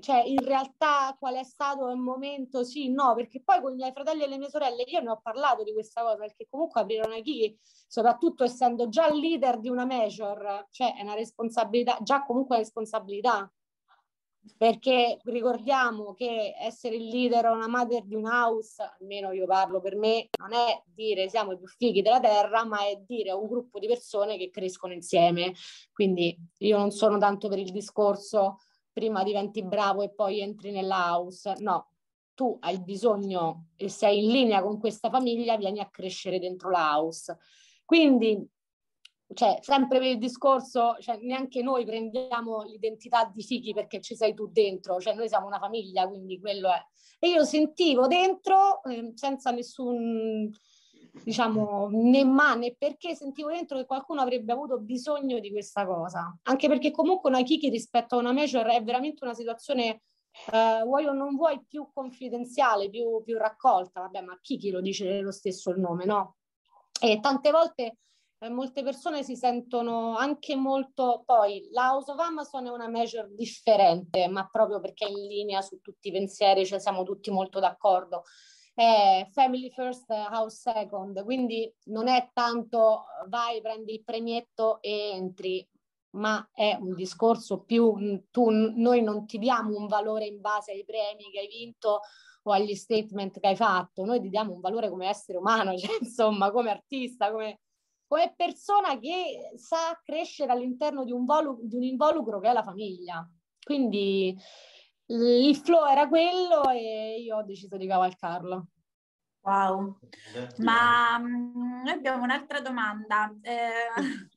cioè 0.00 0.22
in 0.26 0.44
realtà 0.44 1.16
qual 1.18 1.36
è 1.36 1.42
stato 1.42 1.88
il 1.88 1.96
momento, 1.96 2.64
sì, 2.64 2.90
no, 2.90 3.14
perché 3.14 3.42
poi 3.42 3.62
con 3.62 3.72
i 3.72 3.76
miei 3.76 3.92
fratelli 3.92 4.22
e 4.22 4.28
le 4.28 4.36
mie 4.36 4.50
sorelle 4.50 4.82
io 4.82 5.00
ne 5.00 5.10
ho 5.10 5.20
parlato 5.22 5.62
di 5.62 5.72
questa 5.72 6.02
cosa, 6.02 6.16
perché 6.16 6.46
comunque 6.50 6.82
aprire 6.82 7.06
una 7.06 7.20
key, 7.20 7.56
soprattutto 7.86 8.44
essendo 8.44 8.88
già 8.88 9.10
leader 9.10 9.58
di 9.60 9.68
una 9.68 9.86
major, 9.86 10.66
cioè 10.70 10.96
è 10.96 11.02
una 11.02 11.14
responsabilità, 11.14 11.98
già 12.02 12.24
comunque 12.24 12.56
una 12.56 12.64
responsabilità, 12.64 13.50
perché 14.56 15.18
ricordiamo 15.24 16.14
che 16.14 16.54
essere 16.58 16.96
il 16.96 17.08
leader 17.08 17.46
o 17.46 17.52
una 17.52 17.68
mother 17.68 18.04
di 18.04 18.14
un 18.14 18.26
house, 18.26 18.82
almeno 19.00 19.32
io 19.32 19.46
parlo 19.46 19.80
per 19.80 19.96
me, 19.96 20.28
non 20.38 20.52
è 20.52 20.82
dire 20.86 21.28
siamo 21.28 21.52
i 21.52 21.58
più 21.58 21.66
fighi 21.66 22.02
della 22.02 22.20
terra, 22.20 22.64
ma 22.64 22.86
è 22.86 22.96
dire 23.06 23.30
a 23.30 23.36
un 23.36 23.46
gruppo 23.46 23.78
di 23.78 23.86
persone 23.86 24.36
che 24.36 24.50
crescono 24.50 24.92
insieme. 24.92 25.54
Quindi 25.92 26.36
io 26.58 26.78
non 26.78 26.90
sono 26.90 27.18
tanto 27.18 27.48
per 27.48 27.58
il 27.58 27.72
discorso 27.72 28.58
prima 28.92 29.24
diventi 29.24 29.62
bravo 29.64 30.02
e 30.02 30.10
poi 30.10 30.40
entri 30.40 30.70
nella 30.70 31.12
house. 31.12 31.54
No, 31.58 31.90
tu 32.34 32.56
hai 32.60 32.80
bisogno 32.80 33.68
e 33.76 33.88
sei 33.88 34.24
in 34.24 34.30
linea 34.30 34.62
con 34.62 34.78
questa 34.78 35.10
famiglia, 35.10 35.56
vieni 35.56 35.80
a 35.80 35.88
crescere 35.88 36.38
dentro 36.38 36.70
la 36.70 36.96
house. 36.96 37.36
Quindi, 37.84 38.46
cioè, 39.34 39.58
sempre 39.60 39.98
per 39.98 40.08
il 40.08 40.18
discorso, 40.18 40.96
cioè, 41.00 41.18
neanche 41.20 41.62
noi 41.62 41.84
prendiamo 41.84 42.62
l'identità 42.62 43.30
di 43.32 43.42
fighi 43.42 43.74
perché 43.74 44.00
ci 44.00 44.16
sei 44.16 44.34
tu 44.34 44.48
dentro, 44.50 45.00
cioè 45.00 45.14
noi 45.14 45.28
siamo 45.28 45.46
una 45.46 45.58
famiglia, 45.58 46.08
quindi 46.08 46.40
quello 46.40 46.68
è. 46.70 46.82
E 47.18 47.28
io 47.28 47.44
sentivo 47.44 48.06
dentro, 48.06 48.82
eh, 48.84 49.12
senza 49.14 49.50
nessun 49.50 50.50
diciamo, 51.22 51.88
né 51.92 52.24
ma 52.24 52.54
né 52.54 52.74
perché 52.76 53.14
sentivo 53.14 53.48
dentro 53.48 53.78
che 53.78 53.86
qualcuno 53.86 54.20
avrebbe 54.20 54.52
avuto 54.52 54.78
bisogno 54.80 55.38
di 55.38 55.50
questa 55.50 55.86
cosa. 55.86 56.36
Anche 56.42 56.68
perché 56.68 56.90
comunque 56.90 57.30
una 57.30 57.42
Kiki 57.42 57.68
rispetto 57.68 58.16
a 58.16 58.18
una 58.18 58.32
major 58.32 58.66
è 58.66 58.82
veramente 58.82 59.24
una 59.24 59.34
situazione, 59.34 60.02
eh, 60.52 60.82
vuoi 60.84 61.06
o 61.06 61.12
non 61.12 61.36
vuoi, 61.36 61.64
più 61.66 61.88
confidenziale, 61.92 62.90
più, 62.90 63.22
più 63.22 63.38
raccolta. 63.38 64.00
Vabbè, 64.00 64.22
ma 64.22 64.38
Kiki 64.40 64.70
lo 64.70 64.80
dice 64.80 65.20
lo 65.20 65.30
stesso 65.30 65.70
il 65.70 65.78
nome, 65.78 66.04
no? 66.04 66.36
E 67.00 67.20
tante 67.20 67.50
volte 67.50 67.98
eh, 68.38 68.48
molte 68.50 68.82
persone 68.82 69.22
si 69.22 69.36
sentono 69.36 70.16
anche 70.16 70.56
molto... 70.56 71.22
Poi 71.24 71.68
la 71.70 71.92
House 71.92 72.10
of 72.10 72.18
Amazon 72.18 72.66
è 72.66 72.70
una 72.70 72.88
major 72.88 73.28
differente, 73.30 74.28
ma 74.28 74.48
proprio 74.50 74.80
perché 74.80 75.06
è 75.06 75.10
in 75.10 75.26
linea 75.26 75.62
su 75.62 75.80
tutti 75.80 76.08
i 76.08 76.12
pensieri, 76.12 76.66
cioè 76.66 76.78
siamo 76.78 77.02
tutti 77.02 77.30
molto 77.30 77.60
d'accordo. 77.60 78.24
È 78.74 79.26
family 79.30 79.70
first, 79.70 80.10
house 80.10 80.72
second, 80.72 81.22
quindi 81.22 81.72
non 81.84 82.08
è 82.08 82.30
tanto 82.32 83.04
vai, 83.28 83.60
prendi 83.60 83.94
il 83.94 84.04
premietto 84.04 84.82
e 84.82 85.10
entri, 85.12 85.66
ma 86.14 86.48
è 86.52 86.76
un 86.80 86.94
discorso 86.94 87.62
più, 87.62 87.94
tu, 88.30 88.50
noi 88.50 89.02
non 89.02 89.26
ti 89.26 89.38
diamo 89.38 89.76
un 89.76 89.86
valore 89.86 90.26
in 90.26 90.40
base 90.40 90.72
ai 90.72 90.84
premi 90.84 91.30
che 91.30 91.40
hai 91.40 91.48
vinto 91.48 92.00
o 92.46 92.52
agli 92.52 92.74
statement 92.74 93.40
che 93.40 93.46
hai 93.48 93.56
fatto, 93.56 94.04
noi 94.04 94.20
ti 94.20 94.28
diamo 94.28 94.52
un 94.52 94.60
valore 94.60 94.90
come 94.90 95.08
essere 95.08 95.38
umano, 95.38 95.76
cioè, 95.78 95.98
insomma, 96.00 96.50
come 96.50 96.70
artista, 96.70 97.30
come, 97.30 97.60
come 98.06 98.32
persona 98.36 98.98
che 98.98 99.52
sa 99.56 99.98
crescere 100.02 100.52
all'interno 100.52 101.04
di 101.04 101.12
un, 101.12 101.24
volu- 101.24 101.60
di 101.62 101.76
un 101.76 101.82
involucro 101.82 102.40
che 102.40 102.48
è 102.48 102.52
la 102.52 102.62
famiglia. 102.62 103.28
Quindi 103.62 104.36
il 105.06 105.56
flow 105.56 105.86
era 105.86 106.08
quello 106.08 106.68
e 106.70 107.20
io 107.20 107.36
ho 107.36 107.42
deciso 107.42 107.76
di 107.76 107.86
cavalcarlo. 107.86 108.66
Wow, 109.40 109.98
ma 110.58 111.18
mm, 111.18 111.86
abbiamo 111.86 112.22
un'altra 112.22 112.60
domanda. 112.60 113.30
Eh, 113.42 113.90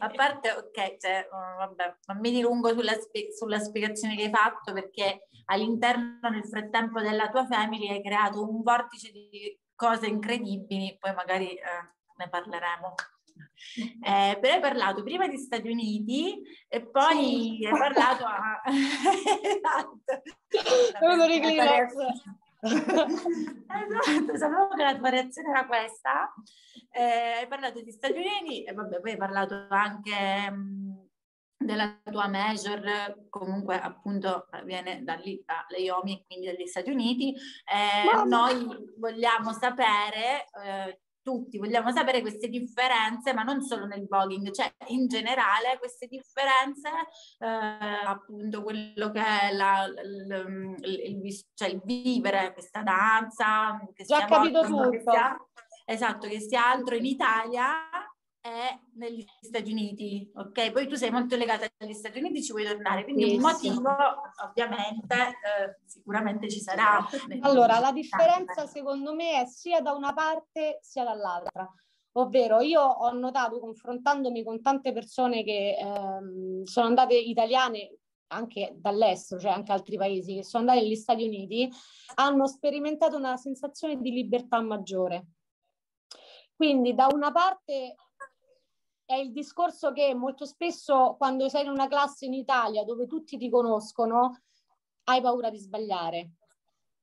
a 0.00 0.10
parte, 0.10 0.50
ok, 0.50 0.96
cioè, 0.96 1.28
oh, 1.30 1.56
vabbè, 1.58 1.96
non 2.06 2.18
mi 2.18 2.30
dilungo 2.32 2.72
sulla, 2.72 2.94
sulla, 3.36 3.60
spiegazione 3.60 4.16
che 4.16 4.24
hai 4.24 4.30
fatto 4.30 4.72
perché 4.72 5.28
all'interno 5.46 6.28
nel 6.30 6.46
frattempo 6.46 7.00
della 7.00 7.28
tua 7.28 7.46
family 7.46 7.90
hai 7.90 8.02
creato 8.02 8.42
un 8.42 8.62
vortice 8.62 9.12
di 9.12 9.56
cose 9.76 10.08
incredibili, 10.08 10.96
poi 10.98 11.14
magari 11.14 11.54
eh, 11.54 11.94
ne 12.20 12.28
parleremo. 12.28 12.94
Eh, 14.02 14.38
però 14.40 14.54
hai 14.54 14.60
parlato 14.60 15.02
prima 15.02 15.26
di 15.26 15.38
Stati 15.38 15.70
Uniti 15.70 16.40
e 16.68 16.86
poi 16.86 17.58
sì. 17.58 17.66
hai 17.66 17.78
parlato 17.78 18.24
a... 18.24 18.62
esatto. 19.42 20.22
esatto, 22.60 24.36
sapevo 24.36 24.68
che 24.76 24.82
la 24.82 24.96
tua 24.96 25.08
reazione 25.08 25.50
era 25.50 25.66
questa. 25.66 26.32
Eh, 26.90 27.38
hai 27.40 27.46
parlato 27.48 27.80
di 27.80 27.90
Stati 27.90 28.18
Uniti 28.18 28.64
e 28.64 28.72
vabbè, 28.72 29.00
poi 29.00 29.12
hai 29.12 29.16
parlato 29.16 29.66
anche 29.70 30.50
mh, 30.50 31.08
della 31.56 31.98
tua 32.04 32.28
major, 32.28 33.28
comunque 33.30 33.80
appunto 33.80 34.48
viene 34.64 35.02
da 35.02 35.14
lì, 35.14 35.42
da 35.44 35.64
Leomi, 35.68 36.24
quindi 36.26 36.46
dagli 36.46 36.66
Stati 36.66 36.90
Uniti. 36.90 37.34
Eh, 37.34 38.24
noi 38.26 38.66
vogliamo 38.98 39.52
sapere 39.52 40.46
eh, 40.62 41.00
tutti 41.30 41.58
vogliamo 41.58 41.92
sapere 41.92 42.20
queste 42.20 42.48
differenze, 42.48 43.32
ma 43.32 43.42
non 43.42 43.62
solo 43.62 43.86
nel 43.86 44.06
voguing, 44.08 44.50
cioè 44.50 44.72
in 44.88 45.06
generale 45.06 45.78
queste 45.78 46.06
differenze, 46.06 46.88
eh, 47.38 48.06
appunto 48.06 48.62
quello 48.62 49.10
che 49.12 49.20
è 49.20 49.52
la, 49.52 49.84
il, 49.84 50.76
il, 50.82 51.24
il, 51.24 51.44
cioè 51.54 51.68
il 51.68 51.80
vivere 51.84 52.52
questa 52.52 52.82
danza, 52.82 53.78
che 53.94 54.04
Già 54.04 54.16
sia 54.16 54.26
capito 54.26 54.62
tutto. 54.62 54.90
Che 54.90 55.02
sia, 55.06 55.36
esatto, 55.84 56.26
che 56.26 56.40
sia 56.40 56.68
altro 56.68 56.96
in 56.96 57.04
Italia 57.04 57.70
è 58.40 58.78
negli 58.94 59.24
Stati 59.40 59.70
Uniti, 59.70 60.30
ok? 60.34 60.72
Poi 60.72 60.86
tu 60.88 60.94
sei 60.94 61.10
molto 61.10 61.36
legata 61.36 61.66
agli 61.78 61.92
Stati 61.92 62.18
Uniti, 62.18 62.42
ci 62.42 62.52
vuoi 62.52 62.64
tornare, 62.64 63.04
quindi 63.04 63.34
un 63.34 63.40
motivo 63.40 63.90
ovviamente 64.44 65.14
eh, 65.14 65.78
sicuramente 65.84 66.48
ci 66.48 66.60
sarà. 66.60 67.06
Allora, 67.40 67.78
la 67.78 67.92
differenza 67.92 68.66
secondo 68.66 69.14
me 69.14 69.42
è 69.42 69.46
sia 69.46 69.80
da 69.80 69.92
una 69.92 70.12
parte 70.14 70.78
sia 70.80 71.04
dall'altra. 71.04 71.70
Ovvero, 72.12 72.60
io 72.60 72.80
ho 72.80 73.12
notato 73.12 73.60
confrontandomi 73.60 74.42
con 74.42 74.60
tante 74.62 74.92
persone 74.92 75.44
che 75.44 75.76
ehm, 75.78 76.64
sono 76.64 76.86
andate 76.86 77.14
italiane 77.14 77.98
anche 78.32 78.72
dall'estero, 78.76 79.40
cioè 79.40 79.52
anche 79.52 79.72
altri 79.72 79.96
paesi 79.96 80.36
che 80.36 80.44
sono 80.44 80.64
andati 80.64 80.86
negli 80.86 80.96
Stati 80.96 81.24
Uniti, 81.24 81.70
hanno 82.14 82.46
sperimentato 82.46 83.16
una 83.16 83.36
sensazione 83.36 83.96
di 84.00 84.10
libertà 84.10 84.60
maggiore. 84.60 85.26
Quindi 86.54 86.94
da 86.94 87.08
una 87.12 87.32
parte 87.32 87.94
è 89.10 89.16
il 89.16 89.32
discorso 89.32 89.90
che 89.90 90.14
molto 90.14 90.44
spesso 90.44 91.16
quando 91.18 91.48
sei 91.48 91.64
in 91.64 91.70
una 91.70 91.88
classe 91.88 92.26
in 92.26 92.32
Italia 92.32 92.84
dove 92.84 93.08
tutti 93.08 93.36
ti 93.36 93.50
conoscono, 93.50 94.42
hai 95.04 95.20
paura 95.20 95.50
di 95.50 95.58
sbagliare. 95.58 96.30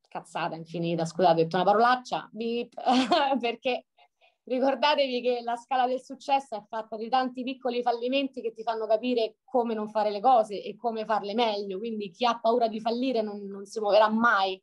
Cazzata 0.08 0.56
infinita, 0.56 1.04
scusate, 1.04 1.34
ho 1.34 1.44
detto 1.44 1.58
una 1.58 1.66
parolaccia, 1.66 2.30
beep, 2.32 2.76
perché 3.42 3.88
ricordatevi 4.44 5.22
che 5.22 5.42
la 5.44 5.58
scala 5.58 5.86
del 5.86 6.02
successo 6.02 6.56
è 6.56 6.64
fatta 6.66 6.96
di 6.96 7.10
tanti 7.10 7.44
piccoli 7.44 7.82
fallimenti 7.82 8.42
che 8.42 8.54
ti 8.54 8.64
fanno 8.64 8.88
capire 8.88 9.40
come 9.44 9.74
non 9.74 9.90
fare 9.90 10.10
le 10.10 10.22
cose 10.22 10.64
e 10.64 10.78
come 10.78 11.04
farle 11.04 11.34
meglio, 11.34 11.78
quindi 11.78 12.10
chi 12.10 12.24
ha 12.24 12.40
paura 12.40 12.70
di 12.70 12.80
fallire 12.80 13.22
non, 13.22 13.46
non 13.48 13.66
si 13.66 13.82
muoverà 13.82 14.08
mai 14.08 14.62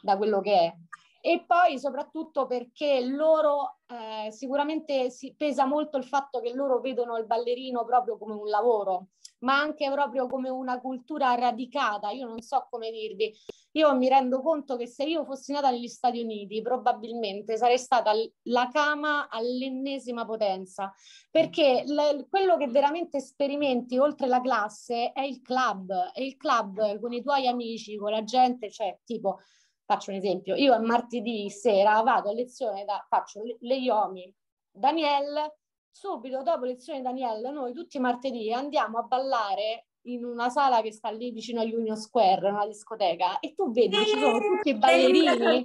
da 0.00 0.16
quello 0.16 0.40
che 0.40 0.58
è. 0.58 0.74
E 1.20 1.44
poi 1.46 1.78
soprattutto 1.78 2.46
perché 2.46 3.00
loro 3.00 3.78
eh, 3.86 4.30
sicuramente 4.30 5.10
si 5.10 5.34
pesa 5.36 5.64
molto 5.64 5.96
il 5.96 6.04
fatto 6.04 6.40
che 6.40 6.52
loro 6.52 6.80
vedono 6.80 7.16
il 7.16 7.26
ballerino 7.26 7.84
proprio 7.84 8.16
come 8.16 8.34
un 8.34 8.46
lavoro, 8.48 9.08
ma 9.40 9.58
anche 9.58 9.90
proprio 9.90 10.28
come 10.28 10.48
una 10.48 10.80
cultura 10.80 11.34
radicata. 11.34 12.10
Io 12.10 12.26
non 12.26 12.40
so 12.40 12.66
come 12.70 12.90
dirvi, 12.90 13.32
io 13.72 13.94
mi 13.94 14.08
rendo 14.08 14.40
conto 14.40 14.76
che 14.76 14.86
se 14.86 15.04
io 15.04 15.24
fossi 15.24 15.52
nata 15.52 15.70
negli 15.70 15.88
Stati 15.88 16.20
Uniti 16.20 16.62
probabilmente 16.62 17.56
sarei 17.56 17.78
stata 17.78 18.12
la 18.44 18.68
cama 18.72 19.28
all'ennesima 19.28 20.24
potenza, 20.24 20.92
perché 21.30 21.84
l- 21.86 22.26
quello 22.28 22.56
che 22.56 22.68
veramente 22.68 23.20
sperimenti 23.20 23.98
oltre 23.98 24.26
la 24.28 24.40
classe 24.40 25.12
è 25.12 25.22
il 25.22 25.42
club, 25.42 25.92
e 26.14 26.24
il 26.24 26.36
club 26.36 27.00
con 27.00 27.12
i 27.12 27.22
tuoi 27.22 27.46
amici, 27.46 27.96
con 27.96 28.12
la 28.12 28.24
gente, 28.24 28.70
cioè 28.70 28.98
tipo, 29.04 29.40
faccio 29.86 30.10
un 30.10 30.16
esempio, 30.16 30.56
io 30.56 30.74
a 30.74 30.80
martedì 30.80 31.48
sera 31.48 32.02
vado 32.02 32.28
a 32.28 32.32
lezione, 32.32 32.84
da, 32.84 33.04
faccio 33.08 33.42
le, 33.42 33.56
le 33.60 33.76
Iomi, 33.76 34.34
Daniel, 34.70 35.54
subito 35.90 36.42
dopo 36.42 36.64
lezione 36.64 37.00
Daniel, 37.00 37.52
noi 37.52 37.72
tutti 37.72 37.96
i 37.96 38.00
martedì 38.00 38.52
andiamo 38.52 38.98
a 38.98 39.02
ballare 39.02 39.86
in 40.06 40.24
una 40.24 40.50
sala 40.50 40.82
che 40.82 40.92
sta 40.92 41.10
lì 41.10 41.30
vicino 41.30 41.60
a 41.60 41.64
Union 41.64 41.96
Square, 41.96 42.48
una 42.48 42.66
discoteca, 42.66 43.38
e 43.38 43.54
tu 43.54 43.70
vedi 43.70 43.96
che 43.96 44.04
ci 44.04 44.18
sono 44.18 44.38
tutti 44.38 44.68
i 44.70 44.74
ballerini. 44.74 45.62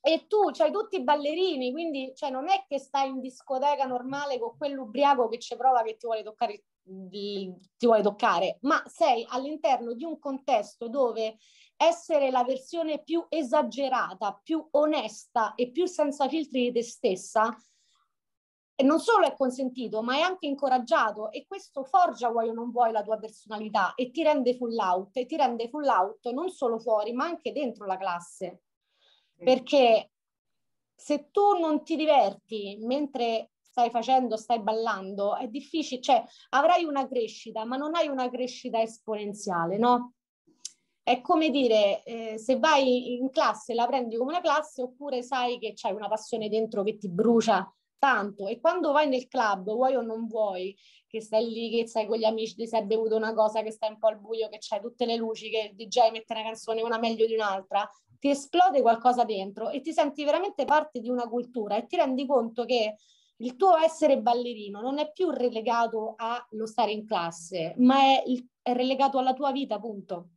E 0.00 0.26
tu 0.26 0.50
c'hai 0.52 0.70
tutti 0.70 0.96
i 0.96 1.02
ballerini, 1.02 1.72
quindi 1.72 2.12
cioè, 2.14 2.30
non 2.30 2.48
è 2.48 2.64
che 2.68 2.78
stai 2.78 3.08
in 3.08 3.20
discoteca 3.20 3.84
normale 3.84 4.38
con 4.38 4.56
quell'ubriaco 4.56 5.28
che 5.28 5.38
ci 5.38 5.56
prova 5.56 5.82
che 5.82 5.96
ti 5.96 6.06
vuole 6.06 6.22
toccare, 6.22 6.64
ti 6.82 7.86
vuole 7.86 8.02
toccare, 8.02 8.58
ma 8.62 8.82
sei 8.86 9.24
all'interno 9.28 9.94
di 9.94 10.04
un 10.04 10.18
contesto 10.18 10.88
dove 10.88 11.36
essere 11.76 12.30
la 12.30 12.44
versione 12.44 13.02
più 13.02 13.24
esagerata, 13.28 14.40
più 14.42 14.66
onesta 14.72 15.54
e 15.54 15.70
più 15.70 15.86
senza 15.86 16.28
filtri 16.28 16.64
di 16.64 16.72
te 16.72 16.82
stessa 16.82 17.56
non 18.82 18.98
solo 18.98 19.24
è 19.24 19.36
consentito, 19.36 20.02
ma 20.02 20.16
è 20.16 20.20
anche 20.20 20.46
incoraggiato 20.46 21.30
e 21.30 21.46
questo 21.46 21.84
forgia, 21.84 22.28
vuoi 22.30 22.48
o 22.48 22.52
non 22.52 22.72
vuoi, 22.72 22.90
la 22.90 23.04
tua 23.04 23.18
personalità 23.18 23.94
e 23.94 24.10
ti 24.10 24.24
rende 24.24 24.56
full 24.56 24.76
out 24.76 25.16
e 25.16 25.26
ti 25.26 25.36
rende 25.36 25.68
full 25.68 25.86
out 25.86 26.28
non 26.30 26.50
solo 26.50 26.80
fuori, 26.80 27.12
ma 27.12 27.24
anche 27.24 27.52
dentro 27.52 27.86
la 27.86 27.96
classe. 27.96 28.62
Perché 29.36 30.10
se 30.94 31.30
tu 31.30 31.58
non 31.58 31.84
ti 31.84 31.96
diverti 31.96 32.78
mentre 32.80 33.50
stai 33.60 33.90
facendo, 33.90 34.36
stai 34.36 34.60
ballando, 34.60 35.36
è 35.36 35.46
difficile, 35.48 36.00
cioè 36.00 36.24
avrai 36.50 36.84
una 36.84 37.06
crescita, 37.06 37.64
ma 37.64 37.76
non 37.76 37.94
hai 37.94 38.08
una 38.08 38.28
crescita 38.30 38.80
esponenziale, 38.80 39.76
no? 39.78 40.14
È 41.04 41.20
come 41.20 41.50
dire, 41.50 42.02
eh, 42.02 42.38
se 42.38 42.58
vai 42.58 43.18
in 43.18 43.30
classe 43.30 43.74
la 43.74 43.86
prendi 43.86 44.16
come 44.16 44.32
una 44.32 44.40
classe 44.40 44.80
oppure 44.80 45.22
sai 45.22 45.58
che 45.58 45.74
c'hai 45.76 45.92
una 45.92 46.08
passione 46.08 46.48
dentro 46.48 46.82
che 46.82 46.96
ti 46.96 47.10
brucia 47.10 47.70
tanto 47.98 48.46
e 48.48 48.58
quando 48.58 48.90
vai 48.90 49.06
nel 49.06 49.28
club, 49.28 49.70
vuoi 49.70 49.94
o 49.96 50.00
non 50.00 50.26
vuoi, 50.26 50.74
che 51.06 51.20
stai 51.20 51.46
lì, 51.46 51.70
che 51.70 51.86
stai 51.86 52.06
con 52.06 52.16
gli 52.16 52.24
amici, 52.24 52.54
ti 52.54 52.66
sei 52.66 52.84
bevuto 52.84 53.16
una 53.16 53.34
cosa, 53.34 53.62
che 53.62 53.70
stai 53.70 53.90
un 53.90 53.98
po' 53.98 54.08
al 54.08 54.18
buio, 54.18 54.48
che 54.48 54.58
c'hai 54.60 54.80
tutte 54.80 55.04
le 55.04 55.16
luci, 55.16 55.50
che 55.50 55.70
il 55.70 55.76
DJ 55.76 56.10
mette 56.10 56.32
una 56.32 56.42
canzone 56.42 56.82
una 56.82 56.98
meglio 56.98 57.26
di 57.26 57.34
un'altra, 57.34 57.86
ti 58.18 58.30
esplode 58.30 58.80
qualcosa 58.80 59.24
dentro 59.24 59.68
e 59.68 59.82
ti 59.82 59.92
senti 59.92 60.24
veramente 60.24 60.64
parte 60.64 61.00
di 61.00 61.10
una 61.10 61.28
cultura 61.28 61.76
e 61.76 61.86
ti 61.86 61.96
rendi 61.96 62.26
conto 62.26 62.64
che 62.64 62.96
il 63.38 63.56
tuo 63.56 63.76
essere 63.76 64.20
ballerino 64.20 64.80
non 64.80 64.98
è 64.98 65.12
più 65.12 65.30
relegato 65.30 66.14
allo 66.16 66.66
stare 66.66 66.92
in 66.92 67.06
classe, 67.06 67.74
ma 67.78 67.96
è, 67.96 68.22
il, 68.26 68.48
è 68.62 68.72
relegato 68.72 69.18
alla 69.18 69.34
tua 69.34 69.52
vita, 69.52 69.78
punto. 69.78 70.30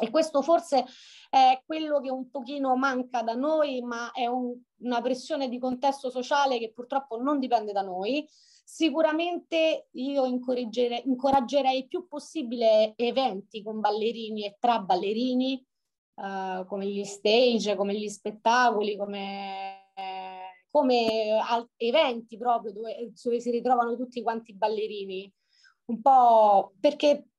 E 0.00 0.10
questo 0.10 0.40
forse 0.40 0.86
è 1.28 1.62
quello 1.66 2.00
che 2.00 2.10
un 2.10 2.30
pochino 2.30 2.76
manca 2.76 3.22
da 3.22 3.34
noi, 3.34 3.82
ma 3.82 4.10
è 4.12 4.26
un, 4.26 4.58
una 4.78 5.02
pressione 5.02 5.48
di 5.48 5.58
contesto 5.58 6.08
sociale 6.10 6.58
che 6.58 6.72
purtroppo 6.72 7.20
non 7.20 7.38
dipende 7.38 7.72
da 7.72 7.82
noi. 7.82 8.26
Sicuramente 8.64 9.88
io 9.92 10.24
incoraggerei, 10.24 11.02
incoraggerei 11.04 11.86
più 11.88 12.08
possibile 12.08 12.94
eventi 12.96 13.62
con 13.62 13.80
ballerini 13.80 14.46
e 14.46 14.56
tra 14.58 14.78
ballerini, 14.78 15.62
uh, 16.14 16.64
come 16.66 16.86
gli 16.86 17.04
stage, 17.04 17.76
come 17.76 17.94
gli 17.94 18.08
spettacoli, 18.08 18.96
come, 18.96 19.92
eh, 19.94 20.66
come 20.70 21.38
eventi 21.76 22.38
proprio 22.38 22.72
dove, 22.72 23.12
dove 23.22 23.40
si 23.40 23.50
ritrovano 23.50 23.94
tutti 23.96 24.22
quanti 24.22 24.52
i 24.52 24.56
ballerini. 24.56 25.30
Un 25.84 26.00
po' 26.00 26.72
perché 26.80 27.31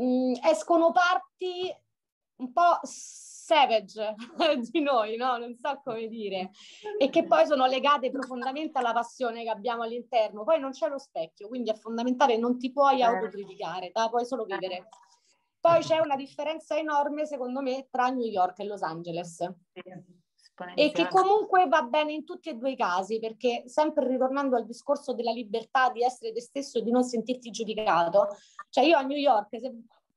mh, 0.00 0.04
mm, 0.04 0.34
escono 0.44 0.92
parti 0.92 1.72
un 2.36 2.52
po' 2.52 2.78
savage 2.82 4.14
di 4.70 4.80
noi, 4.80 5.16
no? 5.16 5.36
Non 5.36 5.56
so 5.56 5.80
come 5.84 6.06
dire, 6.06 6.50
e 6.98 7.10
che 7.10 7.24
poi 7.26 7.46
sono 7.46 7.66
legate 7.66 8.10
profondamente 8.10 8.78
alla 8.78 8.92
passione 8.92 9.42
che 9.42 9.50
abbiamo 9.50 9.82
all'interno. 9.82 10.44
Poi 10.44 10.58
non 10.58 10.70
c'è 10.70 10.88
lo 10.88 10.98
specchio, 10.98 11.48
quindi 11.48 11.70
è 11.70 11.74
fondamentale, 11.74 12.38
non 12.38 12.58
ti 12.58 12.72
puoi 12.72 12.98
certo. 12.98 13.16
autocriticare, 13.16 13.90
la 13.92 14.08
puoi 14.08 14.24
solo 14.24 14.44
vivere. 14.44 14.88
Poi 15.60 15.80
c'è 15.80 15.98
una 15.98 16.16
differenza 16.16 16.78
enorme, 16.78 17.26
secondo 17.26 17.60
me, 17.60 17.86
tra 17.90 18.08
New 18.08 18.24
York 18.24 18.60
e 18.60 18.64
Los 18.64 18.82
Angeles. 18.82 19.46
E 20.74 20.92
che 20.92 21.08
comunque 21.08 21.66
va 21.68 21.82
bene 21.82 22.12
in 22.12 22.24
tutti 22.24 22.48
e 22.48 22.54
due 22.54 22.72
i 22.72 22.76
casi, 22.76 23.18
perché 23.18 23.62
sempre 23.66 24.06
ritornando 24.06 24.56
al 24.56 24.66
discorso 24.66 25.14
della 25.14 25.32
libertà 25.32 25.90
di 25.90 26.02
essere 26.02 26.32
te 26.32 26.40
stesso 26.40 26.78
e 26.78 26.82
di 26.82 26.90
non 26.90 27.02
sentirti 27.02 27.50
giudicato, 27.50 28.28
cioè 28.68 28.84
io 28.84 28.96
a 28.96 29.02
New 29.02 29.16
York, 29.16 29.58
se, 29.58 29.72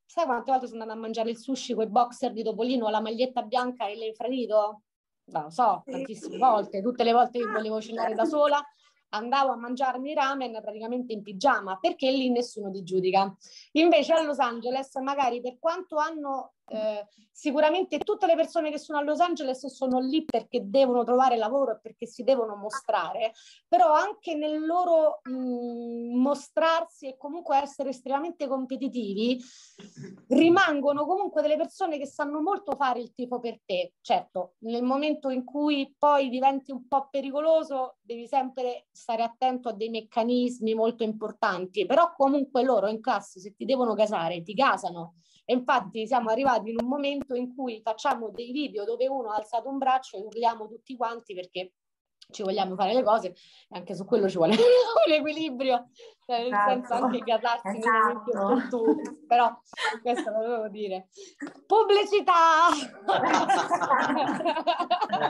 sai 0.06 0.26
quante 0.26 0.52
volte 0.52 0.68
sono 0.68 0.82
andata 0.82 1.00
a 1.00 1.02
mangiare 1.02 1.30
il 1.30 1.38
sushi 1.38 1.74
con 1.74 1.86
i 1.86 1.90
boxer 1.90 2.32
di 2.34 2.44
Topolino, 2.44 2.90
la 2.90 3.02
maglietta 3.02 3.42
bianca 3.42 3.88
e 3.88 3.96
l'infradito? 3.96 4.82
Non 5.26 5.44
lo 5.44 5.50
so, 5.50 5.84
tantissime 5.86 6.38
volte, 6.38 6.82
tutte 6.82 7.04
le 7.04 7.14
volte 7.14 7.40
che 7.40 7.46
volevo 7.46 7.80
cenare 7.80 8.14
da 8.14 8.26
sola, 8.26 8.62
andavo 9.14 9.52
a 9.52 9.56
mangiarmi 9.56 10.12
i 10.12 10.14
ramen 10.14 10.60
praticamente 10.62 11.14
in 11.14 11.22
pigiama 11.22 11.78
perché 11.80 12.12
lì 12.12 12.30
nessuno 12.30 12.72
ti 12.72 12.84
giudica. 12.84 13.34
Invece 13.74 14.14
a 14.14 14.22
Los 14.22 14.40
Angeles, 14.40 14.94
magari 14.96 15.40
per 15.42 15.58
quanto 15.60 15.98
hanno 15.98 16.54
eh, 16.68 17.08
sicuramente 17.32 17.98
tutte 18.00 18.26
le 18.26 18.36
persone 18.36 18.72
che 18.72 18.78
sono 18.78 19.00
a 19.00 19.02
Los 19.02 19.20
Angeles 19.20 19.68
sono 19.68 20.00
lì 20.00 20.24
perché 20.24 20.62
devono 20.70 21.04
trovare 21.04 21.36
lavoro 21.36 21.74
e 21.74 21.80
perché 21.82 22.06
si 22.06 22.24
devono 22.24 22.56
mostrare, 22.56 23.34
però 23.68 23.92
anche 23.94 24.36
nel 24.36 24.66
loro 24.66 25.20
mh, 25.24 26.16
mostrarsi 26.18 27.08
e 27.08 27.18
comunque 27.18 27.58
essere 27.58 27.90
estremamente 27.90 28.48
competitivi, 28.48 29.42
rimangono 30.30 31.06
comunque 31.06 31.42
delle 31.42 31.58
persone 31.58 31.98
che 31.98 32.08
sanno 32.08 32.42
molto 32.42 32.76
fare 32.76 33.00
il 33.00 33.14
tifo 33.14 33.40
per 33.40 33.60
te. 33.66 33.94
Certo, 34.02 34.56
nel 34.60 34.84
momento 34.84 35.30
in 35.30 35.44
cui 35.44 35.94
poi 35.98 36.30
diventi 36.30 36.72
un 36.72 36.88
po' 36.88 37.08
pericoloso, 37.10 37.98
devi 38.02 38.28
sempre 38.28 38.88
stare 38.92 39.24
attento 39.24 39.70
a 39.70 39.74
dei 39.74 39.90
meccanismi 39.90 40.74
molto 40.74 41.04
importanti, 41.04 41.86
però 41.86 42.14
comunque 42.16 42.64
loro 42.64 42.88
in 42.88 43.02
classe 43.02 43.40
se 43.40 43.54
ti 43.54 43.66
devono 43.66 43.96
casare, 43.96 44.44
ti 44.44 44.54
casano 44.54 45.16
e 45.46 45.54
infatti 45.54 46.08
siamo 46.08 46.30
arrivati 46.30 46.70
in 46.70 46.78
un 46.82 46.88
momento 46.88 47.36
in 47.36 47.54
cui 47.56 47.82
facciamo 47.82 48.30
dei 48.30 48.52
video 48.52 48.84
dove 48.86 49.08
uno 49.08 49.32
ha 49.32 49.36
alzato 49.36 49.70
un 49.70 49.78
braccio 49.78 50.18
e 50.18 50.22
urliamo 50.22 50.68
tutti 50.68 50.96
quanti 50.96 51.34
perché 51.34 51.74
ci 52.32 52.44
vogliamo 52.44 52.76
fare 52.76 52.94
le 52.94 53.04
cose 53.04 53.28
e 53.28 53.78
anche 53.78 53.96
su 53.96 54.06
quello 54.06 54.30
ci 54.30 54.38
vuole 54.38 54.56
un 55.06 55.14
equilibrio, 55.14 55.90
cioè 56.26 56.40
nel 56.40 56.48
esatto. 56.48 56.70
senso 56.70 56.94
anche 56.94 57.20
casarsi 57.20 57.68
esatto. 57.68 57.80
nei 57.80 57.90
momenti 57.90 58.36
opportuni, 58.36 59.26
però 59.28 59.62
questo 60.02 60.32
lo 60.32 60.40
devo 60.40 60.70
dire. 60.70 61.08
Pubblicità! 61.66 62.70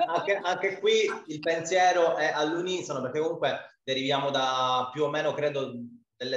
anche, 0.08 0.36
anche 0.36 0.80
qui 0.80 1.12
il 1.28 1.40
pensiero 1.40 2.16
è 2.16 2.32
all'unisono 2.32 3.02
perché 3.02 3.20
comunque 3.20 3.80
deriviamo 3.84 4.30
da 4.30 4.90
più 4.92 5.04
o 5.04 5.10
meno, 5.10 5.34
credo, 5.34 5.74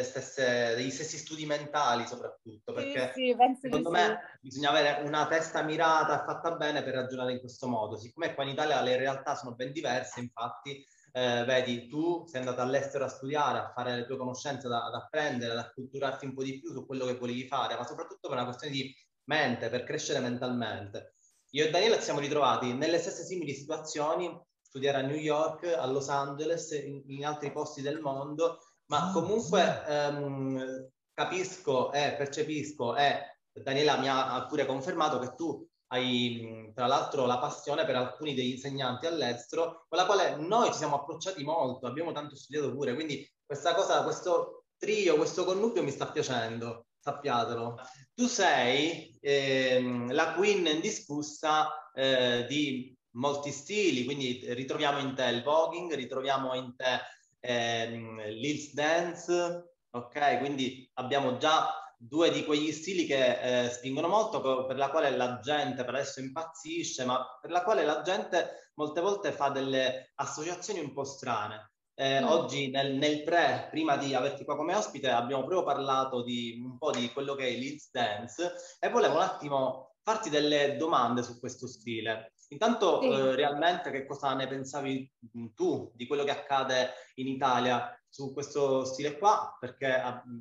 stesse, 0.03 0.75
degli 0.75 0.91
stessi 0.91 1.19
studi 1.19 1.47
mentali 1.47 2.07
soprattutto, 2.07 2.73
perché 2.73 3.13
sì, 3.15 3.35
sì, 3.37 3.59
secondo 3.61 3.91
me 3.91 4.21
sì. 4.33 4.39
bisogna 4.49 4.71
avere 4.71 5.07
una 5.07 5.27
testa 5.27 5.63
mirata 5.63 6.21
e 6.21 6.25
fatta 6.25 6.57
bene 6.57 6.83
per 6.83 6.95
ragionare 6.95 7.33
in 7.33 7.41
questo 7.41 7.69
modo. 7.69 7.97
Siccome 7.97 8.35
qua 8.35 8.45
in 8.45 8.51
Italia 8.51 8.81
le 8.81 8.97
realtà 8.97 9.35
sono 9.35 9.55
ben 9.55 9.73
diverse, 9.73 10.21
infatti, 10.21 10.85
eh, 11.13 11.45
vedi, 11.45 11.89
tu 11.89 12.27
sei 12.27 12.41
andato 12.41 12.61
all'estero 12.61 13.05
a 13.05 13.09
studiare, 13.09 13.59
a 13.59 13.73
fare 13.75 13.97
le 13.97 14.07
tue 14.07 14.17
conoscenze, 14.17 14.67
ad, 14.67 14.73
ad 14.73 14.95
apprendere, 14.95 15.53
ad 15.53 15.59
acculturarti 15.59 16.27
un 16.27 16.35
po' 16.35 16.43
di 16.43 16.61
più 16.61 16.73
su 16.73 16.85
quello 16.85 17.07
che 17.07 17.17
volevi 17.17 17.47
fare, 17.47 17.77
ma 17.77 17.85
soprattutto 17.85 18.29
per 18.29 18.37
una 18.37 18.45
questione 18.45 18.75
di 18.75 18.95
mente, 19.25 19.69
per 19.69 19.85
crescere 19.85 20.19
mentalmente. 20.21 21.15
Io 21.51 21.65
e 21.65 21.71
Daniela 21.71 21.97
ci 21.97 22.03
siamo 22.03 22.21
ritrovati 22.21 22.75
nelle 22.75 22.99
stesse 22.99 23.25
simili 23.25 23.55
situazioni, 23.55 24.39
studiare 24.61 24.99
a 24.99 25.07
New 25.07 25.17
York, 25.17 25.65
a 25.65 25.87
Los 25.87 26.09
Angeles, 26.11 26.71
in, 26.73 27.03
in 27.07 27.25
altri 27.25 27.51
posti 27.51 27.81
del 27.81 28.01
mondo, 28.01 28.59
ma 28.87 29.11
comunque 29.13 29.85
ehm, 29.87 30.89
capisco 31.13 31.93
e 31.93 32.15
percepisco 32.17 32.97
e 32.97 33.39
Daniela 33.53 33.99
mi 33.99 34.09
ha 34.09 34.47
pure 34.47 34.67
confermato 34.67 35.19
che 35.19 35.35
tu 35.35 35.67
hai 35.89 36.71
tra 36.75 36.87
l'altro 36.87 37.27
la 37.27 37.39
passione 37.39 37.85
per 37.85 37.97
alcuni 37.97 38.35
degli 38.35 38.53
insegnanti 38.53 39.07
all'estero, 39.07 39.87
con 39.89 39.99
la 39.99 40.07
quale 40.07 40.37
noi 40.37 40.71
ci 40.73 40.79
siamo 40.79 40.97
approcciati 40.97 41.43
molto, 41.45 41.87
abbiamo 41.87 42.13
tanto 42.13 42.37
studiato 42.37 42.73
pure, 42.73 42.95
quindi 42.95 43.29
questa 43.45 43.75
cosa, 43.75 44.03
questo 44.03 44.65
trio, 44.77 45.17
questo 45.17 45.45
connubio 45.45 45.83
mi 45.83 45.91
sta 45.91 46.11
piacendo, 46.11 46.87
sappiatelo. 46.99 47.77
Tu 48.15 48.27
sei 48.27 49.17
ehm, 49.21 50.13
la 50.13 50.35
queen 50.35 50.67
indiscussa 50.67 51.91
eh, 51.95 52.47
di 52.49 52.95
molti 53.13 53.51
stili, 53.51 54.05
quindi 54.05 54.43
ritroviamo 54.45 54.99
in 54.99 55.15
te 55.15 55.25
il 55.27 55.43
voguing, 55.43 55.95
ritroviamo 55.95 56.55
in 56.55 56.75
te 56.77 57.01
ehm, 57.47 58.23
l'Hills 58.29 58.73
Dance, 58.75 59.77
ok? 59.91 60.39
Quindi 60.39 60.91
abbiamo 60.95 61.37
già 61.37 61.69
due 61.99 62.31
di 62.31 62.45
quegli 62.45 62.73
stili 62.73 63.07
che 63.07 63.65
eh, 63.65 63.71
spingono 63.71 64.09
molto, 64.09 64.67
per 64.67 64.77
la 64.77 64.91
quale 64.91 65.11
la 65.11 65.39
gente 65.41 65.85
per 65.85 65.95
adesso 65.95 66.21
impazzisce, 66.21 67.05
ma 67.05 67.25
per 67.41 67.51
la 67.51 67.63
quale 67.63 67.85
la 67.85 68.03
gente 68.03 68.71
molte 68.75 69.01
volte 69.01 69.33
fa 69.33 69.49
delle 69.49 70.13
associazioni 70.17 70.81
un 70.81 70.93
po' 70.93 71.05
strane. 71.05 71.73
Eh, 71.99 72.21
mm. 72.21 72.27
Oggi 72.27 72.69
nel, 72.69 72.95
nel, 72.95 73.23
pre, 73.23 73.69
prima 73.71 73.97
di 73.97 74.15
averti 74.15 74.45
qua 74.45 74.57
come 74.57 74.75
ospite, 74.75 75.09
abbiamo 75.09 75.45
proprio 75.45 75.65
parlato 75.65 76.23
di 76.23 76.61
un 76.63 76.77
po' 76.77 76.91
di 76.91 77.11
quello 77.11 77.35
che 77.35 77.45
è 77.45 77.49
il 77.49 77.81
Dance 77.91 78.53
e 78.79 78.91
volevo 78.91 79.15
un 79.15 79.23
attimo 79.23 79.95
farti 80.03 80.29
delle 80.29 80.77
domande 80.77 81.23
su 81.23 81.39
questo 81.41 81.67
stile. 81.67 82.35
Intanto, 82.49 83.01
sì. 83.01 83.09
eh, 83.09 83.35
realmente, 83.35 83.91
che 83.91 84.07
cosa 84.07 84.35
ne 84.35 84.47
pensavi 84.47 85.13
tu 85.55 85.91
di 85.95 86.07
quello 86.07 86.25
che 86.25 86.31
accade 86.31 86.93
in 87.17 87.27
Italia 87.27 87.91
su 88.09 88.33
questo 88.33 88.85
stile 88.85 89.19
qua? 89.19 89.57
Perché 89.59 89.93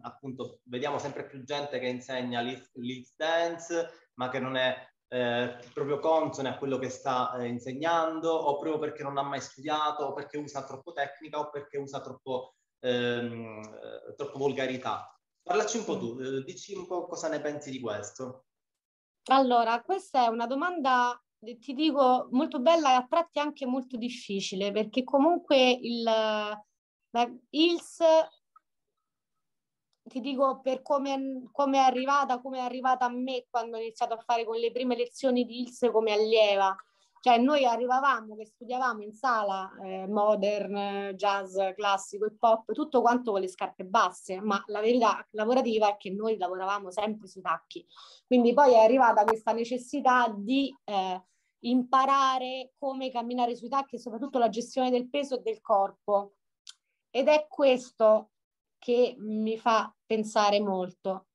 appunto 0.02 0.60
vediamo 0.66 1.00
sempre 1.00 1.26
più 1.26 1.44
gente 1.44 1.80
che 1.80 1.88
insegna 1.88 2.42
lead 2.42 3.06
dance, 3.16 4.10
ma 4.16 4.30
che 4.30 4.40
non 4.40 4.56
è 4.56 4.76
eh, 5.08 5.58
proprio 5.74 6.00
consone 6.00 6.50
a 6.50 6.58
quello 6.58 6.78
che 6.78 6.90
sta 6.90 7.36
eh, 7.38 7.48
insegnando, 7.48 8.32
o 8.32 8.58
proprio 8.58 8.80
perché 8.80 9.04
non 9.04 9.18
ha 9.18 9.24
mai 9.24 9.42
studiato, 9.42 10.06
o 10.06 10.14
perché 10.14 10.38
usa 10.38 10.64
troppo 10.64 10.92
tecnica, 10.92 11.40
o 11.40 11.50
perché 11.50 11.78
usa 11.78 12.02
troppo, 12.02 12.56
ehm, 12.80 13.62
eh, 13.62 14.16
troppo 14.16 14.38
volgarità. 14.38 15.10
Parlaci 15.42 15.78
un 15.78 15.86
po' 15.86 15.98
tu, 15.98 16.20
eh, 16.20 16.44
dici 16.44 16.74
un 16.76 16.88
po' 16.88 17.08
cosa 17.08 17.30
ne 17.30 17.40
pensi 17.40 17.72
di 17.72 17.80
questo. 17.80 18.46
Allora, 19.28 19.82
questa 19.82 20.26
è 20.26 20.28
una 20.28 20.46
domanda 20.46 21.20
ti 21.60 21.74
dico 21.74 22.28
molto 22.32 22.60
bella 22.60 22.92
e 22.92 22.96
a 22.96 23.06
tratti 23.08 23.40
anche 23.40 23.66
molto 23.66 23.98
difficile 23.98 24.72
perché 24.72 25.04
comunque 25.04 25.72
il 25.72 26.04
la 27.16 27.32
ILS 27.50 28.00
ti 30.04 30.20
dico 30.20 30.60
per 30.60 30.82
come, 30.82 31.48
come, 31.52 31.78
è 31.78 31.82
arrivata, 31.82 32.40
come 32.42 32.60
è 32.60 32.62
arrivata 32.62 33.06
a 33.06 33.10
me 33.10 33.46
quando 33.50 33.78
ho 33.78 33.80
iniziato 33.80 34.14
a 34.14 34.18
fare 34.20 34.46
con 34.46 34.58
le 34.58 34.72
prime 34.72 34.96
lezioni 34.96 35.46
di 35.46 35.62
ILS 35.62 35.90
come 35.92 36.12
allieva. 36.12 36.76
Cioè 37.22 37.40
noi 37.40 37.66
arrivavamo 37.66 38.36
che 38.36 38.46
studiavamo 38.46 39.02
in 39.02 39.14
sala 39.14 39.72
eh, 39.82 40.06
modern, 40.08 41.14
jazz, 41.16 41.58
classico, 41.74 42.26
hip 42.26 42.44
hop, 42.44 42.72
tutto 42.74 43.02
quanto 43.02 43.32
con 43.32 43.42
le 43.42 43.48
scarpe 43.48 43.84
basse, 43.86 44.42
ma 44.42 44.62
la 44.68 44.80
verità 44.80 45.26
lavorativa 45.32 45.88
è 45.88 45.98
che 45.98 46.12
noi 46.12 46.38
lavoravamo 46.38 46.92
sempre 46.92 47.28
sui 47.28 47.42
tacchi. 47.42 47.84
Quindi 48.28 48.54
poi 48.54 48.74
è 48.74 48.84
arrivata 48.84 49.24
questa 49.24 49.54
necessità 49.54 50.32
di 50.38 50.72
eh, 50.84 51.24
imparare 51.60 52.74
come 52.78 53.10
camminare 53.10 53.56
sui 53.56 53.70
tacchi 53.70 53.96
e 53.96 54.00
soprattutto 54.00 54.38
la 54.38 54.50
gestione 54.50 54.90
del 54.90 55.10
peso 55.10 55.36
e 55.36 55.42
del 55.42 55.62
corpo. 55.62 56.36
Ed 57.10 57.28
è 57.28 57.48
questo 57.48 58.32
che 58.78 59.16
mi 59.18 59.58
fa 59.58 59.94
pensare 60.06 60.60
molto, 60.60 61.28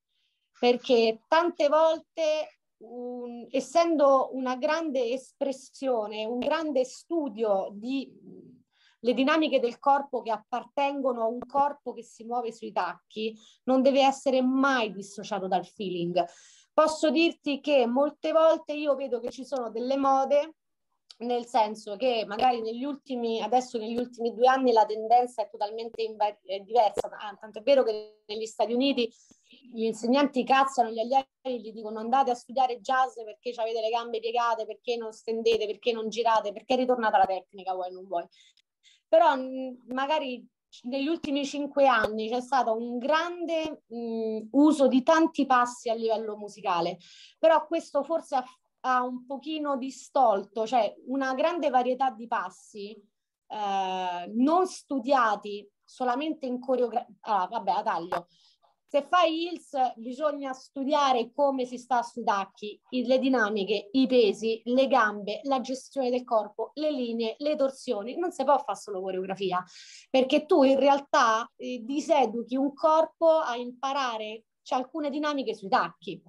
perché 0.58 1.22
tante 1.26 1.68
volte, 1.68 2.60
un, 2.82 3.46
essendo 3.50 4.30
una 4.34 4.56
grande 4.56 5.12
espressione, 5.12 6.24
un 6.24 6.38
grande 6.38 6.84
studio 6.84 7.68
di 7.72 8.58
le 9.02 9.14
dinamiche 9.14 9.60
del 9.60 9.78
corpo 9.78 10.20
che 10.22 10.30
appartengono 10.30 11.22
a 11.22 11.26
un 11.26 11.38
corpo 11.38 11.92
che 11.92 12.02
si 12.02 12.24
muove 12.24 12.52
sui 12.52 12.72
tacchi, 12.72 13.34
non 13.64 13.82
deve 13.82 14.02
essere 14.02 14.42
mai 14.42 14.92
dissociato 14.92 15.48
dal 15.48 15.64
feeling 15.64 16.22
Posso 16.72 17.10
dirti 17.10 17.60
che 17.60 17.86
molte 17.86 18.32
volte 18.32 18.72
io 18.72 18.94
vedo 18.94 19.20
che 19.20 19.30
ci 19.30 19.44
sono 19.44 19.70
delle 19.70 19.96
mode 19.96 20.54
nel 21.20 21.46
senso 21.46 21.96
che 21.96 22.24
magari 22.26 22.60
negli 22.62 22.84
ultimi, 22.84 23.42
adesso 23.42 23.78
negli 23.78 23.96
ultimi 23.96 24.32
due 24.32 24.46
anni 24.46 24.72
la 24.72 24.86
tendenza 24.86 25.42
è 25.42 25.50
totalmente 25.50 26.02
inv- 26.02 26.38
è 26.44 26.60
diversa, 26.60 27.08
ah, 27.10 27.36
tanto 27.38 27.58
è 27.58 27.62
vero 27.62 27.82
che 27.82 28.22
negli 28.26 28.46
Stati 28.46 28.72
Uniti 28.72 29.10
gli 29.72 29.84
insegnanti 29.84 30.44
cazzano 30.44 30.90
gli 30.90 30.98
allievi, 30.98 31.60
gli 31.60 31.72
dicono 31.72 31.98
andate 31.98 32.30
a 32.30 32.34
studiare 32.34 32.80
jazz 32.80 33.14
perché 33.22 33.52
avete 33.56 33.80
le 33.80 33.90
gambe 33.90 34.20
piegate, 34.20 34.64
perché 34.64 34.96
non 34.96 35.12
stendete, 35.12 35.66
perché 35.66 35.92
non 35.92 36.08
girate, 36.08 36.52
perché 36.52 36.74
è 36.74 36.78
ritornata 36.78 37.18
la 37.18 37.26
tecnica, 37.26 37.74
vuoi 37.74 37.92
non 37.92 38.06
vuoi. 38.06 38.26
Però 39.06 39.34
magari 39.88 40.46
negli 40.82 41.08
ultimi 41.08 41.44
cinque 41.44 41.86
anni 41.86 42.28
c'è 42.28 42.40
stato 42.40 42.74
un 42.76 42.98
grande 42.98 43.84
mh, 43.86 44.48
uso 44.52 44.86
di 44.86 45.02
tanti 45.02 45.46
passi 45.46 45.88
a 45.88 45.94
livello 45.94 46.36
musicale, 46.36 46.98
però 47.38 47.66
questo 47.66 48.02
forse 48.02 48.36
ha, 48.36 48.44
ha 48.80 49.02
un 49.02 49.26
pochino 49.26 49.76
distolto, 49.76 50.66
cioè 50.66 50.94
una 51.06 51.34
grande 51.34 51.70
varietà 51.70 52.10
di 52.10 52.26
passi 52.26 52.92
eh, 53.48 54.32
non 54.34 54.66
studiati 54.66 55.68
solamente 55.84 56.46
in 56.46 56.60
coreografia. 56.60 57.14
Ah, 57.22 57.48
vabbè, 57.48 57.70
a 57.70 57.82
taglio 57.82 58.26
se 58.90 59.02
fai 59.02 59.44
Hills 59.44 59.70
bisogna 59.94 60.52
studiare 60.52 61.30
come 61.32 61.64
si 61.64 61.78
sta 61.78 62.02
sui 62.02 62.24
tacchi, 62.24 62.76
le 62.88 63.20
dinamiche, 63.20 63.90
i 63.92 64.08
pesi, 64.08 64.60
le 64.64 64.88
gambe, 64.88 65.38
la 65.44 65.60
gestione 65.60 66.10
del 66.10 66.24
corpo, 66.24 66.72
le 66.74 66.90
linee, 66.90 67.36
le 67.38 67.54
torsioni. 67.54 68.18
Non 68.18 68.32
si 68.32 68.42
può 68.42 68.58
fare 68.58 68.76
solo 68.76 69.00
coreografia, 69.00 69.64
perché 70.10 70.44
tu 70.44 70.64
in 70.64 70.76
realtà 70.76 71.48
eh, 71.56 71.82
diseduchi 71.84 72.56
un 72.56 72.74
corpo 72.74 73.28
a 73.28 73.54
imparare 73.54 74.46
cioè, 74.62 74.80
alcune 74.80 75.08
dinamiche 75.08 75.54
sui 75.54 75.68
tacchi. 75.68 76.20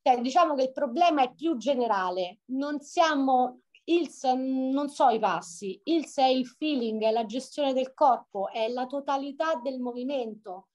Cioè, 0.00 0.20
diciamo 0.20 0.54
che 0.54 0.62
il 0.62 0.72
problema 0.72 1.24
è 1.24 1.34
più 1.34 1.56
generale. 1.56 2.42
Non 2.52 2.78
siamo 2.82 3.62
Hills 3.82 4.22
non 4.22 4.88
so 4.90 5.08
i 5.08 5.18
passi, 5.18 5.80
Hills 5.82 6.18
è 6.18 6.26
il 6.26 6.46
feeling, 6.46 7.02
è 7.02 7.10
la 7.10 7.26
gestione 7.26 7.72
del 7.72 7.94
corpo, 7.94 8.48
è 8.48 8.68
la 8.68 8.86
totalità 8.86 9.56
del 9.56 9.80
movimento 9.80 10.68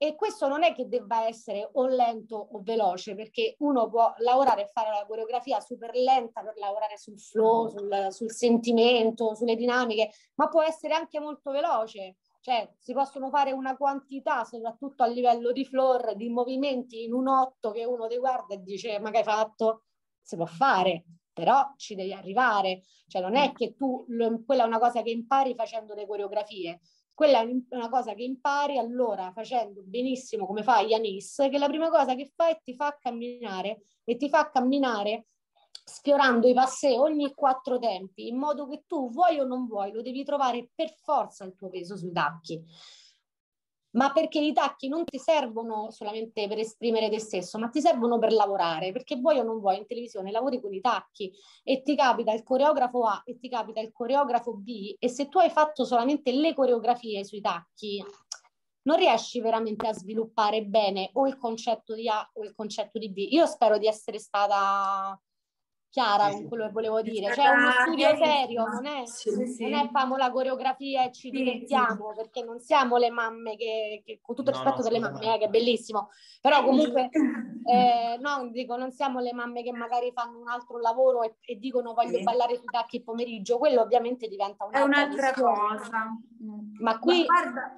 e 0.00 0.14
questo 0.14 0.46
non 0.46 0.62
è 0.62 0.72
che 0.74 0.86
debba 0.86 1.26
essere 1.26 1.68
o 1.72 1.86
lento 1.86 2.36
o 2.36 2.60
veloce, 2.62 3.16
perché 3.16 3.56
uno 3.58 3.88
può 3.88 4.14
lavorare 4.18 4.62
e 4.62 4.68
fare 4.68 4.90
la 4.90 5.04
coreografia 5.04 5.58
super 5.58 5.92
lenta 5.92 6.40
per 6.40 6.56
lavorare 6.56 6.96
sul 6.96 7.18
flow, 7.18 7.68
sul, 7.68 8.06
sul 8.10 8.30
sentimento, 8.30 9.34
sulle 9.34 9.56
dinamiche, 9.56 10.10
ma 10.36 10.48
può 10.48 10.62
essere 10.62 10.94
anche 10.94 11.18
molto 11.18 11.50
veloce. 11.50 12.14
Cioè, 12.40 12.72
si 12.78 12.92
possono 12.92 13.28
fare 13.28 13.50
una 13.50 13.76
quantità, 13.76 14.44
soprattutto 14.44 15.02
a 15.02 15.06
livello 15.08 15.50
di 15.50 15.64
floor, 15.64 16.14
di 16.14 16.28
movimenti 16.28 17.02
in 17.02 17.12
un 17.12 17.26
otto 17.26 17.72
che 17.72 17.84
uno 17.84 18.06
ti 18.06 18.18
guarda 18.18 18.54
e 18.54 18.62
dice, 18.62 19.00
ma 19.00 19.10
che 19.10 19.18
hai 19.18 19.24
fatto? 19.24 19.82
Si 20.22 20.36
può 20.36 20.46
fare, 20.46 21.04
però 21.32 21.72
ci 21.76 21.96
devi 21.96 22.12
arrivare. 22.12 22.82
Cioè, 23.08 23.20
non 23.20 23.34
è 23.34 23.52
che 23.52 23.74
tu, 23.74 24.06
quella 24.46 24.62
è 24.62 24.66
una 24.66 24.78
cosa 24.78 25.02
che 25.02 25.10
impari 25.10 25.56
facendo 25.56 25.94
le 25.94 26.06
coreografie 26.06 26.78
quella 27.18 27.40
è 27.40 27.48
una 27.70 27.88
cosa 27.88 28.14
che 28.14 28.22
impari 28.22 28.78
allora 28.78 29.32
facendo 29.32 29.82
benissimo 29.84 30.46
come 30.46 30.62
fa 30.62 30.78
Yanis, 30.78 31.48
che 31.50 31.58
la 31.58 31.66
prima 31.66 31.90
cosa 31.90 32.14
che 32.14 32.30
fa 32.32 32.48
è 32.48 32.60
ti 32.62 32.74
fa 32.74 32.96
camminare 32.96 33.80
e 34.04 34.14
ti 34.14 34.28
fa 34.28 34.48
camminare 34.48 35.26
sfiorando 35.84 36.46
i 36.46 36.54
passé 36.54 36.96
ogni 36.96 37.34
quattro 37.34 37.80
tempi, 37.80 38.28
in 38.28 38.36
modo 38.36 38.68
che 38.68 38.84
tu 38.86 39.10
vuoi 39.10 39.40
o 39.40 39.44
non 39.44 39.66
vuoi, 39.66 39.90
lo 39.90 40.00
devi 40.00 40.22
trovare 40.22 40.70
per 40.72 40.94
forza 40.94 41.44
il 41.44 41.56
tuo 41.56 41.68
peso 41.68 41.96
sui 41.96 42.12
tacchi 42.12 42.62
ma 43.98 44.12
perché 44.12 44.38
i 44.38 44.52
tacchi 44.52 44.86
non 44.86 45.04
ti 45.04 45.18
servono 45.18 45.90
solamente 45.90 46.46
per 46.46 46.58
esprimere 46.58 47.10
te 47.10 47.18
stesso, 47.18 47.58
ma 47.58 47.68
ti 47.68 47.80
servono 47.80 48.20
per 48.20 48.32
lavorare, 48.32 48.92
perché 48.92 49.16
vuoi 49.16 49.40
o 49.40 49.42
non 49.42 49.58
vuoi 49.58 49.78
in 49.78 49.86
televisione 49.86 50.30
lavori 50.30 50.60
con 50.60 50.72
i 50.72 50.80
tacchi 50.80 51.32
e 51.64 51.82
ti 51.82 51.96
capita 51.96 52.32
il 52.32 52.44
coreografo 52.44 53.02
A 53.02 53.22
e 53.26 53.38
ti 53.40 53.48
capita 53.48 53.80
il 53.80 53.90
coreografo 53.90 54.54
B 54.54 54.94
e 55.00 55.08
se 55.08 55.28
tu 55.28 55.38
hai 55.38 55.50
fatto 55.50 55.84
solamente 55.84 56.30
le 56.30 56.54
coreografie 56.54 57.24
sui 57.24 57.40
tacchi, 57.40 58.04
non 58.82 58.96
riesci 58.96 59.40
veramente 59.40 59.88
a 59.88 59.92
sviluppare 59.92 60.62
bene 60.62 61.10
o 61.14 61.26
il 61.26 61.36
concetto 61.36 61.94
di 61.94 62.08
A 62.08 62.30
o 62.34 62.44
il 62.44 62.54
concetto 62.54 63.00
di 63.00 63.10
B. 63.10 63.26
Io 63.30 63.46
spero 63.46 63.78
di 63.78 63.88
essere 63.88 64.20
stata 64.20 65.20
chiara 65.90 66.30
con 66.30 66.48
quello 66.48 66.66
che 66.66 66.72
volevo 66.72 67.00
dire. 67.02 67.30
C'è 67.30 67.48
uno 67.48 67.70
studio 67.70 68.16
serio, 68.16 68.66
non 68.66 68.86
è, 68.86 69.06
sì, 69.06 69.30
sì. 69.46 69.68
non 69.68 69.80
è 69.80 69.88
famo 69.90 70.16
la 70.16 70.30
coreografia 70.30 71.04
e 71.04 71.12
ci 71.12 71.30
divertiamo, 71.30 72.12
perché 72.14 72.42
non 72.42 72.60
siamo 72.60 72.96
le 72.96 73.10
mamme 73.10 73.56
che, 73.56 74.02
che 74.04 74.20
con 74.22 74.34
tutto 74.34 74.50
il 74.50 74.56
rispetto 74.56 74.82
no, 74.82 74.82
delle 74.82 74.98
mamme, 74.98 75.34
eh, 75.34 75.38
che 75.38 75.44
è 75.46 75.48
bellissimo, 75.48 76.10
però 76.40 76.62
comunque 76.64 77.08
eh, 77.64 78.18
no, 78.20 78.48
dico, 78.50 78.76
non 78.76 78.92
siamo 78.92 79.20
le 79.20 79.32
mamme 79.32 79.62
che 79.62 79.72
magari 79.72 80.12
fanno 80.12 80.38
un 80.38 80.48
altro 80.48 80.78
lavoro 80.78 81.22
e, 81.22 81.36
e 81.40 81.56
dicono 81.56 81.94
voglio 81.94 82.22
ballare 82.22 82.56
sui 82.56 82.66
tacchi 82.70 82.96
il 82.96 83.04
pomeriggio, 83.04 83.58
quello 83.58 83.80
ovviamente 83.80 84.28
diventa 84.28 84.64
un'altra, 84.64 85.00
è 85.00 85.04
un'altra 85.04 85.32
cosa. 85.32 86.16
Ma 86.80 86.98
qui 86.98 87.24
Ma 87.26 87.72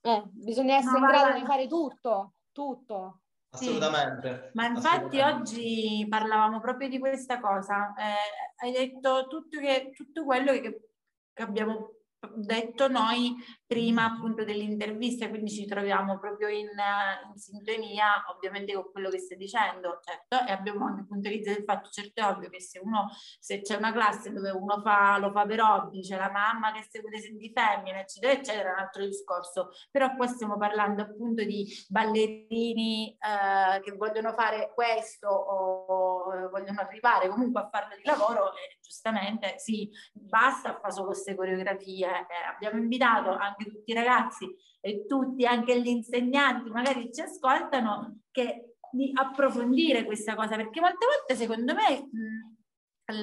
eh, 0.00 0.22
bisogna 0.32 0.76
essere 0.76 0.98
no, 0.98 1.06
in 1.06 1.10
grado 1.12 1.38
di 1.38 1.44
fare 1.44 1.66
tutto, 1.66 2.34
tutto. 2.52 3.20
Assolutamente. 3.50 4.42
Sì. 4.46 4.50
Ma 4.54 4.66
infatti 4.66 5.20
assolutamente. 5.20 5.52
oggi 5.52 6.06
parlavamo 6.08 6.60
proprio 6.60 6.88
di 6.88 6.98
questa 6.98 7.40
cosa. 7.40 7.94
Eh, 7.94 8.64
hai 8.64 8.72
detto 8.72 9.26
tutto, 9.28 9.58
che, 9.58 9.90
tutto 9.94 10.24
quello 10.24 10.52
che, 10.52 10.90
che 11.32 11.42
abbiamo 11.42 11.97
detto 12.34 12.88
noi 12.88 13.36
prima 13.64 14.04
appunto 14.04 14.44
dell'intervista, 14.44 15.28
quindi 15.28 15.50
ci 15.50 15.66
troviamo 15.66 16.18
proprio 16.18 16.48
in, 16.48 16.68
in, 16.68 17.36
sintonia 17.36 18.24
ovviamente 18.34 18.72
con 18.72 18.90
quello 18.90 19.10
che 19.10 19.18
stai 19.18 19.36
dicendo, 19.36 20.00
certo, 20.02 20.46
e 20.48 20.52
abbiamo 20.52 20.86
anche 20.86 21.04
puntualizzato 21.06 21.58
il 21.58 21.64
fatto, 21.64 21.90
certo 21.90 22.20
è 22.20 22.24
ovvio 22.24 22.48
che 22.48 22.60
se 22.60 22.78
uno, 22.78 23.08
se 23.38 23.60
c'è 23.60 23.76
una 23.76 23.92
classe 23.92 24.32
dove 24.32 24.50
uno 24.50 24.80
fa, 24.80 25.18
lo 25.18 25.30
fa 25.30 25.44
per 25.44 25.60
hobby, 25.60 26.00
c'è 26.00 26.16
la 26.16 26.30
mamma 26.30 26.72
che 26.72 26.86
segue 26.88 27.10
dei 27.10 27.36
di 27.36 27.52
femmine, 27.54 28.00
eccetera, 28.00 28.32
eccetera, 28.32 28.70
è 28.70 28.72
un 28.72 28.78
altro 28.78 29.04
discorso, 29.04 29.70
però 29.90 30.14
qua 30.16 30.26
stiamo 30.26 30.56
parlando 30.56 31.02
appunto 31.02 31.44
di 31.44 31.66
ballerini 31.88 33.10
eh, 33.10 33.80
che 33.80 33.92
vogliono 33.92 34.32
fare 34.32 34.72
questo 34.74 35.28
o 35.28 36.48
vogliono 36.50 36.80
arrivare 36.80 37.28
comunque 37.28 37.60
a 37.60 37.68
farlo 37.70 37.94
di 37.96 38.02
lavoro 38.04 38.52
e 38.54 38.77
giustamente 38.88 39.58
sì, 39.58 39.90
basta 40.12 40.78
fare 40.80 40.92
solo 40.92 41.08
queste 41.08 41.34
coreografie, 41.34 42.06
eh, 42.08 42.54
abbiamo 42.54 42.78
invitato 42.78 43.30
anche 43.30 43.66
tutti 43.66 43.90
i 43.90 43.94
ragazzi 43.94 44.48
e 44.80 45.04
tutti, 45.06 45.44
anche 45.44 45.80
gli 45.80 45.88
insegnanti, 45.88 46.70
magari 46.70 47.12
ci 47.12 47.20
ascoltano, 47.20 48.20
che 48.30 48.76
di 48.90 49.12
approfondire 49.14 50.04
questa 50.04 50.34
cosa, 50.34 50.56
perché 50.56 50.80
molte 50.80 51.06
volte 51.06 51.36
secondo 51.36 51.74
me 51.74 52.08
mh, 52.10 52.56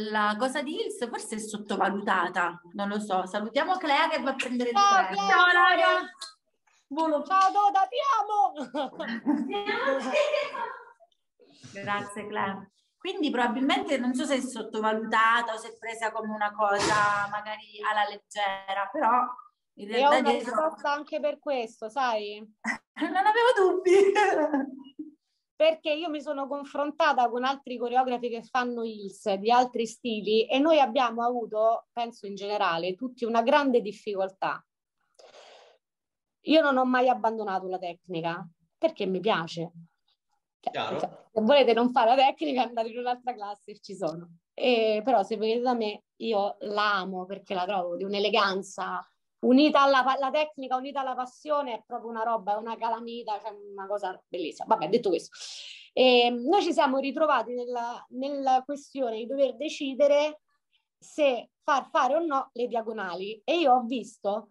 la 0.09 0.35
cosa 0.37 0.61
di 0.61 0.75
Hills 0.75 1.07
forse 1.09 1.35
è 1.35 1.39
sottovalutata, 1.39 2.61
non 2.73 2.87
lo 2.89 2.99
so. 2.99 3.25
Salutiamo 3.25 3.77
Clea 3.77 4.07
che 4.09 4.21
va 4.21 4.31
a 4.31 4.35
prendere 4.35 4.69
il 4.69 4.75
Ciao, 4.75 5.05
treno. 5.07 5.27
Ciao 5.27 5.45
raga! 5.51 6.11
Volo. 6.87 7.23
Ciao 7.23 7.51
Doda, 7.51 7.87
ti 7.87 7.97
amo! 8.19 8.53
Grazie 11.73 12.27
Clea. 12.27 12.69
Quindi 13.05 13.29
probabilmente 13.29 13.99
non 13.99 14.15
so 14.15 14.25
se 14.25 14.37
è 14.37 14.41
sottovalutata 14.41 15.53
o 15.53 15.57
se 15.57 15.73
è 15.73 15.77
presa 15.77 16.11
come 16.11 16.33
una 16.33 16.51
cosa 16.51 17.27
magari 17.29 17.79
alla 17.87 18.03
leggera, 18.09 18.89
però 18.91 19.23
in 19.75 19.91
E 19.91 20.03
ho 20.03 20.09
realtà 20.09 20.17
una 20.17 20.31
risposta 20.31 20.91
anche 20.91 21.19
per 21.19 21.37
questo, 21.37 21.87
sai? 21.87 22.39
non 23.01 23.15
avevo 23.15 23.53
dubbi. 23.55 23.91
Perché 25.55 25.93
io 25.93 26.09
mi 26.09 26.19
sono 26.19 26.47
confrontata 26.47 27.29
con 27.29 27.43
altri 27.43 27.77
coreografi 27.77 28.27
che 28.27 28.41
fanno 28.41 28.83
Hills 28.83 29.35
di 29.35 29.51
altri 29.51 29.85
stili 29.85 30.47
e 30.47 30.57
noi 30.57 30.79
abbiamo 30.79 31.23
avuto, 31.23 31.85
penso 31.93 32.25
in 32.25 32.33
generale, 32.33 32.95
tutti 32.95 33.23
una 33.23 33.43
grande 33.43 33.81
difficoltà. 33.81 34.65
Io 36.47 36.61
non 36.61 36.75
ho 36.77 36.85
mai 36.85 37.07
abbandonato 37.07 37.67
la 37.67 37.77
tecnica 37.77 38.43
perché 38.79 39.05
mi 39.05 39.19
piace. 39.19 39.71
Cioè, 40.71 40.71
Chiaro. 40.71 40.99
se 41.31 41.41
volete 41.41 41.73
non 41.73 41.91
fare 41.91 42.15
la 42.15 42.15
tecnica, 42.15 42.63
andate 42.63 42.89
in 42.89 42.97
un'altra 42.99 43.33
classe 43.33 43.79
ci 43.79 43.95
sono. 43.95 44.37
E, 44.53 45.01
però 45.03 45.23
se 45.23 45.37
venite 45.37 45.61
da 45.61 45.73
me, 45.73 46.03
io 46.17 46.55
la 46.59 46.95
amo 46.97 47.25
perché 47.25 47.53
la 47.53 47.65
trovo 47.65 47.95
di 47.95 48.03
un'eleganza 48.03 49.07
unita 49.39 49.81
alla 49.81 50.03
la 50.17 50.31
tecnica, 50.31 50.75
unita 50.75 51.01
alla 51.01 51.15
passione, 51.15 51.73
è 51.73 51.83
proprio 51.85 52.09
una 52.09 52.23
roba, 52.23 52.53
è 52.53 52.57
una 52.57 52.75
calamita, 52.77 53.39
cioè 53.39 53.51
una 53.51 53.85
cosa 53.87 54.19
bellissima. 54.27 54.67
Vabbè, 54.67 54.89
detto 54.89 55.09
questo, 55.09 55.35
e 55.93 56.29
noi 56.29 56.61
ci 56.61 56.73
siamo 56.73 56.97
ritrovati 56.97 57.53
nella, 57.53 58.03
nella 58.09 58.63
questione 58.65 59.17
di 59.17 59.25
dover 59.25 59.55
decidere 59.55 60.41
se 60.97 61.51
far 61.63 61.89
fare 61.89 62.15
o 62.15 62.19
no 62.19 62.49
le 62.53 62.67
diagonali 62.67 63.41
e 63.45 63.59
io 63.59 63.73
ho 63.73 63.83
visto 63.83 64.49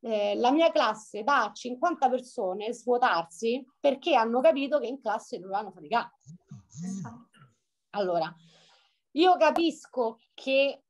eh, 0.00 0.34
la 0.36 0.50
mia 0.50 0.70
classe 0.70 1.22
da 1.22 1.50
50 1.52 2.08
persone 2.08 2.72
svuotarsi 2.72 3.64
perché 3.80 4.14
hanno 4.14 4.40
capito 4.40 4.78
che 4.78 4.86
in 4.86 5.00
classe 5.00 5.38
dovevano 5.38 5.70
faticare. 5.70 6.10
Allora, 7.90 8.34
io 9.12 9.36
capisco 9.36 10.18
che 10.34 10.82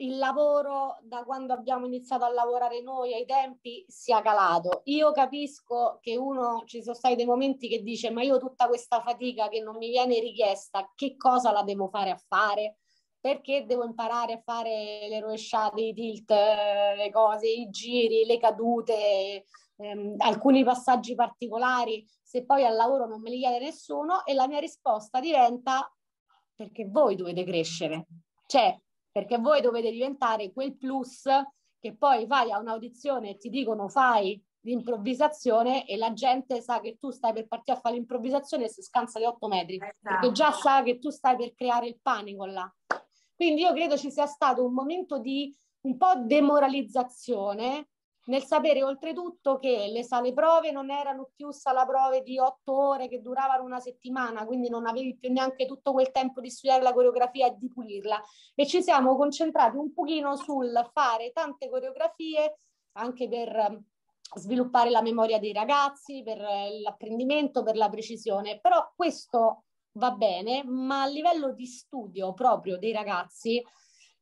il 0.00 0.16
lavoro 0.16 0.98
da 1.02 1.24
quando 1.24 1.52
abbiamo 1.52 1.86
iniziato 1.86 2.24
a 2.24 2.30
lavorare 2.30 2.80
noi 2.80 3.14
ai 3.14 3.26
tempi 3.26 3.84
sia 3.86 4.22
calato. 4.22 4.82
Io 4.84 5.12
capisco 5.12 5.98
che 6.00 6.16
uno 6.16 6.62
ci 6.64 6.82
sono 6.82 6.94
stati 6.94 7.16
dei 7.16 7.26
momenti 7.26 7.68
che 7.68 7.82
dice 7.82 8.10
ma 8.10 8.22
io 8.22 8.38
tutta 8.38 8.66
questa 8.66 9.00
fatica 9.00 9.48
che 9.48 9.60
non 9.60 9.76
mi 9.76 9.90
viene 9.90 10.18
richiesta, 10.20 10.90
che 10.94 11.16
cosa 11.16 11.52
la 11.52 11.62
devo 11.62 11.88
fare 11.88 12.10
a 12.10 12.16
fare? 12.16 12.78
Perché 13.20 13.66
devo 13.66 13.84
imparare 13.84 14.32
a 14.32 14.40
fare 14.42 15.06
le 15.08 15.20
rovesciate, 15.20 15.80
i 15.80 15.92
tilt, 15.92 16.30
le 16.30 17.10
cose, 17.12 17.48
i 17.48 17.68
giri, 17.68 18.24
le 18.24 18.38
cadute, 18.38 19.44
ehm, 19.76 20.14
alcuni 20.18 20.64
passaggi 20.64 21.14
particolari, 21.14 22.06
se 22.22 22.44
poi 22.44 22.64
al 22.64 22.74
lavoro 22.74 23.06
non 23.06 23.20
me 23.20 23.30
li 23.30 23.38
chiede 23.38 23.58
nessuno 23.58 24.24
e 24.24 24.34
la 24.34 24.46
mia 24.46 24.60
risposta 24.60 25.20
diventa 25.20 25.92
perché 26.54 26.86
voi 26.86 27.16
dovete 27.16 27.44
crescere. 27.44 28.06
Cioè, 28.46 28.78
perché 29.10 29.38
voi 29.38 29.60
dovete 29.60 29.90
diventare 29.90 30.52
quel 30.52 30.76
plus 30.76 31.24
che 31.78 31.96
poi 31.96 32.26
vai 32.26 32.52
a 32.52 32.58
un'audizione 32.58 33.30
e 33.30 33.36
ti 33.38 33.48
dicono 33.48 33.88
fai 33.88 34.40
l'improvvisazione 34.62 35.86
e 35.86 35.96
la 35.96 36.12
gente 36.12 36.60
sa 36.60 36.80
che 36.80 36.98
tu 36.98 37.10
stai 37.10 37.32
per 37.32 37.48
partire 37.48 37.78
a 37.78 37.80
fare 37.80 37.94
l'improvvisazione 37.94 38.64
e 38.64 38.68
si 38.68 38.82
scansa 38.82 39.18
di 39.18 39.24
8 39.24 39.48
metri, 39.48 39.76
esatto. 39.76 39.94
perché 40.02 40.32
già 40.32 40.52
sa 40.52 40.82
che 40.82 40.98
tu 40.98 41.10
stai 41.10 41.36
per 41.36 41.54
creare 41.54 41.88
il 41.88 41.98
panico 42.00 42.44
là. 42.44 42.74
Quindi 43.40 43.62
io 43.62 43.72
credo 43.72 43.96
ci 43.96 44.10
sia 44.10 44.26
stato 44.26 44.62
un 44.62 44.74
momento 44.74 45.18
di 45.18 45.50
un 45.86 45.96
po' 45.96 46.12
demoralizzazione 46.14 47.88
nel 48.26 48.42
sapere 48.44 48.82
oltretutto 48.82 49.58
che 49.58 49.88
le 49.90 50.02
sale 50.02 50.34
prove 50.34 50.70
non 50.70 50.90
erano 50.90 51.30
più 51.34 51.50
sala 51.50 51.86
prove 51.86 52.20
di 52.20 52.38
otto 52.38 52.76
ore 52.76 53.08
che 53.08 53.22
duravano 53.22 53.64
una 53.64 53.80
settimana, 53.80 54.44
quindi 54.44 54.68
non 54.68 54.84
avevi 54.86 55.16
più 55.16 55.32
neanche 55.32 55.64
tutto 55.64 55.92
quel 55.92 56.10
tempo 56.10 56.42
di 56.42 56.50
studiare 56.50 56.82
la 56.82 56.92
coreografia 56.92 57.46
e 57.46 57.56
di 57.58 57.70
pulirla. 57.70 58.22
E 58.54 58.66
ci 58.66 58.82
siamo 58.82 59.16
concentrati 59.16 59.78
un 59.78 59.90
pochino 59.94 60.36
sul 60.36 60.90
fare 60.92 61.32
tante 61.32 61.70
coreografie 61.70 62.56
anche 62.98 63.26
per 63.26 63.82
sviluppare 64.34 64.90
la 64.90 65.00
memoria 65.00 65.38
dei 65.38 65.54
ragazzi, 65.54 66.22
per 66.22 66.42
l'apprendimento, 66.82 67.62
per 67.62 67.76
la 67.76 67.88
precisione. 67.88 68.60
Però 68.60 68.92
questo 68.94 69.62
va 69.92 70.12
bene, 70.12 70.62
ma 70.64 71.02
a 71.02 71.06
livello 71.06 71.52
di 71.52 71.66
studio 71.66 72.32
proprio 72.32 72.78
dei 72.78 72.92
ragazzi 72.92 73.62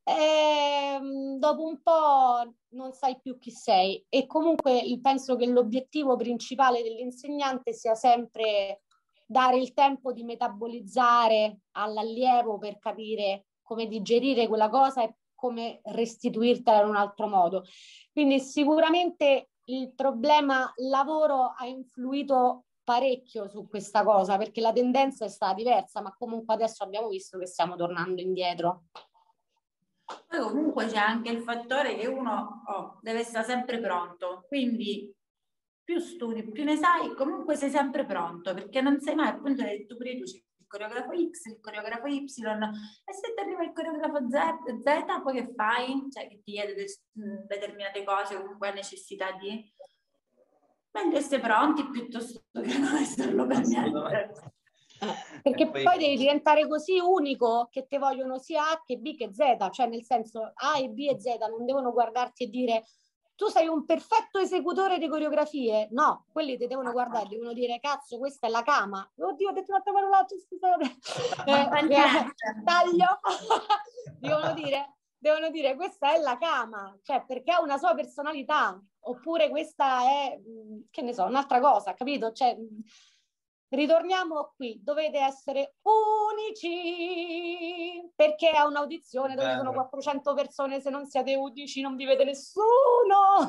eh, 0.08 0.98
dopo 1.38 1.62
un 1.64 1.82
po' 1.82 2.54
non 2.70 2.92
sai 2.92 3.20
più 3.20 3.38
chi 3.38 3.50
sei 3.50 4.02
e 4.08 4.26
comunque 4.26 4.82
penso 5.02 5.36
che 5.36 5.44
l'obiettivo 5.46 6.16
principale 6.16 6.82
dell'insegnante 6.82 7.74
sia 7.74 7.94
sempre 7.94 8.84
dare 9.26 9.58
il 9.58 9.74
tempo 9.74 10.12
di 10.12 10.24
metabolizzare 10.24 11.58
all'allievo 11.72 12.56
per 12.56 12.78
capire 12.78 13.48
come 13.60 13.86
digerire 13.86 14.48
quella 14.48 14.70
cosa 14.70 15.02
e 15.02 15.16
come 15.34 15.80
restituirtela 15.82 16.80
in 16.80 16.88
un 16.88 16.96
altro 16.96 17.28
modo. 17.28 17.64
Quindi 18.10 18.40
sicuramente 18.40 19.50
il 19.66 19.92
problema 19.94 20.72
lavoro 20.76 21.52
ha 21.54 21.66
influito 21.66 22.64
parecchio 22.88 23.48
su 23.48 23.68
questa 23.68 24.02
cosa 24.02 24.38
perché 24.38 24.62
la 24.62 24.72
tendenza 24.72 25.26
è 25.26 25.28
stata 25.28 25.52
diversa, 25.52 26.00
ma 26.00 26.14
comunque 26.16 26.54
adesso 26.54 26.84
abbiamo 26.84 27.08
visto 27.08 27.38
che 27.38 27.46
stiamo 27.46 27.76
tornando 27.76 28.22
indietro. 28.22 28.84
Poi 30.26 30.40
comunque 30.40 30.86
c'è 30.86 30.96
anche 30.96 31.30
il 31.30 31.42
fattore 31.42 31.96
che 31.96 32.06
uno 32.06 32.62
oh, 32.66 32.98
deve 33.02 33.18
essere 33.18 33.44
sempre 33.44 33.78
pronto, 33.78 34.46
quindi 34.48 35.14
più 35.84 35.98
studi, 35.98 36.48
più 36.50 36.64
ne 36.64 36.76
sai, 36.76 37.14
comunque 37.14 37.56
sei 37.56 37.68
sempre 37.68 38.06
pronto, 38.06 38.54
perché 38.54 38.80
non 38.80 38.98
sai 39.00 39.14
mai, 39.14 39.28
appunto 39.28 39.60
hai 39.60 39.76
detto 39.76 39.94
pure 39.98 40.22
c'è 40.22 40.36
il 40.36 40.66
coreografo 40.66 41.10
X, 41.12 41.44
il 41.44 41.60
coreografo 41.60 42.06
Y, 42.06 42.24
e 42.24 43.12
se 43.12 43.34
ti 43.34 43.40
arriva 43.42 43.64
il 43.64 43.72
coreografo 43.74 44.30
Z, 44.30 44.80
Z 44.82 45.22
poi 45.22 45.34
che 45.34 45.52
fai? 45.54 46.06
Cioè 46.10 46.26
che 46.26 46.40
ti 46.42 46.52
chiede 46.52 46.72
de- 46.74 47.44
determinate 47.46 48.02
cose, 48.02 48.40
comunque 48.40 48.68
ha 48.68 48.72
necessità 48.72 49.32
di... 49.32 49.70
Meglio 51.02 51.18
essere 51.18 51.40
pronti 51.40 51.88
piuttosto 51.88 52.42
che 52.52 52.78
non 52.78 52.96
esserlo 52.96 53.46
per 53.46 53.60
niente. 53.60 54.56
Perché 55.42 55.70
poi... 55.70 55.82
poi... 55.84 55.98
devi 55.98 56.16
diventare 56.16 56.66
così 56.66 56.98
unico 56.98 57.68
che 57.70 57.86
ti 57.86 57.98
vogliono 57.98 58.38
sia 58.38 58.70
A 58.70 58.82
che 58.84 58.96
B 58.96 59.16
che 59.16 59.32
Z, 59.32 59.70
cioè 59.70 59.86
nel 59.86 60.04
senso 60.04 60.52
A 60.54 60.78
e 60.78 60.88
B 60.88 61.08
e 61.08 61.20
Z 61.20 61.36
non 61.48 61.64
devono 61.64 61.92
guardarti 61.92 62.44
e 62.44 62.48
dire 62.48 62.84
tu 63.36 63.46
sei 63.46 63.68
un 63.68 63.84
perfetto 63.84 64.40
esecutore 64.40 64.98
di 64.98 65.08
coreografie. 65.08 65.86
No, 65.92 66.26
quelli 66.32 66.58
ti 66.58 66.66
devono 66.66 66.90
guardare, 66.90 67.28
devono 67.28 67.52
dire 67.52 67.78
cazzo, 67.78 68.18
questa 68.18 68.48
è 68.48 68.50
la 68.50 68.62
cama. 68.62 69.08
Oddio, 69.16 69.50
ho 69.50 69.52
detto 69.52 69.70
un'altra 69.70 69.92
parolaccia, 69.92 70.34
scusate. 70.36 70.96
Eh, 71.46 71.94
eh, 71.94 72.62
taglio. 72.64 73.20
devono 74.18 74.52
dire 74.54 74.97
devono 75.18 75.50
dire 75.50 75.74
questa 75.74 76.14
è 76.14 76.18
la 76.18 76.38
cama, 76.38 76.96
cioè 77.02 77.24
perché 77.26 77.52
ha 77.52 77.60
una 77.60 77.76
sua 77.76 77.94
personalità, 77.94 78.80
oppure 79.00 79.50
questa 79.50 80.02
è, 80.02 80.40
che 80.90 81.02
ne 81.02 81.12
so, 81.12 81.24
un'altra 81.24 81.60
cosa, 81.60 81.92
capito? 81.94 82.32
Cioè, 82.32 82.56
ritorniamo 83.70 84.52
qui, 84.56 84.80
dovete 84.82 85.18
essere 85.18 85.74
unici, 86.62 88.10
perché 88.14 88.50
a 88.50 88.66
un'audizione 88.66 89.34
dove 89.34 89.56
sono 89.56 89.72
400 89.72 90.34
persone, 90.34 90.80
se 90.80 90.90
non 90.90 91.06
siete 91.06 91.34
unici 91.34 91.80
non 91.80 91.96
vivete 91.96 92.24
nessuno. 92.24 93.48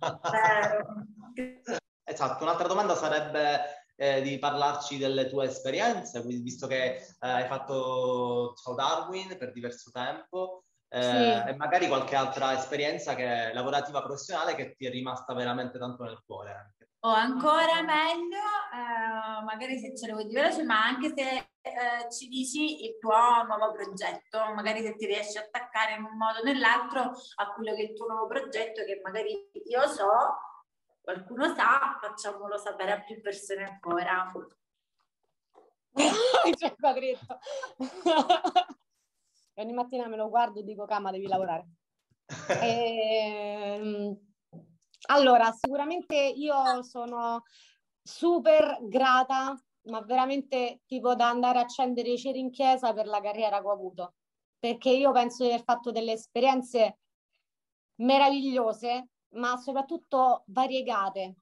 esatto, 2.04 2.42
un'altra 2.42 2.66
domanda 2.66 2.96
sarebbe 2.96 3.84
eh, 3.96 4.22
di 4.22 4.38
parlarci 4.38 4.98
delle 4.98 5.28
tue 5.28 5.44
esperienze, 5.44 6.22
visto 6.22 6.66
che 6.66 6.94
eh, 6.94 7.04
hai 7.20 7.46
fatto 7.46 8.54
Ciao 8.62 8.74
Darwin 8.74 9.36
per 9.38 9.52
diverso 9.52 9.90
tempo, 9.90 10.64
eh, 10.92 11.02
sì. 11.02 11.50
e 11.50 11.56
magari 11.56 11.86
qualche 11.86 12.16
altra 12.16 12.52
esperienza 12.52 13.14
che, 13.14 13.52
lavorativa 13.52 14.02
professionale 14.02 14.56
che 14.56 14.74
ti 14.74 14.86
è 14.86 14.90
rimasta 14.90 15.32
veramente 15.34 15.78
tanto 15.78 16.02
nel 16.02 16.20
cuore. 16.26 16.74
O 17.02 17.08
ancora 17.08 17.80
meglio, 17.80 18.42
eh, 18.74 19.42
magari 19.44 19.78
se 19.78 19.96
ce 19.96 20.08
lo 20.08 20.14
vuoi 20.14 20.26
dire 20.26 20.42
veloce, 20.42 20.64
ma 20.64 20.84
anche 20.84 21.14
se 21.16 21.50
eh, 21.62 22.10
ci 22.10 22.28
dici 22.28 22.84
il 22.84 22.98
tuo 22.98 23.44
nuovo 23.46 23.72
progetto, 23.72 24.52
magari 24.52 24.82
se 24.82 24.96
ti 24.96 25.06
riesci 25.06 25.38
a 25.38 25.42
attaccare 25.42 25.94
in 25.94 26.02
un 26.02 26.16
modo 26.16 26.40
o 26.40 26.42
nell'altro 26.42 27.12
a 27.36 27.52
quello 27.54 27.72
che 27.74 27.82
è 27.82 27.90
il 27.90 27.94
tuo 27.94 28.06
nuovo 28.06 28.26
progetto, 28.26 28.84
che 28.84 29.00
magari 29.02 29.48
io 29.64 29.86
so, 29.86 30.10
qualcuno 31.00 31.54
sa, 31.54 31.96
facciamolo 32.00 32.58
sapere 32.58 32.92
a 32.92 33.00
più 33.00 33.20
persone 33.20 33.64
ancora. 33.64 34.30
Ogni 39.60 39.72
mattina 39.72 40.08
me 40.08 40.16
lo 40.16 40.30
guardo 40.30 40.60
e 40.60 40.64
dico, 40.64 40.86
Cama, 40.86 41.10
devi 41.10 41.26
lavorare. 41.26 41.68
e, 42.26 42.28
ehm, 43.78 44.18
allora, 45.08 45.52
sicuramente 45.52 46.16
io 46.16 46.82
sono 46.82 47.42
super 48.02 48.78
grata, 48.82 49.54
ma 49.82 50.00
veramente 50.00 50.80
tipo 50.86 51.14
da 51.14 51.28
andare 51.28 51.58
a 51.58 51.62
accendere 51.62 52.10
i 52.10 52.18
ceri 52.18 52.38
in 52.38 52.50
chiesa 52.50 52.94
per 52.94 53.06
la 53.06 53.20
carriera 53.20 53.60
che 53.60 53.66
ho 53.66 53.72
avuto, 53.72 54.14
perché 54.58 54.90
io 54.90 55.12
penso 55.12 55.44
di 55.44 55.50
aver 55.50 55.64
fatto 55.64 55.90
delle 55.90 56.12
esperienze 56.12 56.98
meravigliose, 57.96 59.08
ma 59.34 59.56
soprattutto 59.58 60.44
variegate. 60.46 61.34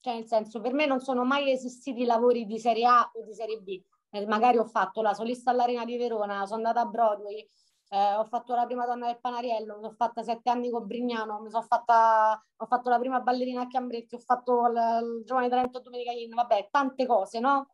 Cioè, 0.00 0.14
nel 0.14 0.26
senso, 0.26 0.60
per 0.60 0.72
me 0.72 0.86
non 0.86 1.00
sono 1.00 1.24
mai 1.24 1.50
esistiti 1.50 2.04
lavori 2.04 2.46
di 2.46 2.60
serie 2.60 2.86
A 2.86 3.10
o 3.12 3.24
di 3.24 3.34
serie 3.34 3.58
B. 3.58 3.82
Eh, 4.16 4.26
magari 4.26 4.56
ho 4.58 4.64
fatto 4.64 5.02
la 5.02 5.12
solista 5.12 5.50
all'Arena 5.50 5.84
di 5.84 5.96
Verona, 5.98 6.46
sono 6.46 6.56
andata 6.66 6.80
a 6.80 6.86
Broadway, 6.86 7.46
eh, 7.90 8.14
ho 8.14 8.24
fatto 8.24 8.54
la 8.54 8.64
prima 8.64 8.86
donna 8.86 9.06
del 9.06 9.20
Panariello, 9.20 9.74
sono 9.74 9.92
fatta 9.92 10.22
sette 10.22 10.48
anni 10.48 10.70
con 10.70 10.86
Brignano, 10.86 11.40
mi 11.40 11.50
sono 11.50 11.62
fatta, 11.62 12.42
ho 12.56 12.66
fatto 12.66 12.88
la 12.88 12.98
prima 12.98 13.20
ballerina 13.20 13.62
a 13.62 13.66
Chiambretti, 13.66 14.14
ho 14.14 14.18
fatto 14.18 14.66
il, 14.66 15.18
il 15.18 15.24
Giovane 15.24 15.48
Talento 15.48 15.80
Domenica 15.80 16.12
In, 16.12 16.34
vabbè, 16.34 16.68
tante 16.70 17.06
cose, 17.06 17.40
no? 17.40 17.68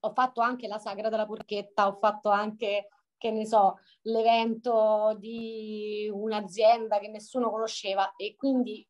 Ho 0.00 0.10
fatto 0.10 0.40
anche 0.40 0.66
la 0.66 0.78
Sagra 0.78 1.08
della 1.08 1.26
Porchetta, 1.26 1.86
ho 1.86 1.94
fatto 1.94 2.28
anche, 2.30 2.88
che 3.16 3.30
ne 3.30 3.46
so, 3.46 3.78
l'evento 4.02 5.14
di 5.18 6.10
un'azienda 6.12 6.98
che 6.98 7.08
nessuno 7.08 7.50
conosceva 7.50 8.14
e 8.16 8.34
quindi 8.36 8.86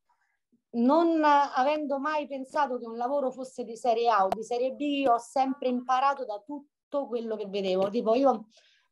non 0.73 1.23
avendo 1.23 1.99
mai 1.99 2.27
pensato 2.27 2.77
che 2.77 2.85
un 2.85 2.97
lavoro 2.97 3.31
fosse 3.31 3.63
di 3.63 3.75
serie 3.75 4.09
A 4.09 4.25
o 4.25 4.27
di 4.29 4.43
serie 4.43 4.71
B, 4.71 5.05
ho 5.07 5.17
sempre 5.17 5.67
imparato 5.67 6.25
da 6.25 6.41
tutto 6.45 7.07
quello 7.07 7.35
che 7.35 7.47
vedevo. 7.47 7.89
Tipo, 7.89 8.15
io 8.15 8.47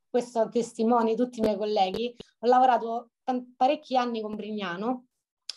questo 0.10 0.50
testimoni 0.50 1.16
tutti 1.16 1.40
i 1.40 1.42
miei 1.42 1.58
colleghi, 1.58 2.16
ho 2.40 2.48
lavorato 2.48 3.12
parecchi 3.56 3.96
anni 3.96 4.22
con 4.22 4.36
Brignano. 4.36 5.06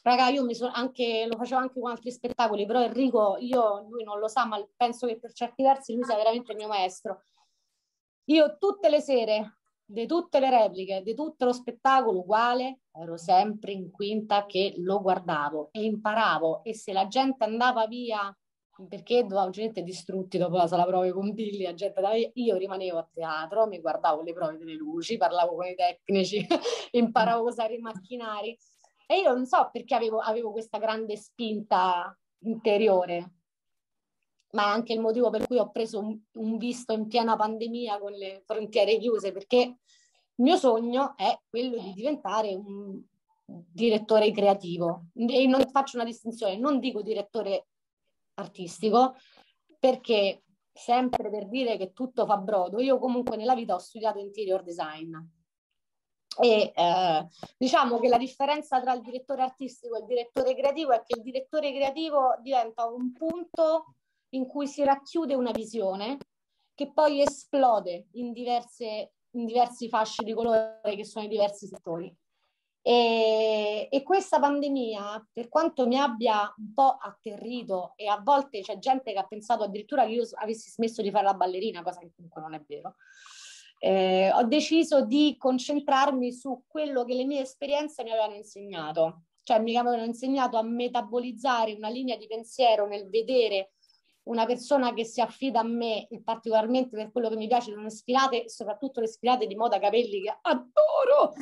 Raga, 0.03 0.29
io 0.29 0.45
mi 0.45 0.55
sono 0.55 0.73
anche, 0.75 1.27
lo 1.31 1.37
facevo 1.37 1.61
anche 1.61 1.81
con 1.81 1.91
altri 1.91 2.11
spettacoli, 2.11 2.67
però 2.67 2.83
Enrico, 2.83 3.37
io, 3.39 3.87
lui 3.89 4.03
non 4.03 4.19
lo 4.19 4.27
sa, 4.27 4.45
ma 4.45 4.61
penso 4.77 5.07
che 5.07 5.19
per 5.19 5.33
certi 5.33 5.63
versi 5.63 5.95
lui 5.95 6.05
sia 6.05 6.17
veramente 6.17 6.51
il 6.53 6.59
mio 6.59 6.67
maestro. 6.67 7.23
Io 8.25 8.57
tutte 8.59 8.89
le 8.89 9.01
sere, 9.01 9.61
di 9.93 10.07
tutte 10.07 10.41
le 10.41 10.49
repliche, 10.49 11.03
di 11.03 11.15
tutto 11.15 11.45
lo 11.45 11.53
spettacolo 11.53 12.21
uguale, 12.21 12.81
ero 12.93 13.17
sempre 13.19 13.73
in 13.73 13.91
quinta 13.91 14.47
che 14.47 14.75
lo 14.79 15.01
guardavo 15.03 15.69
e 15.71 15.85
imparavo. 15.85 16.65
E 16.65 16.75
se 16.75 16.93
la 16.93 17.07
gente 17.07 17.45
andava 17.45 17.87
via 17.87 18.35
perché 18.89 19.23
dovevamo 19.23 19.51
gente 19.51 19.83
distrutti 19.83 20.39
dopo 20.39 20.57
la 20.57 20.67
sala 20.67 20.87
prove 20.87 21.13
con 21.13 21.35
Billy, 21.35 21.65
la 21.65 21.75
gente 21.75 22.01
da... 22.01 22.11
io 22.15 22.57
rimanevo 22.57 22.99
a 22.99 23.09
teatro, 23.13 23.67
mi 23.67 23.79
guardavo 23.81 24.23
le 24.23 24.33
prove 24.33 24.57
delle 24.57 24.75
luci, 24.75 25.19
parlavo 25.19 25.55
con 25.55 25.67
i 25.67 25.75
tecnici, 25.75 26.45
imparavo 26.93 27.47
a 27.47 27.51
usare 27.51 27.75
i 27.75 27.81
macchinari. 27.81 28.59
E 29.07 29.19
io 29.19 29.33
non 29.33 29.45
so 29.45 29.69
perché 29.71 29.95
avevo, 29.95 30.21
avevo 30.21 30.53
questa 30.53 30.79
grande 30.79 31.17
spinta 31.17 32.17
interiore, 32.45 33.42
ma 34.53 34.65
è 34.65 34.69
anche 34.69 34.93
il 34.93 35.01
motivo 35.01 35.31
per 35.31 35.47
cui 35.47 35.59
ho 35.59 35.71
preso 35.71 35.99
un, 36.01 36.19
un 36.35 36.57
visto 36.57 36.93
in 36.93 37.07
piena 37.07 37.37
pandemia 37.37 37.99
con 37.99 38.13
le 38.13 38.43
frontiere 38.45 38.99
chiuse, 38.99 39.33
perché 39.33 39.57
il 39.57 40.45
mio 40.45 40.57
sogno 40.57 41.17
è 41.17 41.39
quello 41.49 41.79
di 41.79 41.93
diventare 41.93 42.55
un 42.55 43.03
direttore 43.45 44.31
creativo. 44.31 45.07
E 45.15 45.47
non 45.47 45.67
faccio 45.71 45.97
una 45.97 46.05
distinzione, 46.05 46.57
non 46.57 46.79
dico 46.79 47.03
direttore 47.03 47.67
artistico, 48.35 49.15
perché 49.79 50.43
sempre 50.73 51.31
per 51.31 51.49
dire 51.49 51.77
che 51.77 51.93
tutto 51.93 52.25
fa 52.27 52.37
brodo, 52.37 52.81
io 52.81 52.99
comunque 52.99 53.37
nella 53.37 53.55
vita 53.55 53.75
ho 53.75 53.79
studiato 53.79 54.19
interior 54.19 54.63
design. 54.63 55.15
E 56.41 56.73
eh, 56.75 57.27
diciamo 57.59 57.99
che 57.99 58.09
la 58.09 58.17
differenza 58.17 58.81
tra 58.81 58.95
il 58.95 59.03
direttore 59.03 59.43
artistico 59.43 59.97
e 59.97 60.01
il 60.01 60.07
direttore 60.07 60.55
creativo 60.55 60.93
è 60.93 61.03
che 61.05 61.19
il 61.19 61.23
direttore 61.23 61.73
creativo 61.75 62.37
diventa 62.41 62.87
un 62.87 63.13
punto 63.13 63.97
in 64.35 64.47
cui 64.47 64.67
si 64.67 64.85
racchiude 64.85 65.35
una 65.35 65.51
visione 65.51 66.19
che 66.75 66.93
poi 66.93 67.21
esplode 67.21 68.09
in, 68.13 68.33
diverse, 68.33 69.13
in 69.33 69.47
diversi 69.47 69.89
fasci 69.89 70.25
di 70.25 70.33
colore 70.33 70.81
che 70.83 71.05
sono 71.05 71.25
i 71.25 71.29
diversi 71.29 71.67
settori. 71.67 72.15
E, 72.85 73.89
e, 73.91 74.03
questa 74.03 74.41
pandemia, 74.41 75.29
per 75.33 75.49
quanto 75.49 75.87
mi 75.87 75.97
abbia 75.97 76.53
un 76.57 76.73
po' 76.75 76.97
atterrito, 77.01 77.93
e 77.95 78.09
a 78.09 78.21
volte 78.21 78.61
c'è 78.61 78.79
gente 78.79 79.13
che 79.13 79.19
ha 79.19 79.27
pensato 79.27 79.63
addirittura 79.63 80.05
che 80.05 80.13
io 80.13 80.25
avessi 80.35 80.71
smesso 80.71 81.01
di 81.01 81.13
fare 81.13 81.25
la 81.25 81.35
ballerina, 81.35 81.83
cosa 81.83 82.01
che 82.01 82.11
comunque 82.15 82.41
non 82.43 82.55
è 82.55 82.65
vero, 82.67 82.97
eh, 83.79 84.33
ho 84.33 84.45
deciso 84.45 85.05
di 85.05 85.37
concentrarmi 85.39 86.33
su 86.33 86.65
quello 86.67 87.05
che 87.05 87.15
le 87.15 87.25
mie 87.25 87.43
esperienze 87.43 88.03
mi 88.03 88.11
avevano 88.11 88.35
insegnato. 88.35 89.25
Cioè 89.45 89.59
mi 89.59 89.77
avevano 89.77 90.05
insegnato 90.05 90.57
a 90.57 90.63
metabolizzare 90.63 91.75
una 91.75 91.89
linea 91.89 92.17
di 92.17 92.29
pensiero 92.29 92.87
nel 92.87 93.09
vedere 93.09 93.73
una 94.25 94.47
persona 94.47 94.93
che 94.93 95.05
si 95.05 95.21
affida 95.21 95.61
a 95.61 95.65
me, 95.65 96.07
particolarmente 96.23 96.97
per 96.97 97.11
quello 97.11 97.29
che 97.29 97.37
mi 97.37 97.49
piace, 97.49 97.75
le 97.75 97.91
sfilate, 97.91 98.49
soprattutto 98.49 99.01
le 99.01 99.09
sfilate 99.09 99.47
di 99.47 99.57
moda 99.57 99.79
capelli 99.79 100.23
che 100.23 100.39
adoro, 100.43 101.33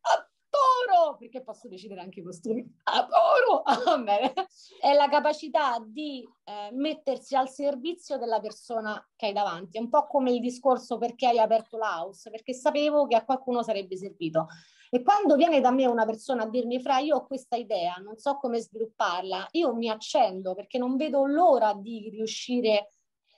adoro, 0.00 1.16
perché 1.18 1.42
posso 1.42 1.68
decidere 1.68 2.00
anche 2.00 2.20
i 2.20 2.22
costumi, 2.22 2.66
adoro, 2.84 3.62
è 4.80 4.92
la 4.92 5.08
capacità 5.08 5.82
di 5.86 6.28
eh, 6.44 6.70
mettersi 6.72 7.34
al 7.34 7.48
servizio 7.48 8.18
della 8.18 8.40
persona 8.40 9.02
che 9.16 9.26
hai 9.26 9.32
davanti. 9.32 9.78
È 9.78 9.80
un 9.80 9.88
po' 9.88 10.06
come 10.06 10.32
il 10.32 10.40
discorso 10.40 10.98
perché 10.98 11.26
hai 11.26 11.38
aperto 11.38 11.78
la 11.78 12.00
house, 12.00 12.30
perché 12.30 12.52
sapevo 12.52 13.06
che 13.06 13.16
a 13.16 13.24
qualcuno 13.24 13.62
sarebbe 13.62 13.96
servito. 13.96 14.48
E 14.90 15.02
quando 15.02 15.36
viene 15.36 15.60
da 15.60 15.70
me 15.70 15.86
una 15.86 16.04
persona 16.04 16.44
a 16.44 16.48
dirmi, 16.48 16.80
Fra, 16.80 16.98
io 16.98 17.16
ho 17.16 17.26
questa 17.26 17.56
idea, 17.56 17.96
non 17.96 18.16
so 18.16 18.36
come 18.36 18.60
svilupparla, 18.60 19.48
io 19.52 19.74
mi 19.74 19.88
accendo 19.90 20.54
perché 20.54 20.78
non 20.78 20.96
vedo 20.96 21.26
l'ora 21.26 21.74
di 21.74 22.08
riuscire 22.10 22.88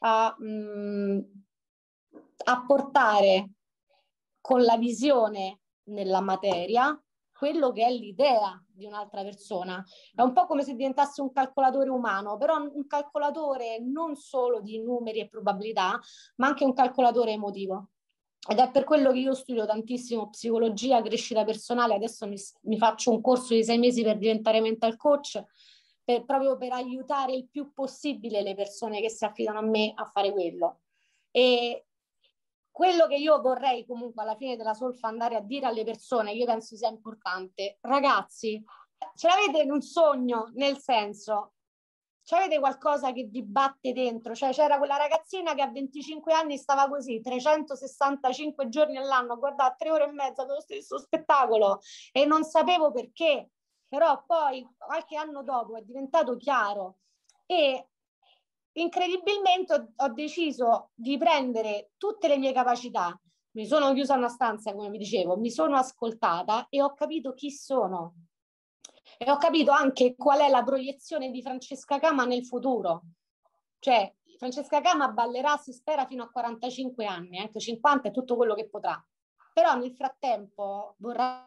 a, 0.00 0.34
mh, 0.38 0.46
mm, 0.46 1.18
a 2.44 2.64
portare 2.66 3.50
con 4.40 4.62
la 4.62 4.76
visione 4.76 5.60
nella 5.84 6.20
materia 6.20 6.98
quello 7.40 7.72
che 7.72 7.86
è 7.86 7.90
l'idea 7.90 8.62
di 8.66 8.84
un'altra 8.84 9.22
persona. 9.22 9.82
È 10.14 10.20
un 10.20 10.34
po' 10.34 10.44
come 10.44 10.62
se 10.62 10.74
diventasse 10.74 11.22
un 11.22 11.32
calcolatore 11.32 11.88
umano, 11.88 12.36
però 12.36 12.58
un 12.62 12.86
calcolatore 12.86 13.78
non 13.80 14.14
solo 14.14 14.60
di 14.60 14.78
numeri 14.82 15.20
e 15.20 15.28
probabilità, 15.28 15.98
ma 16.36 16.48
anche 16.48 16.64
un 16.64 16.74
calcolatore 16.74 17.32
emotivo. 17.32 17.92
Ed 18.48 18.58
è 18.58 18.70
per 18.70 18.84
quello 18.84 19.12
che 19.12 19.18
io 19.18 19.34
studio 19.34 19.66
tantissimo 19.66 20.30
psicologia, 20.30 21.02
crescita 21.02 21.44
personale, 21.44 21.94
adesso 21.94 22.26
mi, 22.26 22.36
mi 22.62 22.78
faccio 22.78 23.10
un 23.10 23.20
corso 23.20 23.54
di 23.54 23.62
sei 23.62 23.78
mesi 23.78 24.02
per 24.02 24.16
diventare 24.16 24.60
mental 24.60 24.96
coach, 24.96 25.44
per, 26.02 26.24
proprio 26.24 26.56
per 26.56 26.72
aiutare 26.72 27.34
il 27.34 27.48
più 27.48 27.72
possibile 27.72 28.42
le 28.42 28.54
persone 28.54 29.00
che 29.00 29.10
si 29.10 29.24
affidano 29.24 29.58
a 29.58 29.62
me 29.62 29.92
a 29.94 30.04
fare 30.06 30.32
quello. 30.32 30.80
E, 31.30 31.84
quello 32.80 33.06
che 33.06 33.16
io 33.16 33.40
vorrei 33.42 33.84
comunque 33.84 34.22
alla 34.22 34.36
fine 34.36 34.56
della 34.56 34.72
solfa 34.72 35.06
andare 35.06 35.36
a 35.36 35.40
dire 35.40 35.66
alle 35.66 35.84
persone, 35.84 36.32
io 36.32 36.46
penso 36.46 36.76
sia 36.76 36.88
importante, 36.88 37.76
ragazzi, 37.82 38.64
ce 39.16 39.28
l'avete 39.28 39.62
in 39.62 39.70
un 39.70 39.82
sogno, 39.82 40.50
nel 40.54 40.78
senso, 40.78 41.54
avete 42.36 42.58
qualcosa 42.58 43.12
che 43.12 43.24
vi 43.24 43.42
batte 43.42 43.92
dentro? 43.92 44.34
Cioè 44.34 44.52
c'era 44.52 44.78
quella 44.78 44.96
ragazzina 44.96 45.54
che 45.54 45.62
a 45.62 45.70
25 45.70 46.32
anni 46.32 46.56
stava 46.56 46.88
così, 46.88 47.20
365 47.20 48.68
giorni 48.68 48.96
all'anno, 48.96 49.34
a 49.34 49.36
guardare 49.36 49.74
tre 49.78 49.90
ore 49.90 50.04
e 50.04 50.12
mezza 50.12 50.44
dello 50.44 50.60
stesso 50.60 50.98
spettacolo 50.98 51.80
e 52.12 52.24
non 52.24 52.44
sapevo 52.44 52.92
perché, 52.92 53.50
però 53.88 54.24
poi 54.26 54.66
qualche 54.76 55.16
anno 55.16 55.42
dopo 55.42 55.76
è 55.76 55.82
diventato 55.82 56.36
chiaro 56.36 56.98
e 57.46 57.88
incredibilmente 58.72 59.74
ho, 59.74 59.92
ho 59.96 60.08
deciso 60.10 60.90
di 60.94 61.18
prendere 61.18 61.92
tutte 61.96 62.28
le 62.28 62.38
mie 62.38 62.52
capacità, 62.52 63.18
mi 63.52 63.66
sono 63.66 63.92
chiusa 63.92 64.12
in 64.12 64.20
una 64.20 64.28
stanza, 64.28 64.72
come 64.72 64.90
vi 64.90 64.98
dicevo, 64.98 65.36
mi 65.36 65.50
sono 65.50 65.76
ascoltata 65.76 66.66
e 66.68 66.80
ho 66.80 66.94
capito 66.94 67.34
chi 67.34 67.50
sono. 67.50 68.14
E 69.22 69.30
ho 69.30 69.36
capito 69.36 69.70
anche 69.70 70.14
qual 70.16 70.40
è 70.40 70.48
la 70.48 70.62
proiezione 70.62 71.30
di 71.30 71.42
Francesca 71.42 71.98
Cama 71.98 72.24
nel 72.24 72.46
futuro. 72.46 73.02
Cioè, 73.78 74.14
Francesca 74.38 74.80
Cama 74.80 75.08
ballerà, 75.08 75.58
si 75.58 75.74
spera, 75.74 76.06
fino 76.06 76.22
a 76.22 76.30
45 76.30 77.04
anni, 77.04 77.38
anche 77.38 77.60
50 77.60 78.08
è 78.08 78.12
tutto 78.12 78.34
quello 78.34 78.54
che 78.54 78.70
potrà. 78.70 78.98
Però 79.52 79.76
nel 79.76 79.92
frattempo 79.92 80.94
vorrà 81.00 81.46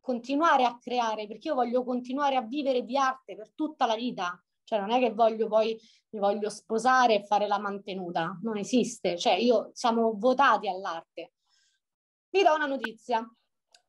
continuare 0.00 0.64
a 0.64 0.76
creare, 0.76 1.26
perché 1.26 1.48
io 1.48 1.54
voglio 1.54 1.82
continuare 1.82 2.36
a 2.36 2.42
vivere 2.42 2.82
di 2.82 2.98
arte 2.98 3.36
per 3.36 3.54
tutta 3.54 3.86
la 3.86 3.94
vita. 3.94 4.38
Cioè 4.62 4.78
non 4.78 4.90
è 4.90 4.98
che 4.98 5.14
voglio 5.14 5.48
poi 5.48 5.80
mi 6.10 6.18
voglio 6.18 6.50
sposare 6.50 7.14
e 7.14 7.24
fare 7.24 7.46
la 7.46 7.58
mantenuta, 7.58 8.38
non 8.42 8.58
esiste. 8.58 9.16
Cioè 9.16 9.32
io 9.32 9.70
siamo 9.72 10.12
votati 10.14 10.68
all'arte. 10.68 11.32
Vi 12.28 12.42
do 12.42 12.54
una 12.54 12.66
notizia. 12.66 13.26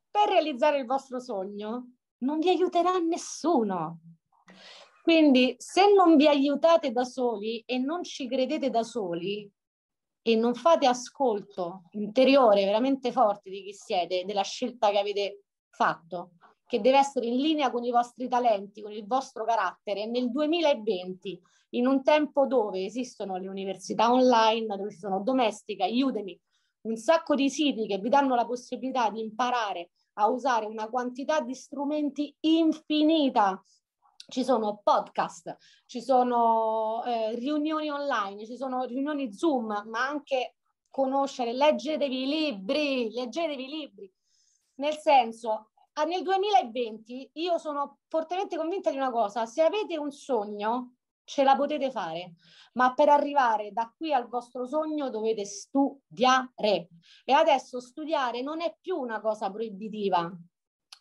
Per 0.10 0.30
realizzare 0.30 0.78
il 0.78 0.86
vostro 0.86 1.20
sogno 1.20 1.95
non 2.20 2.39
vi 2.39 2.49
aiuterà 2.49 2.97
nessuno. 2.97 3.99
Quindi 5.01 5.55
se 5.59 5.93
non 5.93 6.16
vi 6.16 6.28
aiutate 6.28 6.91
da 6.91 7.03
soli 7.03 7.61
e 7.66 7.78
non 7.78 8.03
ci 8.03 8.28
credete 8.28 8.70
da 8.70 8.84
soli 8.84 9.49
e 10.22 10.36
non 10.36 10.55
fate 10.55 10.88
ascolto 10.88 11.84
interiore 11.91 12.66
veramente 12.66 13.11
forte 13.11 13.51
di 13.51 13.63
chi 13.63 13.74
siete, 13.74 14.24
della 14.26 14.41
scelta 14.41 14.89
che 14.89 14.97
avete 14.97 15.43
fatto, 15.70 16.32
che 16.66 16.82
deve 16.82 16.97
essere 16.97 17.28
in 17.28 17.38
linea 17.38 17.70
con 17.70 17.84
i 17.84 17.91
vostri 17.91 18.28
talenti, 18.28 18.82
con 18.82 18.91
il 18.91 19.05
vostro 19.05 19.45
carattere, 19.45 20.07
nel 20.07 20.32
2020, 20.32 21.39
in 21.72 21.86
un 21.86 22.01
tempo 22.01 22.47
dove 22.47 22.84
esistono 22.84 23.38
le 23.38 23.47
università 23.47 24.11
online, 24.11 24.76
dove 24.76 24.91
sono 24.91 25.22
Domestica, 25.22 25.86
Udemy, 25.86 26.39
un 26.88 26.95
sacco 26.97 27.36
di 27.36 27.49
siti 27.49 27.86
che 27.86 27.99
vi 27.99 28.09
danno 28.09 28.34
la 28.34 28.45
possibilità 28.45 29.09
di 29.09 29.22
imparare 29.22 29.91
a 30.16 30.28
usare 30.28 30.66
una 30.66 30.89
quantità 30.89 31.41
di 31.41 31.55
strumenti 31.55 32.36
infinita. 32.41 33.61
Ci 34.28 34.43
sono 34.43 34.82
podcast, 34.84 35.55
ci 35.86 36.01
sono 36.01 37.03
eh, 37.05 37.36
riunioni 37.36 37.89
online, 37.89 38.45
ci 38.45 38.57
sono 38.57 38.84
riunioni 38.84 39.32
Zoom, 39.32 39.84
ma 39.88 40.07
anche 40.07 40.55
conoscere, 40.89 41.53
leggetevi 41.53 42.24
i 42.24 42.28
libri, 42.28 43.11
leggetevi 43.11 43.63
i 43.63 43.68
libri. 43.68 44.13
Nel 44.76 44.97
senso, 44.97 45.70
nel 46.07 46.24
2020 46.24 47.32
io 47.34 47.57
sono 47.57 47.99
fortemente 48.07 48.57
convinta 48.57 48.89
di 48.91 48.97
una 48.97 49.11
cosa, 49.11 49.45
se 49.45 49.61
avete 49.61 49.97
un 49.97 50.11
sogno 50.11 50.95
ce 51.26 51.43
la 51.43 51.55
potete 51.55 51.91
fare, 51.91 52.36
ma 52.73 52.93
per 52.93 53.09
arrivare 53.09 53.71
da 53.71 53.91
qui 53.95 54.13
al 54.13 54.28
vostro 54.30 54.65
sogno 54.65 55.09
dovete 55.09 55.43
studiare. 55.43 56.89
E 57.26 57.34
adesso 57.34 57.82
studiare 57.82 58.41
non 58.41 58.61
è 58.61 58.76
più 58.80 58.95
una 58.97 59.19
cosa 59.19 59.51
proibitiva. 59.51 60.32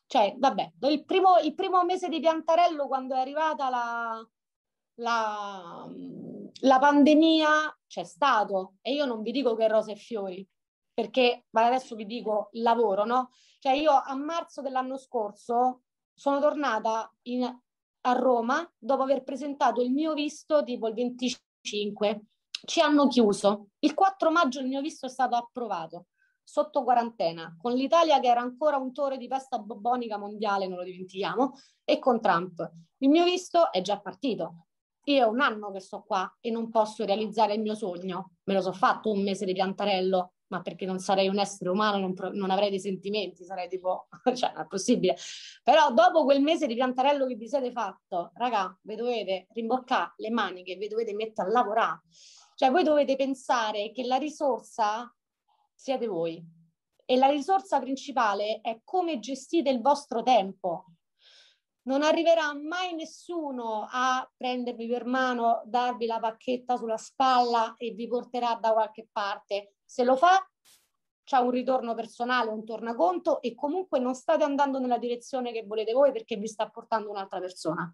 Cioè, 0.07 0.35
vabbè, 0.39 0.73
il 0.91 1.05
primo, 1.05 1.39
il 1.39 1.55
primo 1.55 1.85
mese 1.85 2.09
di 2.09 2.21
Piantarello, 2.21 2.87
quando 2.87 3.15
è 3.15 3.19
arrivata 3.19 3.69
la, 3.69 4.29
la, 4.95 5.89
la 6.61 6.79
pandemia, 6.79 7.79
c'è 7.87 8.05
stato. 8.05 8.75
E 8.81 8.93
io 8.93 9.05
non 9.05 9.23
vi 9.23 9.33
dico 9.33 9.55
che 9.55 9.69
rose 9.69 9.93
e 9.93 9.97
fiori, 9.97 10.47
perché 10.93 11.47
ma 11.51 11.67
adesso 11.67 11.95
vi 11.97 12.07
dico 12.07 12.49
il 12.53 12.63
lavoro, 12.63 13.05
no? 13.05 13.31
Cioè 13.59 13.73
io 13.73 13.93
a 13.93 14.15
marzo 14.15 14.63
dell'anno 14.63 14.97
scorso 14.97 15.83
sono 16.13 16.39
tornata 16.39 17.13
in, 17.23 17.63
a 18.07 18.13
Roma 18.13 18.69
dopo 18.77 19.03
aver 19.03 19.23
presentato 19.23 19.81
il 19.81 19.91
mio 19.91 20.15
visto 20.15 20.63
tipo 20.63 20.89
il 20.89 20.95
25. 20.95 22.25
Ci 22.65 22.81
hanno 22.81 23.09
chiuso. 23.09 23.69
Il 23.79 23.95
4 23.95 24.31
maggio 24.31 24.61
il 24.61 24.67
mio 24.67 24.81
visto 24.81 25.07
è 25.07 25.09
stato 25.09 25.37
approvato 25.37 26.07
sotto 26.47 26.85
quarantena, 26.85 27.57
con 27.59 27.73
l'Italia 27.73 28.21
che 28.21 28.29
era 28.29 28.41
ancora 28.41 28.77
un 28.77 28.93
tore 28.93 29.17
di 29.17 29.27
pesta 29.27 29.59
bobonica 29.59 30.19
mondiale, 30.19 30.69
non 30.69 30.77
lo 30.77 30.85
dimentichiamo, 30.85 31.55
e 31.83 31.99
con 31.99 32.21
Trump. 32.21 32.71
Il 32.99 33.09
mio 33.09 33.25
visto 33.25 33.73
è 33.73 33.81
già 33.81 33.99
partito. 33.99 34.67
Io 35.05 35.25
è 35.25 35.27
un 35.27 35.41
anno 35.41 35.71
che 35.71 35.81
sto 35.81 36.03
qua 36.07 36.31
e 36.41 36.51
non 36.51 36.71
posso 36.71 37.05
realizzare 37.05 37.55
il 37.55 37.63
mio 37.63 37.75
sogno. 37.75 38.33
Me 38.45 38.55
lo 38.55 38.61
so 38.61 38.73
fatto 38.73 39.11
un 39.11 39.23
mese 39.23 39.47
di 39.47 39.55
piantarello, 39.55 40.34
ma 40.49 40.61
perché 40.61 40.87
non 40.87 40.99
sarei 40.99 41.29
un 41.29 41.39
essere 41.39 41.71
umano, 41.71 41.99
non, 41.99 42.15
pro- 42.15 42.33
non 42.33 42.51
avrei 42.51 42.71
dei 42.71 42.81
sentimenti, 42.81 43.45
sarei 43.45 43.69
tipo, 43.69 44.09
cioè 44.35 44.53
non 44.53 44.63
è 44.63 44.67
possibile. 44.67 45.17
Però 45.63 45.93
dopo 45.93 46.25
quel 46.25 46.43
mese 46.43 46.67
di 46.67 46.75
piantarello 46.75 47.27
che 47.27 47.35
vi 47.35 47.49
siete 47.49 47.71
fatto, 47.71 48.33
raga, 48.35 48.77
vi 48.83 48.95
dovete 48.95 49.47
rimboccare 49.53 50.15
le 50.17 50.31
maniche, 50.31 50.77
vi 50.77 50.89
dovete 50.89 51.15
mettere 51.15 51.49
a 51.49 51.53
lavorare. 51.53 52.03
Cioè 52.55 52.71
voi 52.71 52.85
dovete 52.85 53.17
pensare 53.17 53.91
che 53.91 54.05
la 54.05 54.17
risorsa 54.17 55.13
siete 55.75 56.07
voi 56.07 56.43
e 57.05 57.17
la 57.17 57.29
risorsa 57.29 57.81
principale 57.81 58.61
è 58.61 58.81
come 58.85 59.19
gestite 59.19 59.71
il 59.71 59.81
vostro 59.81 60.23
tempo. 60.23 60.87
Non 61.87 62.03
arriverà 62.03 62.55
mai 62.55 62.95
nessuno 62.95 63.87
a 63.91 64.27
prendervi 64.35 64.87
per 64.87 65.05
mano, 65.05 65.63
darvi 65.67 66.07
la 66.07 66.19
pacchetta 66.19 66.77
sulla 66.77 66.97
spalla 66.97 67.75
e 67.77 67.91
vi 67.91 68.09
porterà 68.09 68.55
da 68.55 68.73
qualche 68.73 69.09
parte. 69.13 69.74
Se 69.85 70.05
lo 70.05 70.17
fa, 70.17 70.47
c'è 71.25 71.39
un 71.39 71.51
ritorno 71.51 71.95
personale, 71.95 72.51
un 72.51 72.65
tornaconto 72.65 73.41
e 73.41 73.55
comunque 73.55 73.99
non 73.99 74.15
state 74.15 74.45
andando 74.45 74.79
nella 74.79 74.99
direzione 74.99 75.53
che 75.53 75.65
volete 75.65 75.93
voi 75.93 76.13
perché 76.13 76.37
vi 76.37 76.47
sta 76.47 76.69
portando 76.69 77.11
un'altra 77.11 77.41
persona. 77.41 77.93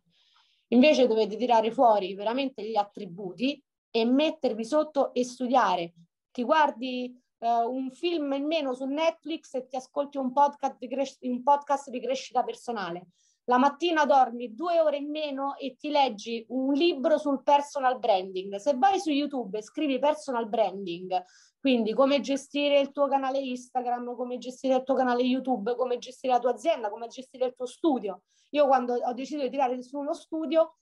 Invece 0.69 1.07
dovete 1.07 1.37
tirare 1.37 1.71
fuori 1.73 2.15
veramente 2.15 2.63
gli 2.63 2.77
attributi 2.77 3.63
e 3.91 4.05
mettervi 4.05 4.65
sotto 4.65 5.13
e 5.13 5.25
studiare. 5.25 5.95
Ti 6.31 6.45
guardi 6.45 7.21
uh, 7.39 7.47
un 7.47 7.91
film 7.91 8.33
in 8.33 8.47
meno 8.47 8.73
su 8.75 8.85
Netflix 8.85 9.55
e 9.55 9.67
ti 9.67 9.77
ascolti 9.77 10.17
un 10.17 10.33
podcast 10.33 10.77
di, 10.79 10.89
cres- 10.89 11.19
un 11.23 11.43
podcast 11.43 11.91
di 11.91 12.01
crescita 12.01 12.43
personale. 12.45 13.09
La 13.45 13.59
mattina 13.59 14.05
dormi 14.05 14.55
due 14.55 14.79
ore 14.79 14.99
in 14.99 15.11
meno 15.11 15.57
e 15.57 15.77
ti 15.77 15.89
leggi 15.89 16.45
un 16.51 16.73
libro 16.73 17.19
sul 17.19 17.43
personal 17.43 17.99
branding. 17.99 18.55
Se 18.57 18.75
vai 18.77 19.01
su 19.01 19.11
YouTube 19.11 19.59
e 19.59 19.63
scrivi 19.63 19.99
personal 19.99 20.49
branding, 20.49 21.21
quindi 21.61 21.93
come 21.93 22.21
gestire 22.21 22.81
il 22.81 22.91
tuo 22.91 23.07
canale 23.07 23.39
Instagram, 23.39 24.17
come 24.17 24.39
gestire 24.39 24.77
il 24.77 24.83
tuo 24.83 24.95
canale 24.95 25.23
YouTube, 25.23 25.77
come 25.77 25.99
gestire 25.99 26.33
la 26.33 26.39
tua 26.39 26.53
azienda, 26.53 26.89
come 26.89 27.07
gestire 27.07 27.45
il 27.45 27.55
tuo 27.55 27.67
studio. 27.67 28.23
Io 28.51 28.67
quando 28.67 28.95
ho 28.95 29.13
deciso 29.13 29.43
di 29.43 29.51
tirare 29.51 29.81
su 29.83 29.99
uno 29.99 30.15
studio, 30.15 30.79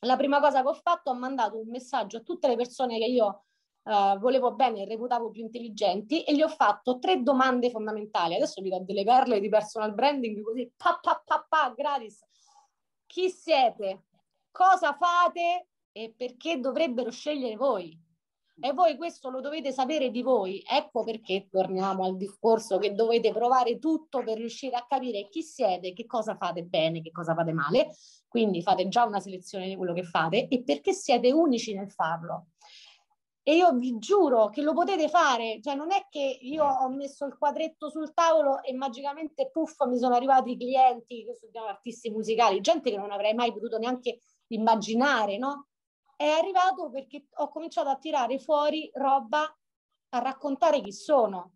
la 0.00 0.16
prima 0.16 0.38
cosa 0.38 0.60
che 0.60 0.68
ho 0.68 0.74
fatto 0.74 1.10
ho 1.10 1.14
mandato 1.14 1.58
un 1.58 1.68
messaggio 1.70 2.18
a 2.18 2.20
tutte 2.20 2.46
le 2.46 2.56
persone 2.56 2.98
che 2.98 3.06
io 3.06 3.44
uh, 3.84 4.18
volevo 4.18 4.52
bene 4.52 4.82
e 4.82 4.84
reputavo 4.86 5.30
più 5.30 5.44
intelligenti 5.44 6.22
e 6.22 6.34
gli 6.34 6.42
ho 6.42 6.48
fatto 6.48 6.98
tre 6.98 7.22
domande 7.22 7.70
fondamentali. 7.70 8.34
Adesso 8.34 8.60
vi 8.60 8.68
do 8.68 8.80
delle 8.80 9.04
perle 9.04 9.40
di 9.40 9.48
personal 9.48 9.94
branding 9.94 10.42
così, 10.42 10.70
pa, 10.76 10.98
pa, 11.00 11.22
pa, 11.24 11.46
pa, 11.48 11.72
gratis. 11.74 12.22
Chi 13.06 13.30
siete? 13.30 14.04
Cosa 14.50 14.92
fate? 14.92 15.68
E 15.90 16.12
perché 16.14 16.60
dovrebbero 16.60 17.10
scegliere 17.10 17.56
voi? 17.56 17.98
E 18.60 18.72
voi 18.72 18.96
questo 18.96 19.30
lo 19.30 19.40
dovete 19.40 19.70
sapere 19.70 20.10
di 20.10 20.20
voi. 20.20 20.62
Ecco 20.68 21.04
perché 21.04 21.46
torniamo 21.48 22.04
al 22.04 22.16
discorso 22.16 22.78
che 22.78 22.92
dovete 22.92 23.32
provare 23.32 23.78
tutto 23.78 24.24
per 24.24 24.36
riuscire 24.36 24.74
a 24.74 24.84
capire 24.84 25.28
chi 25.28 25.42
siete, 25.42 25.92
che 25.92 26.06
cosa 26.06 26.36
fate 26.36 26.64
bene, 26.64 27.00
che 27.00 27.12
cosa 27.12 27.34
fate 27.34 27.52
male. 27.52 27.90
Quindi 28.26 28.60
fate 28.62 28.88
già 28.88 29.04
una 29.04 29.20
selezione 29.20 29.68
di 29.68 29.76
quello 29.76 29.92
che 29.92 30.02
fate 30.02 30.48
e 30.48 30.64
perché 30.64 30.92
siete 30.92 31.30
unici 31.30 31.72
nel 31.72 31.90
farlo. 31.90 32.48
E 33.44 33.54
io 33.54 33.72
vi 33.72 33.96
giuro 33.98 34.50
che 34.50 34.60
lo 34.60 34.74
potete 34.74 35.08
fare, 35.08 35.60
cioè 35.62 35.74
non 35.74 35.90
è 35.90 36.06
che 36.10 36.38
io 36.42 36.66
ho 36.66 36.90
messo 36.90 37.24
il 37.24 37.38
quadretto 37.38 37.88
sul 37.88 38.12
tavolo 38.12 38.62
e 38.62 38.74
magicamente 38.74 39.48
puff 39.50 39.86
mi 39.86 39.96
sono 39.98 40.16
arrivati 40.16 40.50
i 40.50 40.58
clienti, 40.58 41.24
che 41.24 41.34
sono 41.34 41.64
artisti 41.64 42.10
musicali, 42.10 42.60
gente 42.60 42.90
che 42.90 42.98
non 42.98 43.10
avrei 43.10 43.32
mai 43.32 43.50
potuto 43.52 43.78
neanche 43.78 44.18
immaginare, 44.48 45.38
no? 45.38 45.68
È 46.18 46.26
arrivato 46.26 46.90
perché 46.90 47.28
ho 47.34 47.48
cominciato 47.48 47.90
a 47.90 47.96
tirare 47.96 48.40
fuori 48.40 48.90
roba, 48.94 49.42
a 50.08 50.18
raccontare 50.18 50.80
chi 50.80 50.92
sono. 50.92 51.52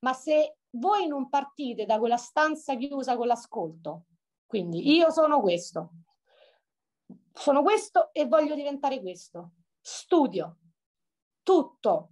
Ma 0.00 0.14
se 0.14 0.60
voi 0.70 1.06
non 1.06 1.28
partite 1.28 1.84
da 1.84 1.98
quella 1.98 2.16
stanza 2.16 2.74
chiusa 2.74 3.18
con 3.18 3.26
l'ascolto, 3.26 4.04
quindi 4.46 4.94
io 4.94 5.10
sono 5.10 5.42
questo, 5.42 5.90
sono 7.34 7.60
questo 7.60 8.08
e 8.14 8.24
voglio 8.24 8.54
diventare 8.54 9.02
questo, 9.02 9.50
studio, 9.78 10.56
tutto. 11.42 12.08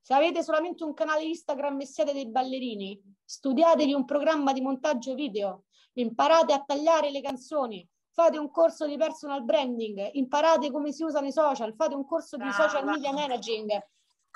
Se 0.00 0.14
avete 0.14 0.42
solamente 0.42 0.82
un 0.82 0.94
canale 0.94 1.24
Instagram 1.24 1.78
e 1.82 1.86
siete 1.86 2.14
dei 2.14 2.30
ballerini, 2.30 2.98
studiatevi 3.22 3.92
un 3.92 4.06
programma 4.06 4.54
di 4.54 4.62
montaggio 4.62 5.12
video, 5.12 5.64
imparate 5.92 6.54
a 6.54 6.64
tagliare 6.64 7.10
le 7.10 7.20
canzoni, 7.20 7.86
fate 8.14 8.38
un 8.38 8.48
corso 8.50 8.86
di 8.86 8.96
personal 8.96 9.42
branding, 9.42 10.10
imparate 10.12 10.70
come 10.70 10.92
si 10.92 11.02
usano 11.02 11.26
i 11.26 11.32
social, 11.32 11.74
fate 11.74 11.96
un 11.96 12.06
corso 12.06 12.36
di 12.36 12.50
social 12.52 12.84
media 12.84 13.12
managing. 13.12 13.70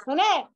Non 0.07 0.19
è, 0.19 0.49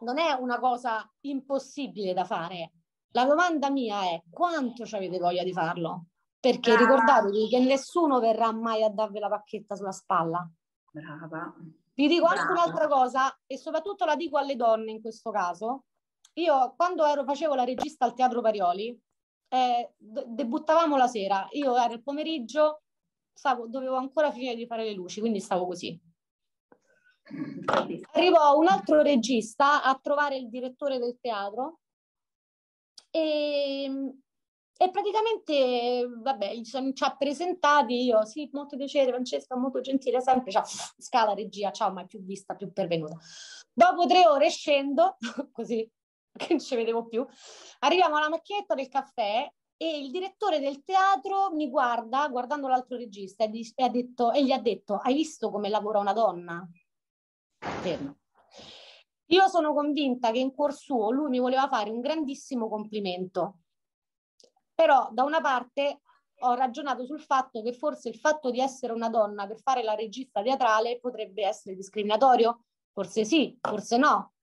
non 0.00 0.18
è 0.18 0.32
una 0.32 0.60
cosa 0.60 1.12
impossibile 1.22 2.14
da 2.14 2.24
fare. 2.24 2.70
La 3.10 3.24
domanda 3.24 3.68
mia 3.68 4.02
è 4.02 4.22
quanto 4.30 4.86
ci 4.86 4.94
avete 4.94 5.18
voglia 5.18 5.42
di 5.42 5.52
farlo? 5.52 6.06
Perché 6.38 6.76
ricordatevi 6.76 7.48
che 7.48 7.58
nessuno 7.58 8.20
verrà 8.20 8.52
mai 8.52 8.84
a 8.84 8.90
darvi 8.90 9.18
la 9.18 9.28
pacchetta 9.28 9.74
sulla 9.74 9.90
spalla. 9.90 10.48
Brava. 10.92 11.52
Vi 11.94 12.06
dico 12.06 12.26
anche 12.26 12.52
un'altra 12.52 12.86
cosa, 12.86 13.36
e 13.44 13.58
soprattutto 13.58 14.04
la 14.04 14.14
dico 14.14 14.38
alle 14.38 14.54
donne 14.54 14.92
in 14.92 15.00
questo 15.00 15.30
caso. 15.30 15.86
Io 16.34 16.74
quando 16.76 17.04
ero, 17.04 17.24
facevo 17.24 17.54
la 17.54 17.64
regista 17.64 18.04
al 18.04 18.14
Teatro 18.14 18.40
Parioli, 18.40 18.96
eh, 19.48 19.92
debuttavamo 19.96 20.96
la 20.96 21.06
sera, 21.06 21.46
io 21.52 21.76
ero 21.76 21.94
il 21.94 22.02
pomeriggio, 22.02 22.82
stavo, 23.32 23.66
dovevo 23.66 23.96
ancora 23.96 24.32
finire 24.32 24.54
di 24.54 24.66
fare 24.66 24.84
le 24.84 24.94
luci, 24.94 25.20
quindi 25.20 25.40
stavo 25.40 25.66
così. 25.66 25.98
Arrivò 28.12 28.56
un 28.56 28.68
altro 28.68 29.02
regista 29.02 29.82
a 29.82 29.98
trovare 30.00 30.36
il 30.36 30.48
direttore 30.48 30.98
del 30.98 31.18
teatro 31.20 31.80
e, 33.10 33.84
e 34.76 34.90
praticamente, 34.90 36.06
vabbè, 36.22 36.60
ci 36.62 37.04
ha 37.04 37.16
presentati, 37.16 38.04
io, 38.04 38.24
sì, 38.24 38.48
molto 38.52 38.76
piacere, 38.76 39.10
Francesca, 39.10 39.56
molto 39.56 39.80
gentile, 39.80 40.20
sempre, 40.20 40.52
ciao, 40.52 40.64
scala 40.98 41.34
regia, 41.34 41.72
ciao, 41.72 41.92
mai 41.92 42.06
più 42.06 42.22
vista, 42.22 42.54
più 42.54 42.72
pervenuta. 42.72 43.16
Dopo 43.72 44.06
tre 44.06 44.26
ore 44.26 44.50
scendo, 44.50 45.16
così, 45.52 45.88
che 46.38 46.46
non 46.50 46.60
ci 46.60 46.76
vedevo 46.76 47.06
più, 47.06 47.26
arriviamo 47.80 48.16
alla 48.16 48.28
macchinetta 48.28 48.74
del 48.74 48.88
caffè 48.88 49.50
e 49.78 49.98
il 49.98 50.10
direttore 50.10 50.58
del 50.60 50.84
teatro 50.84 51.50
mi 51.52 51.68
guarda, 51.68 52.28
guardando 52.28 52.68
l'altro 52.68 52.96
regista, 52.96 53.44
e, 53.44 53.50
e, 53.74 53.84
ha 53.84 53.88
detto, 53.88 54.32
e 54.32 54.44
gli 54.44 54.52
ha 54.52 54.60
detto, 54.60 54.96
hai 54.96 55.14
visto 55.14 55.50
come 55.50 55.68
lavora 55.68 55.98
una 55.98 56.12
donna? 56.12 56.66
Fermo. 57.58 58.18
Io 59.30 59.48
sono 59.48 59.74
convinta 59.74 60.30
che 60.30 60.38
in 60.38 60.54
cuor 60.54 60.72
suo 60.72 61.10
lui 61.10 61.28
mi 61.28 61.40
voleva 61.40 61.66
fare 61.68 61.90
un 61.90 62.00
grandissimo 62.00 62.68
complimento, 62.68 63.58
però 64.72 65.08
da 65.10 65.24
una 65.24 65.40
parte 65.40 66.02
ho 66.40 66.54
ragionato 66.54 67.04
sul 67.04 67.20
fatto 67.20 67.62
che 67.62 67.72
forse 67.72 68.08
il 68.08 68.16
fatto 68.16 68.50
di 68.50 68.60
essere 68.60 68.92
una 68.92 69.08
donna 69.08 69.46
per 69.46 69.58
fare 69.60 69.82
la 69.82 69.94
regista 69.94 70.42
teatrale 70.42 71.00
potrebbe 71.00 71.44
essere 71.44 71.74
discriminatorio, 71.74 72.66
forse 72.92 73.24
sì, 73.24 73.58
forse 73.60 73.96
no. 73.96 74.35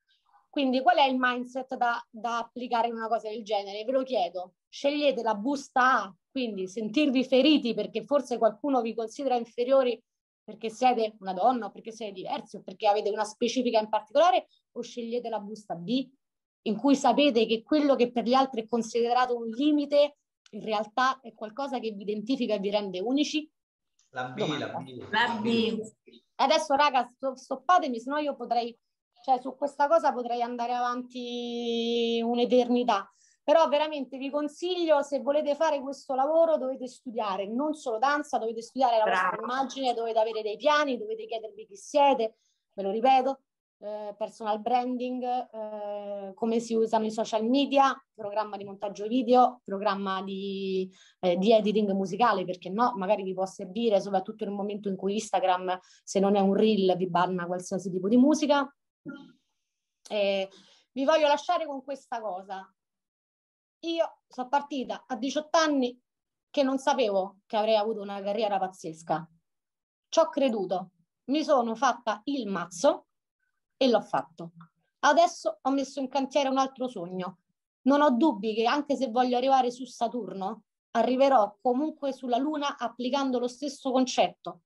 Quindi 0.54 0.82
qual 0.84 0.98
è 0.98 1.06
il 1.06 1.16
mindset 1.18 1.76
da, 1.78 2.00
da 2.12 2.38
applicare 2.38 2.88
in 2.88 2.94
una 2.94 3.08
cosa 3.08 3.28
del 3.28 3.44
genere? 3.44 3.84
Ve 3.86 3.92
lo 3.92 4.04
chiedo. 4.04 4.54
Scegliete 4.70 5.24
la 5.24 5.34
busta 5.34 6.04
A, 6.04 6.16
quindi 6.30 6.68
sentirvi 6.68 7.26
feriti 7.26 7.74
perché 7.74 8.04
forse 8.04 8.38
qualcuno 8.38 8.82
vi 8.82 8.94
considera 8.94 9.36
inferiori 9.36 10.00
perché 10.44 10.70
siete 10.70 11.16
una 11.22 11.34
donna 11.34 11.66
o 11.66 11.72
perché 11.72 11.92
siete 11.92 12.12
diversi 12.12 12.58
o 12.58 12.62
perché 12.62 12.88
avete 12.88 13.10
una 13.10 13.24
specifica 13.24 13.80
in 13.80 13.90
particolare 13.90 14.46
o 14.74 14.82
scegliete 14.82 15.28
la 15.28 15.40
busta 15.40 15.74
B 15.74 16.08
in 16.68 16.78
cui 16.78 16.96
sapete 16.96 17.48
che 17.48 17.64
quello 17.64 17.96
che 17.96 18.12
per 18.12 18.24
gli 18.24 18.36
altri 18.36 18.62
è 18.62 18.68
considerato 18.68 19.36
un 19.36 19.48
limite 19.48 20.18
in 20.52 20.64
realtà 20.64 21.20
è 21.22 21.34
qualcosa 21.34 21.80
che 21.80 21.90
vi 21.90 22.04
identifica 22.04 22.54
e 22.54 22.60
vi 22.60 22.70
rende 22.70 23.00
unici? 23.00 23.50
La 24.10 24.26
B, 24.26 24.38
la 24.60 24.68
B. 24.68 25.10
La 25.10 25.40
B. 25.42 25.82
Adesso 26.36 26.76
raga, 26.76 27.10
stoppatemi, 27.34 28.00
se 28.00 28.10
no 28.12 28.18
io 28.18 28.36
potrei, 28.36 28.78
cioè 29.24 29.40
su 29.40 29.56
questa 29.56 29.88
cosa 29.88 30.12
potrei 30.12 30.42
andare 30.42 30.74
avanti 30.74 32.22
un'eternità. 32.24 33.08
Però 33.42 33.68
veramente 33.68 34.18
vi 34.18 34.30
consiglio, 34.30 35.02
se 35.02 35.20
volete 35.20 35.56
fare 35.56 35.82
questo 35.82 36.14
lavoro, 36.16 36.58
dovete 36.58 36.88
studiare 36.88 37.46
non 37.48 37.74
solo 37.74 37.98
danza, 37.98 38.38
dovete 38.38 38.62
studiare 38.62 38.98
la 38.98 39.04
Bravo. 39.04 39.20
vostra 39.20 39.42
immagine, 39.42 39.94
dovete 39.94 40.20
avere 40.20 40.42
dei 40.42 40.56
piani, 40.56 40.98
dovete 40.98 41.26
chiedervi 41.26 41.66
chi 41.66 41.76
siete, 41.76 42.38
ve 42.74 42.84
lo 42.84 42.92
ripeto, 42.92 43.42
eh, 43.80 44.16
personal 44.18 44.62
branding, 44.62 45.24
eh, 45.24 46.34
come 46.34 46.60
si 46.60 46.74
usano 46.74 47.06
i 47.06 47.12
social 47.12 47.46
media, 47.46 47.94
programma 48.14 48.56
di 48.56 48.64
montaggio 48.64 49.08
video, 49.08 49.60
programma 49.66 50.22
di, 50.22 50.90
eh, 51.20 51.36
di, 51.36 51.52
editing 51.52 51.92
musicale, 51.92 52.46
perché 52.46 52.70
no, 52.70 52.94
magari 52.96 53.24
vi 53.24 53.34
può 53.34 53.46
servire, 53.46 54.00
soprattutto 54.00 54.46
nel 54.46 54.54
momento 54.54 54.88
in 54.88 54.96
cui 54.96 55.16
Instagram, 55.16 55.78
se 55.82 56.22
non 56.22 56.38
è 56.38 56.40
un 56.40 56.54
reel, 56.54 56.96
vi 56.96 57.10
banna 57.10 57.46
qualsiasi 57.46 57.92
tipo 57.92 58.08
di 58.08 58.16
musica. 58.16 58.74
Vi 60.10 61.06
voglio 61.06 61.28
lasciare 61.28 61.66
con 61.66 61.84
questa 61.84 62.22
cosa. 62.22 62.72
Io 63.80 64.22
sono 64.28 64.48
partita 64.48 65.04
a 65.08 65.16
18 65.16 65.58
anni 65.58 66.00
che 66.50 66.64
non 66.64 66.78
sapevo 66.78 67.40
che 67.46 67.58
avrei 67.58 67.76
avuto 67.76 68.02
una 68.02 68.22
carriera 68.22 68.60
pazzesca. 68.60 69.28
Ci 70.08 70.20
ho 70.20 70.30
creduto, 70.30 70.92
mi 71.26 71.44
sono 71.44 71.76
fatta 71.76 72.22
il 72.26 72.48
mazzo 72.48 73.08
e 73.76 73.90
l'ho 73.90 74.02
fatto. 74.02 74.52
Adesso 75.00 75.60
ho 75.62 75.70
messo 75.72 76.00
in 76.00 76.08
cantiere 76.08 76.50
un 76.50 76.58
altro 76.58 76.88
sogno. 76.88 77.40
Non 77.82 78.02
ho 78.02 78.12
dubbi 78.12 78.54
che 78.54 78.66
anche 78.66 78.96
se 78.96 79.10
voglio 79.10 79.36
arrivare 79.36 79.72
su 79.72 79.84
Saturno, 79.86 80.64
arriverò 80.92 81.58
comunque 81.62 82.14
sulla 82.14 82.38
Luna 82.38 82.78
applicando 82.78 83.40
lo 83.40 83.48
stesso 83.48 83.92
concetto. 83.92 84.62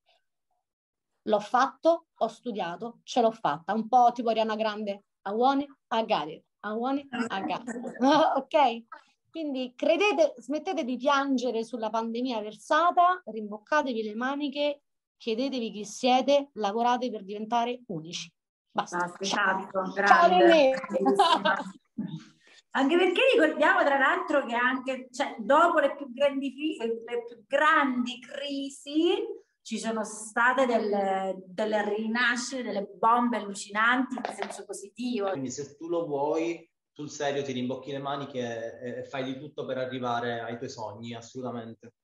L'ho 1.27 1.39
fatto, 1.39 2.07
ho 2.15 2.27
studiato, 2.27 2.99
ce 3.03 3.21
l'ho 3.21 3.31
fatta. 3.31 3.73
Un 3.73 3.87
po' 3.87 4.11
tipo 4.13 4.29
Ariana 4.29 4.55
Grande. 4.55 5.03
I 5.23 5.31
want 5.31 5.61
it, 5.61 5.69
I 5.91 6.05
got 6.05 6.27
it. 6.27 6.43
I 6.63 6.71
want 6.71 6.99
it, 6.99 7.07
I 7.11 7.41
got 7.41 7.63
it. 7.67 7.97
ok? 8.37 8.83
Quindi 9.29 9.73
credete, 9.75 10.35
smettete 10.37 10.83
di 10.83 10.97
piangere 10.97 11.63
sulla 11.63 11.89
pandemia 11.89 12.41
versata, 12.41 13.21
rimboccatevi 13.25 14.03
le 14.03 14.15
maniche, 14.15 14.81
chiedetevi 15.17 15.71
chi 15.71 15.85
siete, 15.85 16.49
lavorate 16.53 17.11
per 17.11 17.23
diventare 17.23 17.83
unici. 17.87 18.31
Basta. 18.71 18.97
Basta 18.97 19.17
esatto, 19.19 19.91
grande. 19.93 20.75
Anche 22.71 22.95
perché 22.95 23.21
ricordiamo 23.33 23.83
tra 23.83 23.97
l'altro 23.97 24.45
che 24.45 24.53
anche 24.53 25.07
cioè, 25.11 25.35
dopo 25.39 25.79
le 25.79 25.95
più 25.95 26.11
grandi 26.13 26.77
le 26.77 27.23
più 27.25 27.43
grandi 27.47 28.19
crisi 28.19 29.15
ci 29.67 29.79
sono 29.79 30.05
state 30.05 30.65
delle, 30.65 31.43
delle 31.45 31.93
rinascite, 31.93 32.63
delle 32.63 32.85
bombe 32.85 33.35
allucinanti 33.35 34.15
in 34.15 34.33
senso 34.33 34.63
positivo. 34.63 35.29
Quindi 35.31 35.51
se 35.51 35.75
tu 35.75 35.89
lo 35.89 36.05
vuoi, 36.05 36.71
sul 36.89 37.09
serio 37.09 37.43
ti 37.43 37.51
rimbocchi 37.51 37.91
le 37.91 37.99
maniche 37.99 38.79
e, 38.79 38.99
e 38.99 39.03
fai 39.03 39.25
di 39.25 39.37
tutto 39.37 39.65
per 39.65 39.77
arrivare 39.77 40.39
ai 40.39 40.55
tuoi 40.55 40.69
sogni, 40.69 41.13
assolutamente. 41.15 41.95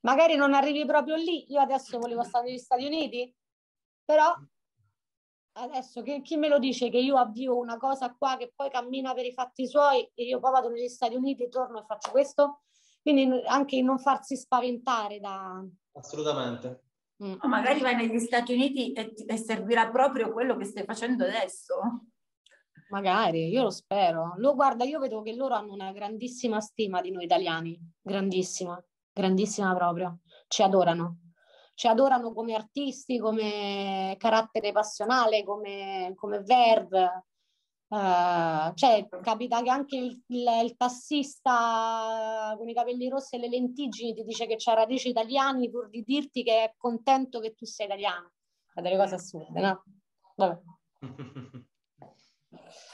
Magari 0.00 0.34
non 0.34 0.52
arrivi 0.52 0.84
proprio 0.84 1.14
lì, 1.14 1.48
io 1.48 1.60
adesso 1.60 1.96
volevo 2.00 2.24
stare 2.24 2.46
negli 2.46 2.58
Stati 2.58 2.84
Uniti, 2.84 3.32
però 4.04 4.34
adesso 5.58 6.02
che, 6.02 6.22
chi 6.22 6.36
me 6.36 6.48
lo 6.48 6.58
dice 6.58 6.90
che 6.90 6.98
io 6.98 7.18
avvio 7.18 7.56
una 7.56 7.76
cosa 7.76 8.12
qua 8.16 8.36
che 8.36 8.52
poi 8.52 8.68
cammina 8.68 9.14
per 9.14 9.26
i 9.26 9.32
fatti 9.32 9.68
suoi 9.68 10.10
e 10.12 10.24
io 10.24 10.40
poi 10.40 10.50
vado 10.50 10.70
negli 10.70 10.88
Stati 10.88 11.14
Uniti, 11.14 11.48
torno 11.48 11.78
e 11.78 11.84
faccio 11.86 12.10
questo? 12.10 12.62
Quindi 13.00 13.44
anche 13.46 13.80
non 13.80 14.00
farsi 14.00 14.36
spaventare 14.36 15.20
da... 15.20 15.64
Assolutamente. 15.98 16.82
Mm. 17.22 17.34
magari 17.48 17.80
vai 17.80 17.96
negli 17.96 18.20
Stati 18.20 18.52
Uniti 18.52 18.92
e, 18.92 19.12
e 19.26 19.36
servirà 19.36 19.90
proprio 19.90 20.32
quello 20.32 20.56
che 20.56 20.64
stai 20.64 20.84
facendo 20.84 21.24
adesso. 21.24 21.74
Magari, 22.90 23.48
io 23.48 23.62
lo 23.64 23.70
spero. 23.70 24.34
Lo, 24.36 24.54
guarda, 24.54 24.84
io 24.84 25.00
vedo 25.00 25.20
che 25.22 25.34
loro 25.34 25.54
hanno 25.54 25.72
una 25.72 25.92
grandissima 25.92 26.60
stima 26.60 27.00
di 27.00 27.10
noi 27.10 27.24
italiani, 27.24 27.78
grandissima, 28.00 28.82
grandissima 29.12 29.74
proprio. 29.74 30.20
Ci 30.46 30.62
adorano. 30.62 31.18
Ci 31.74 31.86
adorano 31.86 32.32
come 32.32 32.54
artisti, 32.54 33.18
come 33.18 34.14
carattere 34.18 34.72
passionale, 34.72 35.44
come, 35.44 36.12
come 36.14 36.40
verve. 36.40 37.26
Uh, 37.88 38.74
cioè, 38.74 39.08
capita 39.22 39.62
che 39.62 39.70
anche 39.70 39.96
il, 39.96 40.22
il, 40.26 40.46
il, 40.62 40.76
tassista 40.76 42.54
con 42.58 42.68
i 42.68 42.74
capelli 42.74 43.08
rossi 43.08 43.36
e 43.36 43.38
le 43.38 43.48
lentiggini 43.48 44.12
ti 44.12 44.24
dice 44.24 44.46
che 44.46 44.56
c'ha 44.58 44.74
radici 44.74 45.08
italiani 45.08 45.70
pur 45.70 45.88
di 45.88 46.02
dirti 46.02 46.42
che 46.42 46.64
è 46.64 46.74
contento 46.76 47.40
che 47.40 47.54
tu 47.54 47.64
sei 47.64 47.86
italiano. 47.86 48.32
È 48.74 48.82
delle 48.82 48.98
cose 48.98 49.14
assurde, 49.14 49.60
no? 49.60 49.84
Vabbè. 50.36 50.60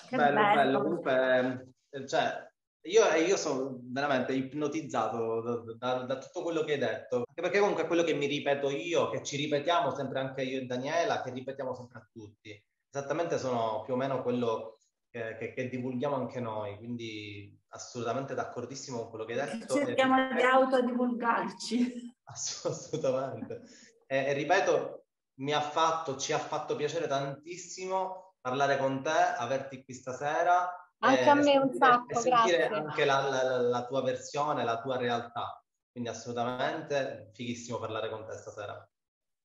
Che 0.09 0.17
bello, 0.17 0.35
bello, 0.35 0.55
bello. 0.55 0.83
Comunque, 0.83 1.75
eh, 1.91 2.07
cioè, 2.07 2.47
io, 2.83 3.05
io, 3.15 3.37
sono 3.37 3.79
veramente 3.83 4.33
ipnotizzato 4.33 5.41
da, 5.41 5.95
da, 5.95 6.03
da, 6.05 6.19
tutto 6.19 6.43
quello 6.43 6.63
che 6.63 6.75
hai 6.75 6.79
detto, 6.79 7.17
anche 7.17 7.41
perché 7.41 7.59
comunque 7.59 7.85
è 7.85 7.87
quello 7.87 8.03
che 8.03 8.15
mi 8.15 8.27
ripeto 8.27 8.71
io, 8.71 9.11
che 9.11 9.23
ci 9.23 9.37
ripetiamo 9.37 9.95
sempre 9.95 10.21
anche 10.21 10.43
io 10.43 10.61
e 10.61 10.65
Daniela, 10.67 11.23
che 11.23 11.31
ripetiamo 11.31 11.75
sempre 11.75 11.99
a 11.99 12.09
tutti. 12.13 12.63
Esattamente 12.91 13.39
sono 13.39 13.83
più 13.83 13.95
o 13.95 13.97
meno 13.97 14.23
quello 14.23 14.79
che, 15.15 15.37
che, 15.37 15.53
che 15.53 15.69
divulghiamo 15.69 16.17
anche 16.17 16.41
noi, 16.41 16.77
quindi 16.77 17.57
assolutamente 17.69 18.35
d'accordissimo 18.35 18.99
con 18.99 19.11
quello 19.11 19.25
che 19.25 19.41
hai 19.41 19.49
detto. 19.49 19.75
Cerchiamo 19.75 20.31
e, 20.31 20.35
di 20.35 20.43
autodivulgarci. 20.43 22.17
Assolutamente. 22.25 23.63
E, 24.09 24.17
e 24.17 24.33
ripeto, 24.33 25.05
mi 25.39 25.53
ha 25.53 25.61
fatto, 25.61 26.17
ci 26.17 26.33
ha 26.33 26.39
fatto 26.39 26.75
piacere 26.75 27.07
tantissimo 27.07 28.35
parlare 28.41 28.77
con 28.77 29.03
te, 29.03 29.11
averti 29.11 29.85
qui 29.85 29.95
stasera. 29.95 30.69
Anche 30.99 31.29
a 31.29 31.35
me 31.35 31.59
un 31.59 31.73
sacco, 31.73 32.21
grazie. 32.21 32.67
anche 32.67 33.05
la, 33.05 33.29
la, 33.29 33.59
la, 33.61 33.87
tua 33.87 34.03
versione, 34.03 34.65
la 34.65 34.81
tua 34.81 34.97
realtà. 34.97 35.63
Quindi 35.93 36.11
assolutamente 36.11 37.31
fighissimo 37.35 37.79
parlare 37.79 38.11
con 38.11 38.27
te 38.27 38.33
stasera. 38.33 38.85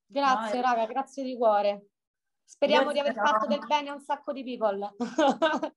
Grazie, 0.08 0.62
no, 0.62 0.62
raga, 0.62 0.86
grazie 0.88 1.24
di 1.24 1.38
cuore. 1.38 1.90
Speriamo 2.50 2.92
di 2.92 2.98
aver 2.98 3.14
fatto 3.14 3.46
del 3.46 3.60
bene 3.60 3.90
a 3.90 3.94
un 3.94 4.02
sacco 4.02 4.34
di 4.34 4.44
people. 4.44 4.96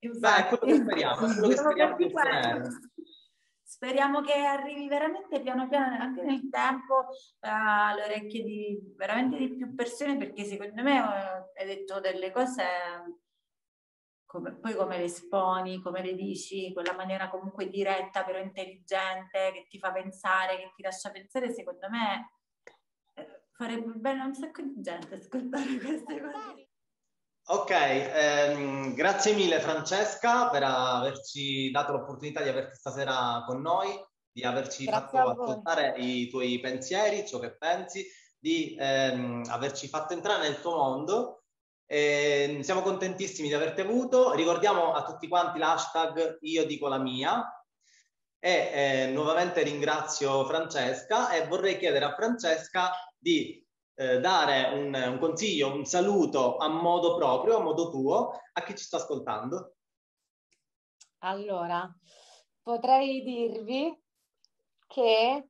Beh, 0.00 0.36
è 0.36 0.46
quello 0.48 0.64
che 0.64 0.80
speriamo, 0.80 1.16
quello 1.16 1.48
che 1.48 1.56
speriamo 1.56 1.96
di 1.96 2.04
ottenere. 2.04 2.70
Speriamo 3.62 4.20
che 4.22 4.32
arrivi 4.32 4.88
veramente 4.88 5.42
piano 5.42 5.68
piano 5.68 5.94
anche 6.02 6.22
nel 6.22 6.48
tempo 6.48 6.94
uh, 6.94 7.06
alle 7.40 8.04
orecchie 8.04 8.42
di 8.42 8.94
veramente 8.96 9.36
di 9.36 9.56
più 9.56 9.74
persone 9.74 10.16
perché 10.16 10.44
secondo 10.44 10.82
me 10.82 11.00
uh, 11.00 11.60
hai 11.60 11.66
detto 11.66 12.00
delle 12.00 12.32
cose 12.32 12.64
come, 14.24 14.54
poi 14.54 14.74
come 14.74 14.96
le 14.96 15.04
esponi, 15.04 15.82
come 15.82 16.02
le 16.02 16.14
dici, 16.14 16.72
quella 16.72 16.94
maniera 16.94 17.28
comunque 17.28 17.68
diretta 17.68 18.24
però 18.24 18.38
intelligente 18.38 19.52
che 19.52 19.66
ti 19.68 19.78
fa 19.78 19.92
pensare, 19.92 20.56
che 20.56 20.72
ti 20.74 20.82
lascia 20.82 21.10
pensare, 21.10 21.52
secondo 21.52 21.90
me 21.90 22.35
Farebbe 23.56 23.92
bene 23.94 24.20
a 24.20 24.26
un 24.26 24.34
sacco 24.34 24.60
di 24.60 24.82
gente 24.82 25.14
ascoltare 25.14 25.64
queste 25.80 26.20
cose. 26.20 26.68
Ok, 27.48 27.70
ehm, 27.70 28.94
grazie 28.94 29.32
mille 29.32 29.60
Francesca 29.60 30.50
per 30.50 30.62
averci 30.64 31.70
dato 31.70 31.92
l'opportunità 31.92 32.42
di 32.42 32.50
averti 32.50 32.76
stasera 32.76 33.44
con 33.46 33.62
noi, 33.62 33.88
di 34.30 34.42
averci 34.42 34.84
Grazie 34.84 35.18
fatto 35.18 35.30
ascoltare 35.30 35.94
i 35.96 36.28
tuoi 36.28 36.60
pensieri, 36.60 37.26
ciò 37.26 37.38
che 37.38 37.56
pensi, 37.56 38.04
di 38.38 38.76
ehm, 38.78 39.44
averci 39.48 39.88
fatto 39.88 40.12
entrare 40.12 40.42
nel 40.42 40.60
tuo 40.60 40.76
mondo. 40.76 41.44
E 41.86 42.58
siamo 42.62 42.82
contentissimi 42.82 43.48
di 43.48 43.54
averti 43.54 43.80
avuto. 43.80 44.34
Ricordiamo 44.34 44.92
a 44.92 45.04
tutti 45.04 45.28
quanti 45.28 45.58
l'hashtag 45.58 46.38
io 46.40 46.66
dico 46.66 46.88
la 46.88 46.98
mia. 46.98 47.42
E 48.38 48.70
eh, 48.72 49.06
nuovamente 49.12 49.62
ringrazio 49.62 50.44
Francesca 50.44 51.30
e 51.30 51.46
vorrei 51.46 51.78
chiedere 51.78 52.04
a 52.04 52.14
Francesca 52.14 52.90
di 53.26 53.66
eh, 53.94 54.20
dare 54.20 54.78
un, 54.78 54.94
un, 54.94 55.18
consiglio, 55.18 55.74
un 55.74 55.84
saluto 55.84 56.58
a 56.58 56.68
modo 56.68 57.16
proprio, 57.16 57.56
a 57.56 57.62
modo 57.62 57.90
tuo, 57.90 58.30
a 58.52 58.62
chi 58.62 58.76
ci 58.76 58.84
sta 58.84 58.98
ascoltando? 58.98 59.74
Allora, 61.18 61.92
potrei 62.62 63.24
dirvi 63.24 64.00
che 64.86 65.48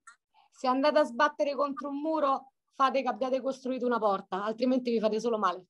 se 0.51 0.67
andate 0.67 1.01
a 1.01 1.05
sbattere 1.05 1.55
contro 1.55 1.91
un 1.91 2.01
muro, 2.01 2.53
fate 2.73 3.03
che 3.03 3.09
abbiate 3.09 3.43
costruito 3.43 3.85
una 3.85 3.99
porta, 3.99 4.43
altrimenti 4.43 4.91
vi 4.91 5.01
fate 5.01 5.21
solo 5.21 5.37
male. 5.37 5.67